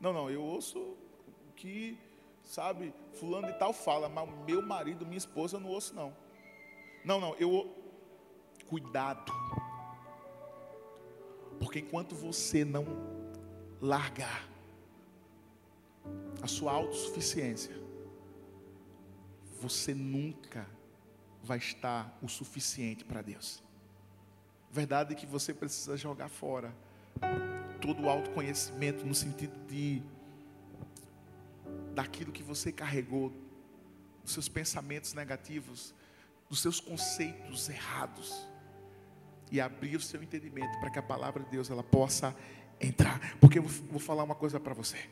Não, 0.00 0.12
não, 0.12 0.30
eu 0.30 0.42
ouço 0.42 0.78
o 0.78 1.52
que, 1.56 1.98
sabe, 2.44 2.94
fulano 3.14 3.48
de 3.48 3.58
tal 3.58 3.72
fala, 3.72 4.08
mas 4.08 4.28
meu 4.46 4.62
marido, 4.62 5.04
minha 5.04 5.18
esposa, 5.18 5.56
eu 5.56 5.60
não 5.60 5.70
ouço 5.70 5.94
não. 5.94 6.16
Não, 7.04 7.20
não, 7.20 7.34
eu 7.36 7.74
cuidado. 8.68 9.32
Porque 11.58 11.80
enquanto 11.80 12.14
você 12.14 12.64
não 12.64 12.86
largar 13.80 14.48
a 16.40 16.46
sua 16.46 16.72
autossuficiência, 16.72 17.74
você 19.60 19.92
nunca 19.94 20.68
vai 21.42 21.58
estar 21.58 22.16
o 22.22 22.28
suficiente 22.28 23.04
para 23.04 23.22
Deus. 23.22 23.62
Verdade 24.70 25.14
é 25.14 25.16
que 25.16 25.26
você 25.26 25.52
precisa 25.52 25.96
jogar 25.96 26.28
fora 26.28 26.74
todo 27.80 28.02
o 28.02 28.08
autoconhecimento 28.08 29.06
no 29.06 29.14
sentido 29.14 29.56
de 29.66 30.02
daquilo 31.94 32.32
que 32.32 32.42
você 32.42 32.70
carregou, 32.70 33.32
dos 34.22 34.32
seus 34.32 34.48
pensamentos 34.48 35.14
negativos, 35.14 35.94
dos 36.48 36.60
seus 36.60 36.80
conceitos 36.80 37.68
errados. 37.68 38.46
e 39.50 39.62
abrir 39.62 39.96
o 39.96 40.00
seu 40.00 40.22
entendimento 40.22 40.78
para 40.78 40.90
que 40.90 40.98
a 40.98 41.02
palavra 41.02 41.42
de 41.42 41.50
Deus 41.50 41.70
ela 41.70 41.82
possa 41.82 42.36
entrar. 42.78 43.18
Porque 43.40 43.58
eu 43.58 43.62
vou 43.62 43.98
falar 43.98 44.22
uma 44.22 44.34
coisa 44.34 44.60
para 44.60 44.74
você. 44.74 45.08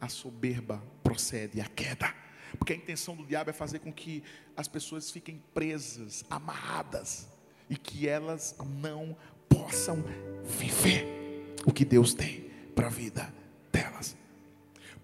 A 0.00 0.08
soberba 0.08 0.82
procede 1.02 1.60
a 1.60 1.66
queda. 1.66 2.14
Porque 2.58 2.72
a 2.72 2.76
intenção 2.76 3.14
do 3.14 3.26
diabo 3.26 3.50
é 3.50 3.52
fazer 3.52 3.80
com 3.80 3.92
que 3.92 4.24
as 4.56 4.66
pessoas 4.66 5.10
fiquem 5.10 5.42
presas, 5.52 6.24
amarradas, 6.30 7.28
e 7.68 7.76
que 7.76 8.08
elas 8.08 8.54
não 8.80 9.16
possam 9.52 10.02
viver 10.44 11.56
o 11.66 11.72
que 11.72 11.84
Deus 11.84 12.14
tem 12.14 12.50
para 12.74 12.86
a 12.86 12.90
vida 12.90 13.32
delas. 13.70 14.16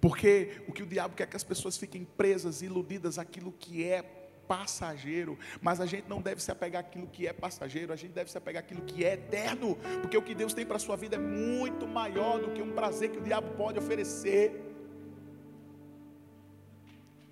Porque 0.01 0.63
o 0.67 0.73
que 0.73 0.83
o 0.83 0.87
diabo 0.87 1.15
quer 1.15 1.25
é 1.25 1.27
que 1.27 1.37
as 1.37 1.45
pessoas 1.45 1.77
fiquem 1.77 2.05
presas, 2.05 2.63
iludidas 2.63 3.19
aquilo 3.19 3.53
que 3.53 3.85
é 3.85 4.03
passageiro, 4.47 5.39
mas 5.61 5.79
a 5.79 5.85
gente 5.87 6.09
não 6.09 6.23
deve 6.23 6.43
se 6.43 6.51
apegar 6.51 6.81
àquilo 6.81 7.07
que 7.07 7.27
é 7.27 7.33
passageiro, 7.35 7.93
a 7.93 7.97
gente 7.97 8.13
deve 8.13 8.31
se 8.31 8.39
apegar 8.39 8.63
àquilo 8.63 8.81
que 8.81 9.05
é 9.05 9.13
eterno, 9.13 9.77
porque 10.01 10.17
o 10.17 10.23
que 10.23 10.35
Deus 10.35 10.55
tem 10.55 10.65
para 10.65 10.77
a 10.77 10.81
sua 10.81 10.97
vida 10.97 11.17
é 11.17 11.19
muito 11.19 11.87
maior 11.87 12.41
do 12.41 12.53
que 12.53 12.63
um 12.63 12.73
prazer 12.73 13.11
que 13.11 13.19
o 13.19 13.23
diabo 13.23 13.55
pode 13.57 13.79
oferecer. 13.79 14.65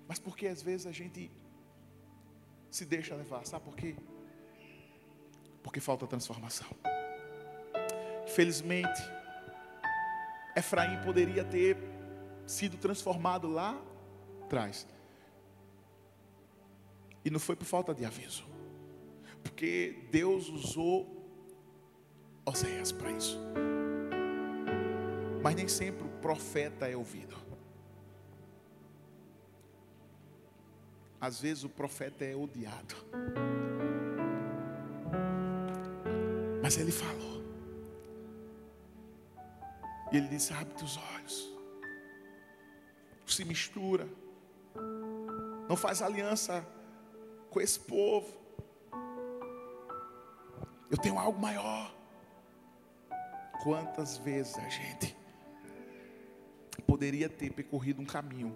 Mas 0.07 0.19
porque 0.19 0.47
às 0.47 0.61
vezes 0.61 0.85
a 0.85 0.91
gente 0.91 1.31
se 2.69 2.85
deixa 2.85 3.15
levar, 3.15 3.45
sabe 3.45 3.65
por 3.65 3.75
quê? 3.75 3.95
Porque 5.63 5.79
falta 5.79 6.05
transformação. 6.05 6.67
Infelizmente, 8.27 9.01
Efraim 10.55 11.01
poderia 11.01 11.43
ter 11.43 11.77
sido 12.45 12.77
transformado 12.77 13.47
lá 13.47 13.81
atrás. 14.43 14.85
E 17.23 17.29
não 17.29 17.39
foi 17.39 17.55
por 17.55 17.65
falta 17.65 17.93
de 17.93 18.05
aviso. 18.05 18.45
Porque 19.41 20.07
Deus 20.11 20.49
usou 20.49 21.17
Oséias 22.45 22.91
para 22.91 23.11
isso. 23.11 23.39
Mas 25.41 25.55
nem 25.55 25.67
sempre 25.67 26.05
o 26.05 26.09
profeta 26.21 26.87
é 26.87 26.95
ouvido. 26.95 27.35
Às 31.19 31.41
vezes 31.41 31.63
o 31.63 31.69
profeta 31.69 32.23
é 32.23 32.35
odiado. 32.35 32.95
Mas 36.61 36.77
ele 36.77 36.91
falou. 36.91 37.36
E 40.11 40.17
ele 40.17 40.27
disse: 40.27 40.53
abre 40.53 40.73
teus 40.73 40.97
olhos. 41.15 41.53
Se 43.25 43.43
mistura. 43.43 44.07
Não 45.67 45.75
faz 45.75 46.01
aliança 46.01 46.65
com 47.49 47.59
esse 47.59 47.79
povo. 47.79 48.35
Eu 50.89 50.97
tenho 50.97 51.19
algo 51.19 51.39
maior. 51.39 51.93
Quantas 53.61 54.17
vezes 54.17 54.57
a 54.57 54.69
gente 54.69 55.17
poderia 56.85 57.27
ter 57.27 57.51
percorrido 57.51 58.01
um 58.01 58.05
caminho, 58.05 58.55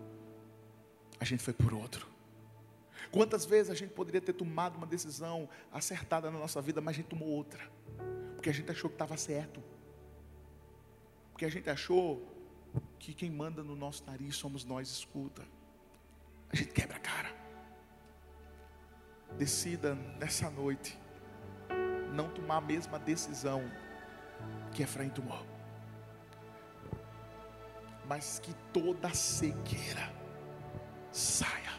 a 1.20 1.26
gente 1.26 1.44
foi 1.44 1.54
por 1.54 1.74
outro. 1.74 2.08
Quantas 3.12 3.46
vezes 3.46 3.70
a 3.70 3.76
gente 3.76 3.92
poderia 3.92 4.22
ter 4.22 4.34
tomado 4.34 4.78
uma 4.78 4.88
decisão 4.88 5.50
acertada 5.72 6.32
na 6.32 6.40
nossa 6.40 6.62
vida, 6.62 6.80
mas 6.80 6.96
a 6.96 6.98
gente 6.98 7.08
tomou 7.08 7.28
outra, 7.28 7.70
porque 8.36 8.50
a 8.50 8.54
gente 8.54 8.72
achou 8.72 8.90
que 8.90 8.96
estava 8.96 9.18
certo. 9.18 9.62
Porque 11.42 11.50
a 11.50 11.60
gente 11.60 11.72
achou 11.72 12.22
que 13.00 13.16
quem 13.16 13.32
manda 13.32 13.64
no 13.64 13.76
nosso 13.76 14.06
nariz 14.06 14.36
somos 14.36 14.64
nós, 14.64 14.88
escuta. 14.88 15.42
A 16.52 16.56
gente 16.56 16.72
quebra 16.72 16.98
a 16.98 17.00
cara. 17.00 17.36
Decida 19.40 19.96
nessa 20.20 20.52
noite 20.52 21.00
não 22.14 22.30
tomar 22.30 22.58
a 22.58 22.62
mesma 22.62 23.00
decisão 23.00 23.64
que 24.72 24.84
Efraim 24.84 25.10
tomou. 25.10 25.44
Mas 28.08 28.38
que 28.38 28.54
toda 28.72 29.12
cegueira 29.12 30.14
saia, 31.12 31.74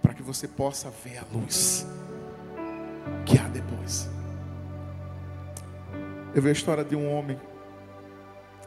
para 0.00 0.14
que 0.14 0.22
você 0.22 0.48
possa 0.48 0.88
ver 0.88 1.18
a 1.18 1.24
luz 1.24 1.86
que 3.26 3.38
há 3.38 3.46
depois. 3.46 4.08
Eu 6.34 6.40
vi 6.40 6.48
a 6.48 6.52
história 6.52 6.82
de 6.82 6.96
um 6.96 7.12
homem 7.12 7.38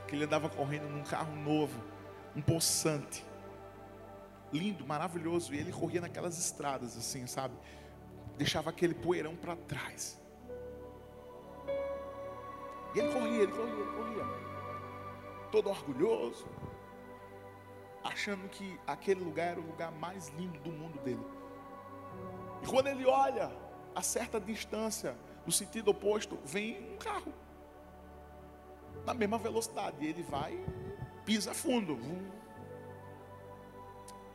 que 0.08 0.16
ele 0.16 0.26
andava 0.26 0.50
correndo 0.50 0.88
num 0.90 1.04
carro 1.04 1.36
novo, 1.36 1.84
um 2.36 2.42
poçante, 2.42 3.26
lindo, 4.52 4.86
maravilhoso, 4.86 5.54
e 5.54 5.58
ele 5.58 5.72
corria 5.72 6.02
naquelas 6.02 6.38
estradas 6.38 6.98
assim, 6.98 7.28
sabe? 7.28 7.54
Deixava 8.38 8.70
aquele 8.70 8.94
poeirão 8.94 9.36
para 9.36 9.56
trás. 9.56 10.20
E 12.96 13.00
ele 13.00 13.12
corria, 13.12 13.44
ele 13.44 13.52
corria, 13.52 13.74
ele 13.74 13.92
corria, 13.92 14.26
todo 15.52 15.70
orgulhoso, 15.70 16.48
achando 18.04 18.48
que 18.50 18.80
aquele 18.88 19.22
lugar 19.24 19.52
era 19.52 19.60
o 19.60 19.66
lugar 19.66 19.92
mais 19.92 20.30
lindo 20.30 20.60
do 20.60 20.72
mundo 20.72 20.98
dele. 21.00 21.26
E 22.64 22.68
quando 22.68 22.88
ele 22.88 23.06
olha 23.06 23.52
a 23.94 24.02
certa 24.02 24.40
distância, 24.40 25.16
no 25.46 25.52
sentido 25.52 25.92
oposto, 25.92 26.40
vem 26.46 26.94
um 26.94 26.98
carro 26.98 27.34
na 29.08 29.14
mesma 29.14 29.38
velocidade. 29.38 30.06
Ele 30.06 30.22
vai, 30.22 30.60
pisa 31.26 31.54
fundo. 31.54 31.98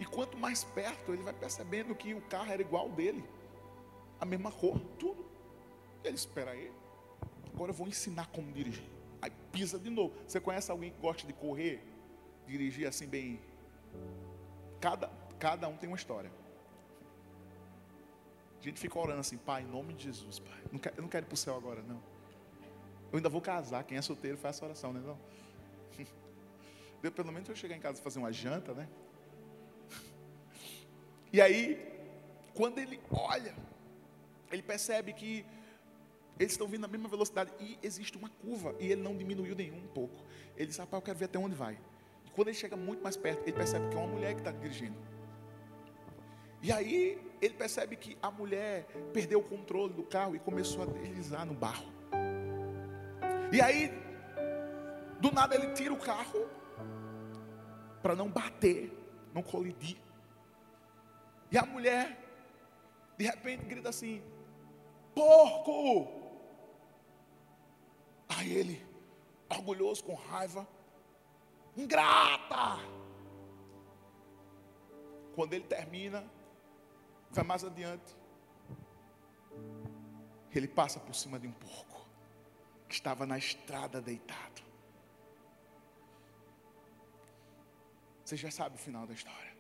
E 0.01 0.05
quanto 0.07 0.37
mais 0.37 0.65
perto, 0.65 1.13
ele 1.13 1.23
vai 1.23 1.35
percebendo 1.35 1.95
que 1.95 2.15
o 2.15 2.23
carro 2.23 2.51
era 2.51 2.63
igual 2.63 2.89
dele, 2.89 3.23
a 4.19 4.25
mesma 4.25 4.51
cor, 4.51 4.81
tudo. 4.99 5.25
Ele 6.03 6.17
espera 6.17 6.53
aí. 6.53 6.73
Agora 7.55 7.71
eu 7.71 7.75
vou 7.75 7.87
ensinar 7.87 8.27
como 8.29 8.51
dirigir. 8.51 8.89
Aí 9.21 9.31
pisa 9.53 9.79
de 9.79 9.91
novo. 9.91 10.15
Você 10.27 10.41
conhece 10.41 10.71
alguém 10.71 10.91
que 10.91 11.01
gosta 11.01 11.27
de 11.27 11.33
correr, 11.35 11.85
dirigir 12.47 12.89
assim 12.89 13.07
bem? 13.07 13.41
Cada, 14.81 15.09
cada 15.39 15.69
um 15.69 15.77
tem 15.77 15.89
uma 15.89 15.97
história. 15.97 16.33
A 18.59 18.65
gente 18.65 18.81
fica 18.81 18.99
orando 18.99 19.21
assim, 19.21 19.37
Pai, 19.37 19.63
em 19.63 19.67
nome 19.67 19.93
de 19.93 20.05
Jesus, 20.05 20.39
Pai. 20.39 20.63
Não 20.73 20.79
quero, 20.79 20.97
eu 20.97 21.03
não 21.03 21.09
quero 21.09 21.27
ir 21.27 21.29
para 21.29 21.35
o 21.35 21.37
céu 21.37 21.57
agora, 21.57 21.83
não. 21.83 22.12
Eu 23.13 23.19
ainda 23.19 23.29
vou 23.29 23.43
casar. 23.43 23.85
Quem 23.85 23.99
é 23.99 24.03
solteiro 24.03 24.39
faz 24.39 24.57
essa 24.57 24.65
oração, 24.65 24.93
né? 24.93 25.01
Não? 25.05 25.19
Pelo 27.13 27.31
menos 27.31 27.49
eu 27.49 27.55
chegar 27.55 27.77
em 27.77 27.81
casa 27.81 28.01
e 28.01 28.03
fazer 28.03 28.19
uma 28.19 28.33
janta, 28.33 28.73
né? 28.73 28.89
E 31.33 31.41
aí, 31.41 31.81
quando 32.53 32.79
ele 32.79 33.01
olha, 33.11 33.55
ele 34.51 34.63
percebe 34.63 35.15
que 35.15 35.47
eles 36.39 36.53
estão 36.53 36.67
vindo 36.67 36.83
na 36.83 36.89
mesma 36.89 37.09
velocidade 37.09 37.51
e 37.59 37.79
existe 37.83 38.19
uma 38.19 38.29
curva 38.29 38.75
e 38.79 38.93
ele 38.93 39.03
não 39.03 39.17
diminuiu 39.17 39.55
nenhum 39.55 39.79
um 39.79 39.89
pouco. 39.89 40.23
Ele 40.57 40.67
diz: 40.67 40.77
Rapaz, 40.77 41.01
eu 41.01 41.05
quero 41.05 41.19
ver 41.19 41.25
até 41.27 41.39
onde 41.39 41.55
vai. 41.55 41.79
E 42.27 42.31
quando 42.31 42.49
ele 42.49 42.57
chega 42.57 42.77
muito 42.77 43.03
mais 43.03 43.17
perto, 43.17 43.43
ele 43.43 43.53
percebe 43.53 43.89
que 43.89 43.97
é 43.97 43.99
uma 43.99 44.09
mulher 44.09 44.35
que 44.35 44.41
está 44.41 44.53
dirigindo. 44.53 44.97
E 46.63 46.71
aí 46.71 47.19
ele 47.41 47.55
percebe 47.55 47.97
que 47.97 48.17
a 48.23 48.31
mulher 48.31 48.87
perdeu 49.13 49.41
o 49.41 49.43
controle 49.43 49.93
do 49.93 50.03
carro 50.03 50.37
e 50.37 50.39
começou 50.39 50.83
a 50.83 50.87
deslizar 50.87 51.45
no 51.45 51.55
barro. 51.55 52.02
E 53.53 53.61
aí, 53.61 53.93
do 55.21 55.31
nada 55.31 55.55
ele 55.55 55.75
tira 55.75 55.93
o 55.93 55.99
carro 55.99 56.49
para 58.03 58.17
não 58.17 58.31
bater, 58.31 58.91
não 59.35 59.43
colidir. 59.43 59.99
E 61.51 61.59
a 61.59 61.67
mulher, 61.67 62.19
de 63.19 63.27
repente, 63.27 63.67
grita 63.67 63.91
assim: 63.91 64.23
Porco! 65.15 66.09
Aí 68.27 68.51
ele, 68.55 68.87
orgulhoso, 69.51 70.03
com 70.03 70.15
raiva, 70.15 70.67
ingrata. 71.77 72.79
Quando 75.35 75.53
ele 75.53 75.65
termina, 75.65 76.25
vai 77.31 77.45
mais 77.45 77.63
adiante, 77.63 78.17
ele 80.55 80.69
passa 80.69 80.99
por 80.99 81.15
cima 81.15 81.39
de 81.39 81.47
um 81.47 81.53
porco 81.53 82.02
estava 82.93 83.27
na 83.27 83.39
estrada 83.39 84.01
deitado. 84.01 84.63
Você 88.25 88.37
já 88.37 88.51
sabe 88.51 88.77
o 88.77 88.79
final 88.79 89.07
da 89.07 89.15
história. 89.15 89.53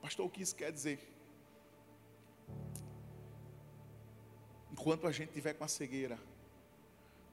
Pastor, 0.00 0.26
o 0.26 0.30
que 0.30 0.42
isso 0.42 0.54
quer 0.54 0.72
dizer? 0.72 0.98
Enquanto 4.72 5.06
a 5.06 5.12
gente 5.12 5.28
estiver 5.28 5.54
com 5.54 5.64
a 5.64 5.68
cegueira, 5.68 6.18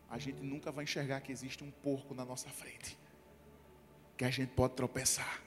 a 0.10 0.18
gente 0.18 0.42
nunca 0.42 0.72
vai 0.72 0.84
enxergar 0.84 1.22
que 1.22 1.32
existe 1.32 1.64
um 1.64 1.72
porco 1.72 2.14
na 2.14 2.26
nossa 2.26 2.50
frente. 2.50 2.98
Que 4.18 4.26
a 4.26 4.30
gente 4.30 4.52
pode 4.52 4.76
tropeçar. 4.76 5.42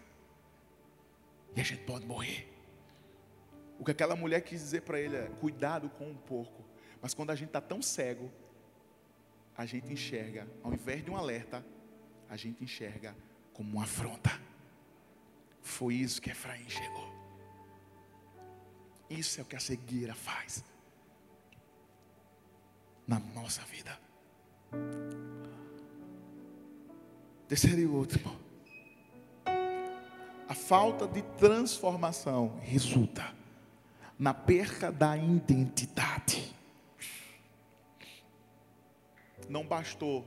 E 1.55 1.61
a 1.61 1.65
gente 1.65 1.85
pode 1.85 2.05
morrer. 2.05 2.53
O 3.79 3.85
que 3.85 3.91
aquela 3.91 4.17
mulher 4.17 4.41
quis 4.41 4.61
dizer 4.61 4.83
para 4.83 5.01
ele 5.01 5.17
é: 5.17 5.29
cuidado 5.41 5.89
com 5.91 6.11
o 6.11 6.15
porco. 6.15 6.65
Mas 7.01 7.15
quando 7.15 7.31
a 7.31 7.35
gente 7.35 7.49
está 7.49 7.61
tão 7.61 7.81
cego, 7.81 8.31
a 9.57 9.65
gente 9.65 9.93
enxerga, 9.93 10.47
ao 10.63 10.73
invés 10.73 11.05
de 11.05 11.11
um 11.11 11.17
alerta, 11.17 11.65
a 12.29 12.37
gente 12.37 12.63
enxerga 12.63 13.17
como 13.53 13.73
uma 13.73 13.85
afronta. 13.85 14.31
Foi 15.63 15.95
isso 15.95 16.21
que 16.21 16.31
Efraim 16.31 16.69
chegou. 16.69 17.15
Isso 19.09 19.41
é 19.41 19.43
o 19.43 19.47
que 19.47 19.57
a 19.57 19.61
cegueira 19.61 20.15
faz. 20.15 20.65
na 23.07 23.21
nossa 23.21 23.63
vida. 23.63 23.97
Terceiro 27.47 27.81
e 27.81 27.87
último. 27.87 28.37
A 30.49 30.55
falta 30.55 31.07
de 31.07 31.23
transformação 31.39 32.59
resulta 32.63 33.33
na 34.19 34.35
perca 34.35 34.91
da 34.91 35.17
identidade. 35.17 36.56
Não 39.49 39.67
bastou 39.67 40.25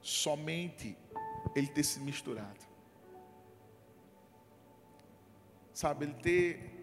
somente 0.00 0.96
ele 1.54 1.66
ter 1.68 1.84
se 1.84 2.00
misturado. 2.00 2.64
Sabe, 5.72 6.06
ele 6.06 6.14
ter 6.14 6.76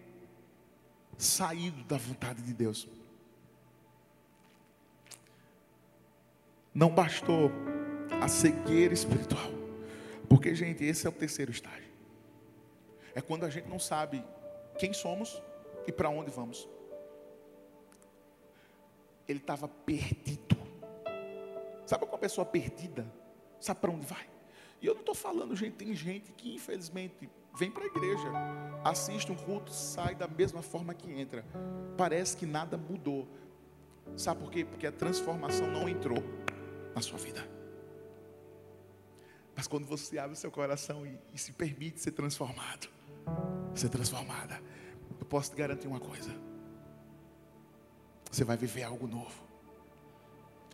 saído 1.18 1.82
da 1.84 1.96
vontade 1.96 2.42
de 2.42 2.52
Deus. 2.52 2.88
Não 6.72 6.90
bastou 6.90 7.50
a 8.20 8.28
cegueira 8.28 8.92
espiritual. 8.92 9.50
Porque, 10.28 10.54
gente, 10.54 10.84
esse 10.84 11.06
é 11.06 11.10
o 11.10 11.12
terceiro 11.12 11.50
estágio. 11.50 11.92
É 13.14 13.20
quando 13.20 13.44
a 13.44 13.50
gente 13.50 13.68
não 13.68 13.78
sabe 13.78 14.24
quem 14.78 14.92
somos 14.92 15.40
e 15.86 15.92
para 15.92 16.08
onde 16.08 16.30
vamos. 16.30 16.68
Ele 19.28 19.38
estava 19.38 19.68
perdido. 19.68 20.56
Sabe 21.86 22.04
uma 22.04 22.18
pessoa 22.18 22.44
perdida? 22.44 23.06
Sabe 23.60 23.80
para 23.80 23.90
onde 23.90 24.06
vai? 24.06 24.26
E 24.80 24.86
eu 24.86 24.94
não 24.94 25.00
estou 25.00 25.14
falando, 25.14 25.56
gente, 25.56 25.76
tem 25.76 25.94
gente 25.94 26.32
que 26.32 26.54
infelizmente 26.54 27.30
vem 27.56 27.70
para 27.70 27.84
a 27.84 27.86
igreja, 27.86 28.28
assiste 28.84 29.30
um 29.30 29.36
culto, 29.36 29.72
sai 29.72 30.14
da 30.14 30.26
mesma 30.26 30.60
forma 30.60 30.92
que 30.92 31.10
entra. 31.10 31.44
Parece 31.96 32.36
que 32.36 32.44
nada 32.44 32.76
mudou. 32.76 33.28
Sabe 34.16 34.40
por 34.40 34.50
quê? 34.50 34.64
Porque 34.64 34.86
a 34.86 34.92
transformação 34.92 35.66
não 35.70 35.88
entrou 35.88 36.22
na 36.94 37.00
sua 37.00 37.18
vida. 37.18 37.48
Mas 39.56 39.66
quando 39.66 39.86
você 39.86 40.18
abre 40.18 40.32
o 40.32 40.36
seu 40.36 40.50
coração 40.50 41.06
e, 41.06 41.18
e 41.32 41.38
se 41.38 41.52
permite 41.52 42.00
ser 42.00 42.10
transformado, 42.10 42.88
ser 43.74 43.88
transformada, 43.88 44.60
eu 45.18 45.26
posso 45.26 45.50
te 45.50 45.56
garantir 45.56 45.86
uma 45.86 46.00
coisa: 46.00 46.30
você 48.34 48.44
vai 48.44 48.56
viver 48.56 48.82
algo 48.82 49.06
novo. 49.06 49.44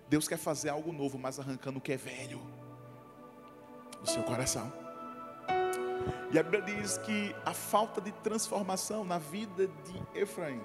Deus 0.08 0.26
quer 0.26 0.38
fazer 0.38 0.70
algo 0.70 0.92
novo, 0.92 1.18
mas 1.18 1.38
arrancando 1.38 1.78
o 1.78 1.80
que 1.80 1.92
é 1.92 1.96
velho 1.96 2.40
do 4.00 4.08
seu 4.08 4.22
coração. 4.22 4.72
E 6.32 6.38
a 6.38 6.42
Bíblia 6.42 6.62
diz 6.62 6.96
que 6.98 7.34
a 7.44 7.52
falta 7.52 8.00
de 8.00 8.10
transformação 8.12 9.04
na 9.04 9.18
vida 9.18 9.66
de 9.66 10.18
Efraim 10.18 10.60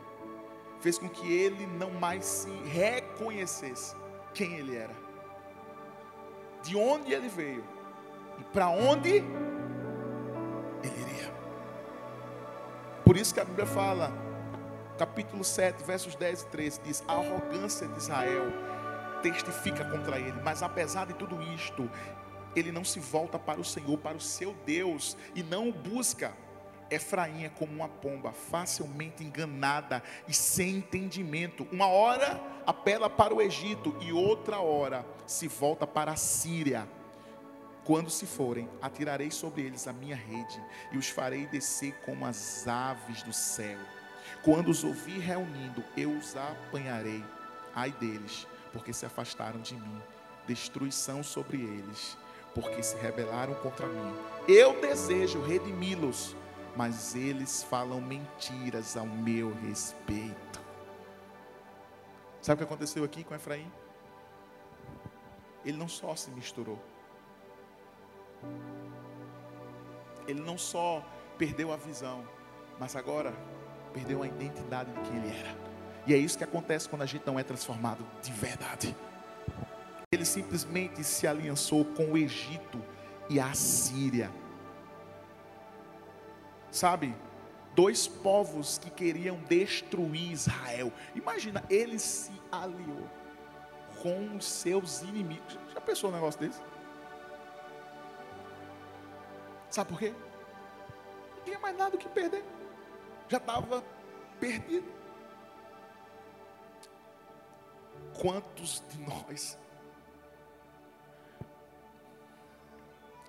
fez 0.80 0.98
com 0.98 1.10
que 1.10 1.32
ele 1.32 1.68
não 1.68 1.92
mais 1.92 2.24
se 2.24 2.50
reconhecesse 2.50 3.96
quem 4.34 4.54
ele 4.54 4.76
era, 4.76 4.96
de 6.64 6.78
onde 6.78 7.14
ele 7.14 7.28
veio 7.28 7.64
e 8.40 8.44
para 8.46 8.70
onde 8.70 9.10
ele 9.10 11.02
iria. 11.02 11.34
Por 13.04 13.18
isso 13.18 13.34
que 13.34 13.40
a 13.40 13.46
Bíblia 13.46 13.66
fala, 13.66 14.25
capítulo 14.96 15.44
7, 15.44 15.84
versos 15.84 16.16
10 16.16 16.42
e 16.42 16.46
13, 16.48 16.82
diz: 16.84 17.04
A 17.08 17.14
arrogância 17.14 17.88
de 17.88 17.98
Israel 17.98 18.46
testifica 19.22 19.84
contra 19.86 20.20
ele, 20.20 20.40
mas 20.44 20.62
apesar 20.62 21.08
de 21.08 21.14
tudo 21.14 21.42
isto, 21.42 21.90
ele 22.56 22.72
não 22.72 22.84
se 22.84 23.00
volta 23.00 23.38
para 23.38 23.60
o 23.60 23.66
Senhor, 23.66 23.98
para 23.98 24.18
o 24.18 24.22
seu 24.22 24.54
Deus, 24.66 25.18
e 25.34 25.44
não 25.44 25.70
o 25.70 25.74
busca. 25.74 26.34
Efraim 26.90 27.46
é 27.46 27.50
como 27.50 27.74
uma 27.74 27.90
pomba, 27.90 28.32
facilmente 28.32 29.24
enganada 29.24 30.04
e 30.28 30.34
sem 30.34 30.78
entendimento. 30.78 31.68
Uma 31.72 31.88
hora 31.88 32.40
apela 32.66 33.10
para 33.10 33.34
o 33.34 33.42
Egito 33.42 33.96
e 34.02 34.14
outra 34.14 34.60
hora 34.60 35.04
se 35.26 35.48
volta 35.48 35.88
para 35.88 36.12
a 36.12 36.16
Síria. 36.16 36.88
Quando 37.84 38.10
se 38.10 38.28
forem, 38.28 38.70
atirarei 38.82 39.32
sobre 39.32 39.64
eles 39.64 39.88
a 39.88 39.94
minha 39.94 40.16
rede 40.16 40.62
e 40.92 40.98
os 40.98 41.10
farei 41.10 41.48
descer 41.48 41.94
como 42.06 42.26
as 42.26 42.68
aves 42.68 43.24
do 43.24 43.34
céu. 43.34 43.80
Quando 44.42 44.70
os 44.70 44.84
ouvir 44.84 45.20
reunindo, 45.20 45.84
eu 45.96 46.12
os 46.12 46.36
apanharei. 46.36 47.24
Ai 47.74 47.92
deles, 47.92 48.48
porque 48.72 48.94
se 48.94 49.06
afastaram 49.06 49.60
de 49.60 49.76
mim. 49.76 50.02
Destruição 50.48 51.24
sobre 51.24 51.58
eles, 51.58 52.18
porque 52.54 52.84
se 52.84 52.96
rebelaram 52.98 53.56
contra 53.56 53.88
mim. 53.88 54.16
Eu 54.48 54.80
desejo 54.80 55.42
redimi-los, 55.42 56.36
mas 56.76 57.16
eles 57.16 57.64
falam 57.64 58.00
mentiras 58.00 58.96
ao 58.96 59.06
meu 59.06 59.54
respeito. 59.62 60.62
Sabe 62.42 62.56
o 62.56 62.58
que 62.60 62.72
aconteceu 62.72 63.04
aqui 63.04 63.24
com 63.24 63.34
Efraim? 63.34 63.72
Ele 65.66 65.78
não 65.78 65.88
só 65.88 66.16
se 66.16 66.30
misturou, 66.30 66.80
ele 70.28 70.42
não 70.42 70.58
só 70.58 71.04
perdeu 71.38 71.72
a 71.72 71.78
visão, 71.78 72.24
mas 72.80 72.96
agora 72.96 73.34
perdeu 73.96 74.22
a 74.22 74.28
identidade 74.28 74.92
de 74.92 75.00
quem 75.10 75.18
ele 75.18 75.30
era. 75.40 75.56
E 76.06 76.14
é 76.14 76.18
isso 76.18 76.38
que 76.38 76.44
acontece 76.44 76.88
quando 76.88 77.04
a 77.04 77.06
gente 77.06 77.26
não 77.26 77.40
é 77.40 77.44
transformado 77.44 78.06
de 78.22 78.32
verdade. 78.34 78.96
Ele 80.12 80.26
simplesmente 80.26 81.02
se 81.04 81.26
aliançou 81.26 81.86
com 81.86 82.12
o 82.12 82.18
Egito 82.18 82.84
e 83.30 83.40
a 83.40 83.54
Síria. 83.54 84.30
Sabe? 86.70 87.16
Dois 87.74 88.06
povos 88.06 88.78
que 88.78 88.90
queriam 88.90 89.38
destruir 89.48 90.32
Israel. 90.32 90.92
Imagina, 91.16 91.64
ele 91.70 91.98
se 91.98 92.34
aliou 92.52 93.10
com 94.04 94.36
os 94.36 94.46
seus 94.46 95.02
inimigos. 95.02 95.58
Já 95.74 95.80
pensou 95.80 96.10
um 96.10 96.14
negócio 96.14 96.40
desse? 96.40 96.62
Sabe 99.70 99.90
por 99.90 100.00
quê? 100.00 100.14
Não 101.38 101.44
tinha 101.44 101.60
mais 101.60 101.78
nada 101.78 101.98
que 101.98 102.08
perder. 102.10 102.44
Já 103.28 103.38
estava 103.38 103.84
perdido. 104.40 104.94
Quantos 108.20 108.84
de 108.90 109.00
nós 109.02 109.58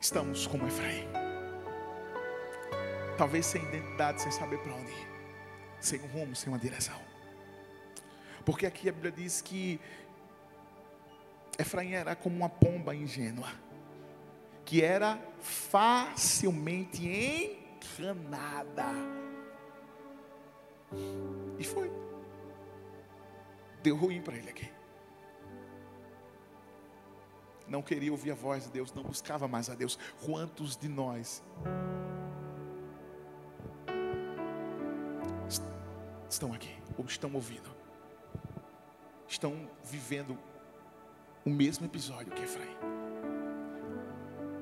estamos 0.00 0.46
como 0.46 0.66
Efraim? 0.66 1.08
Talvez 3.18 3.46
sem 3.46 3.62
identidade, 3.62 4.20
sem 4.20 4.30
saber 4.30 4.58
para 4.58 4.74
onde 4.74 4.90
ir, 4.90 5.08
sem 5.80 6.00
um 6.02 6.06
rumo, 6.08 6.36
sem 6.36 6.52
uma 6.52 6.58
direção. 6.58 7.00
Porque 8.44 8.66
aqui 8.66 8.88
a 8.88 8.92
Bíblia 8.92 9.10
diz 9.10 9.40
que 9.40 9.80
Efraim 11.58 11.92
era 11.92 12.14
como 12.14 12.36
uma 12.36 12.48
pomba 12.48 12.94
ingênua 12.94 13.48
que 14.64 14.82
era 14.82 15.18
facilmente 15.40 17.06
enganada. 17.98 19.25
E 21.58 21.64
foi. 21.64 21.90
Deu 23.82 23.96
ruim 23.96 24.20
para 24.20 24.36
ele 24.36 24.50
aqui. 24.50 24.70
Não 27.68 27.82
queria 27.82 28.12
ouvir 28.12 28.30
a 28.30 28.34
voz 28.34 28.64
de 28.64 28.70
Deus, 28.70 28.92
não 28.92 29.02
buscava 29.02 29.48
mais 29.48 29.68
a 29.68 29.74
Deus. 29.74 29.98
Quantos 30.24 30.76
de 30.76 30.88
nós 30.88 31.42
estão 36.28 36.52
aqui, 36.52 36.76
ou 36.96 37.04
estão 37.04 37.32
ouvindo, 37.34 37.70
estão 39.26 39.68
vivendo 39.84 40.38
o 41.44 41.50
mesmo 41.50 41.86
episódio 41.86 42.32
que 42.32 42.42
Efraim? 42.42 42.76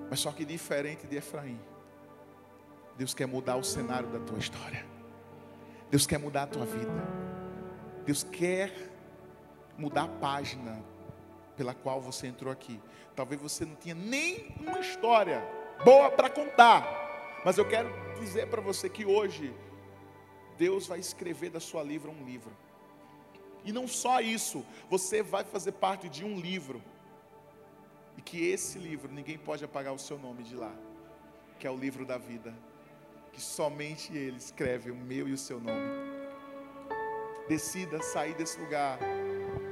Mas 0.09 0.21
só 0.21 0.31
que 0.33 0.45
diferente 0.45 1.07
de 1.07 1.17
Efraim, 1.17 1.61
Deus 2.97 3.13
quer 3.13 3.27
mudar 3.27 3.57
o 3.57 3.65
cenário 3.65 4.09
da 4.09 4.21
tua 4.21 4.39
história. 4.39 4.87
Deus 5.95 6.09
quer 6.09 6.19
mudar 6.19 6.43
a 6.43 6.47
tua 6.49 6.67
vida. 6.67 7.09
Deus 8.05 8.25
quer 8.25 8.91
mudar 9.79 10.03
a 10.03 10.09
página 10.09 10.85
pela 11.57 11.73
qual 11.73 12.01
você 12.01 12.27
entrou 12.27 12.53
aqui. 12.53 12.81
Talvez 13.15 13.41
você 13.41 13.65
não 13.65 13.77
tinha 13.77 13.95
nem 13.95 14.53
uma 14.59 14.81
história 14.81 15.41
boa 15.85 16.11
para 16.11 16.29
contar, 16.29 17.41
mas 17.45 17.59
eu 17.59 17.69
quero 17.69 17.89
dizer 18.19 18.49
para 18.49 18.61
você 18.61 18.89
que 18.89 19.07
hoje 19.07 19.55
Deus 20.59 20.89
vai 20.89 20.99
escrever 20.99 21.51
da 21.51 21.61
sua 21.61 21.85
livra 21.85 22.11
um 22.11 22.25
livro. 22.25 22.51
E 23.65 23.71
não 23.71 23.87
só 23.87 24.21
isso, 24.21 24.67
você 24.91 25.23
vai 25.23 25.45
fazer 25.45 25.71
parte 25.71 26.09
de 26.09 26.25
um 26.25 26.41
livro 26.41 26.83
e 28.19 28.21
que 28.21 28.45
esse 28.49 28.81
livro, 28.81 29.13
ninguém 29.13 29.39
pode 29.39 29.65
apagar 29.65 29.95
o 29.95 29.99
seu 30.01 30.19
nome 30.19 30.43
de 30.43 30.57
lá, 30.57 30.75
que 31.61 31.69
é 31.69 31.71
o 31.71 31.77
livro 31.77 32.05
da 32.05 32.19
vida, 32.19 32.53
que 33.35 33.41
somente 33.41 34.17
Ele 34.17 34.37
escreve 34.37 34.93
o 34.93 34.95
meu 34.95 35.29
e 35.29 35.33
o 35.33 35.37
seu 35.37 35.59
nome. 35.59 36.15
Decida 37.49 38.01
sair 38.01 38.35
desse 38.35 38.59
lugar 38.61 38.99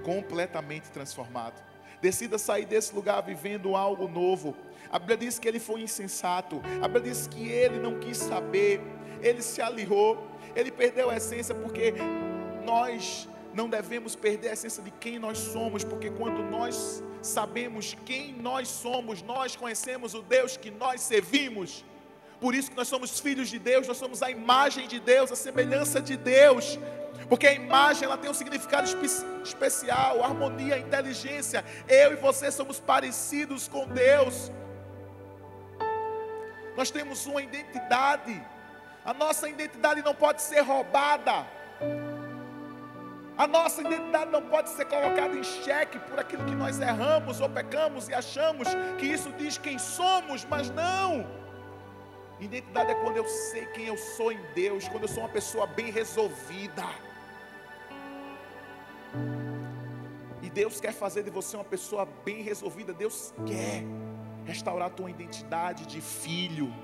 completamente 0.05 0.91
transformado. 0.91 1.63
Decida 2.01 2.37
sair 2.37 2.67
desse 2.67 2.93
lugar 2.93 3.23
vivendo 3.23 3.77
algo 3.77 4.09
novo. 4.09 4.57
A 4.91 4.99
Bíblia 4.99 5.17
diz 5.19 5.39
que 5.39 5.47
ele 5.47 5.61
foi 5.61 5.83
insensato. 5.83 6.61
A 6.83 6.89
Bíblia 6.89 7.13
diz 7.13 7.29
que 7.29 7.49
ele 7.49 7.79
não 7.79 8.01
quis 8.01 8.19
saber. 8.19 8.81
Ele 9.21 9.41
se 9.41 9.63
aliou. 9.63 10.27
Ele 10.57 10.73
perdeu 10.73 11.09
a 11.09 11.17
essência 11.17 11.55
porque 11.55 11.95
nós 12.65 13.29
não 13.55 13.69
devemos 13.69 14.17
perder 14.17 14.49
a 14.49 14.53
essência 14.55 14.83
de 14.83 14.91
quem 14.91 15.19
nós 15.19 15.39
somos, 15.39 15.85
porque 15.85 16.11
quando 16.11 16.43
nós 16.43 17.03
sabemos 17.23 17.97
quem 18.05 18.33
nós 18.33 18.67
somos, 18.69 19.23
nós 19.23 19.55
conhecemos 19.55 20.15
o 20.15 20.23
Deus 20.23 20.57
que 20.57 20.71
nós 20.71 21.01
servimos. 21.01 21.85
Por 22.43 22.57
isso 22.57 22.73
que 22.73 22.77
nós 22.77 22.89
somos 22.89 23.21
filhos 23.21 23.49
de 23.49 23.57
Deus, 23.57 23.87
nós 23.87 23.97
somos 23.97 24.21
a 24.21 24.29
imagem 24.29 24.89
de 24.89 24.99
Deus, 24.99 25.31
a 25.31 25.37
semelhança 25.37 26.03
de 26.03 26.17
Deus. 26.17 26.77
Porque 27.29 27.47
a 27.47 27.53
imagem 27.53 28.05
ela 28.07 28.19
tem 28.19 28.29
um 28.29 28.35
significado 28.35 28.85
espe 28.85 29.07
especial, 29.45 30.25
harmonia, 30.25 30.77
inteligência. 30.77 31.65
Eu 31.89 32.15
e 32.15 32.17
você 32.17 32.51
somos 32.51 32.81
parecidos 32.81 33.69
com 33.69 33.87
Deus. 33.87 34.51
Nós 36.77 36.91
temos 36.91 37.27
uma 37.27 37.41
identidade. 37.41 38.35
A 39.05 39.15
nossa 39.15 39.49
identidade 39.49 40.03
não 40.03 40.15
pode 40.15 40.43
ser 40.43 40.63
roubada. 40.63 41.47
A 43.39 43.47
nossa 43.47 43.83
identidade 43.83 44.33
não 44.33 44.43
pode 44.43 44.69
ser 44.71 44.87
colocada 44.87 45.37
em 45.37 45.45
xeque 45.45 46.01
por 46.01 46.19
aquilo 46.19 46.45
que 46.45 46.57
nós 46.57 46.81
erramos 46.81 47.41
ou 47.41 47.49
pecamos 47.49 48.09
e 48.09 48.15
achamos 48.15 48.67
que 48.99 49.07
isso 49.07 49.31
diz 49.39 49.59
quem 49.59 49.79
somos, 49.79 50.45
mas 50.45 50.71
não. 50.71 51.41
Identidade 52.43 52.91
é 52.91 52.95
quando 52.97 53.17
eu 53.17 53.29
sei 53.29 53.67
quem 53.67 53.87
eu 53.87 53.97
sou 53.97 54.33
em 54.33 54.41
Deus, 54.53 54.89
quando 54.89 55.05
eu 55.05 55.09
sou 55.09 55.23
uma 55.23 55.29
pessoa 55.29 55.65
bem 55.65 55.93
resolvida. 55.93 56.85
E 60.43 60.51
Deus 60.51 60.81
quer 60.81 60.93
fazer 60.93 61.23
de 61.23 61.31
você 61.31 61.57
uma 61.57 61.65
pessoa 61.65 62.05
bem 62.25 62.43
resolvida. 62.43 62.93
Deus 62.93 63.33
quer 63.47 63.85
restaurar 64.45 64.89
a 64.89 64.91
tua 64.91 65.09
identidade 65.09 65.87
de 65.87 66.01
filho. 66.01 66.75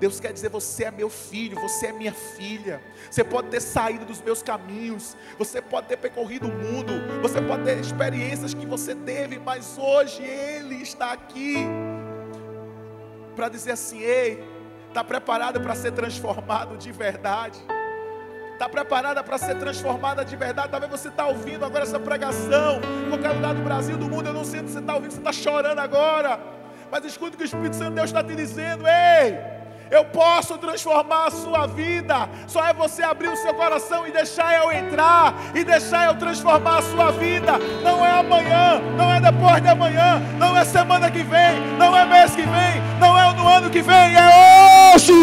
Deus 0.00 0.18
quer 0.18 0.32
dizer: 0.32 0.48
você 0.48 0.84
é 0.84 0.90
meu 0.90 1.10
filho, 1.10 1.60
você 1.60 1.88
é 1.88 1.92
minha 1.92 2.14
filha. 2.14 2.82
Você 3.10 3.22
pode 3.22 3.48
ter 3.48 3.60
saído 3.60 4.06
dos 4.06 4.22
meus 4.22 4.42
caminhos, 4.42 5.14
você 5.36 5.60
pode 5.60 5.86
ter 5.86 5.98
percorrido 5.98 6.48
o 6.48 6.50
mundo, 6.50 6.94
você 7.20 7.42
pode 7.42 7.64
ter 7.64 7.78
experiências 7.78 8.54
que 8.54 8.64
você 8.64 8.94
teve, 8.94 9.38
mas 9.38 9.76
hoje 9.76 10.22
Ele 10.22 10.76
está 10.76 11.12
aqui 11.12 11.56
para 13.34 13.48
dizer 13.48 13.72
assim: 13.72 14.00
ei, 14.00 14.42
está 14.88 15.02
preparado 15.04 15.60
para 15.60 15.74
ser 15.74 15.92
transformado 15.92 16.76
de 16.76 16.90
verdade? 16.92 17.60
Está 18.52 18.68
preparada 18.68 19.22
para 19.22 19.36
ser 19.36 19.58
transformada 19.58 20.24
de 20.24 20.36
verdade? 20.36 20.68
Talvez 20.70 20.90
você 20.90 21.08
está 21.08 21.26
ouvindo 21.26 21.64
agora 21.64 21.82
essa 21.82 21.98
pregação, 21.98 22.80
em 23.04 23.08
qualquer 23.08 23.30
lugar 23.30 23.52
do 23.54 23.62
Brasil, 23.62 23.96
do 23.96 24.08
mundo, 24.08 24.28
eu 24.28 24.32
não 24.32 24.44
sei 24.44 24.60
se 24.60 24.72
você 24.72 24.78
está 24.78 24.94
ouvindo, 24.94 25.10
você 25.10 25.18
está 25.18 25.32
chorando 25.32 25.80
agora. 25.80 26.38
Mas 26.90 27.04
escute 27.04 27.34
o 27.34 27.36
que 27.36 27.42
o 27.42 27.46
Espírito 27.46 27.74
Santo 27.74 27.90
de 27.90 27.96
Deus 27.96 28.10
está 28.10 28.22
te 28.22 28.36
dizendo: 28.36 28.84
ei, 28.86 29.36
eu 29.94 30.04
posso 30.04 30.58
transformar 30.58 31.26
a 31.26 31.30
sua 31.30 31.66
vida. 31.66 32.28
Só 32.46 32.64
é 32.66 32.72
você 32.72 33.02
abrir 33.02 33.28
o 33.28 33.36
seu 33.36 33.54
coração 33.54 34.06
e 34.06 34.10
deixar 34.10 34.54
eu 34.62 34.72
entrar 34.72 35.34
e 35.54 35.62
deixar 35.62 36.06
eu 36.06 36.14
transformar 36.16 36.78
a 36.78 36.82
sua 36.82 37.12
vida. 37.12 37.52
Não 37.82 38.04
é 38.04 38.10
amanhã, 38.10 38.80
não 38.96 39.12
é 39.12 39.20
depois 39.20 39.62
de 39.62 39.68
amanhã, 39.68 40.20
não 40.38 40.56
é 40.56 40.64
semana 40.64 41.10
que 41.10 41.22
vem, 41.22 41.60
não 41.78 41.96
é 41.96 42.04
mês 42.04 42.34
que 42.34 42.42
vem, 42.42 42.82
não 42.98 43.18
é 43.18 43.32
no 43.34 43.46
ano 43.46 43.70
que 43.70 43.82
vem, 43.82 44.16
é 44.16 44.94
hoje. 44.94 45.14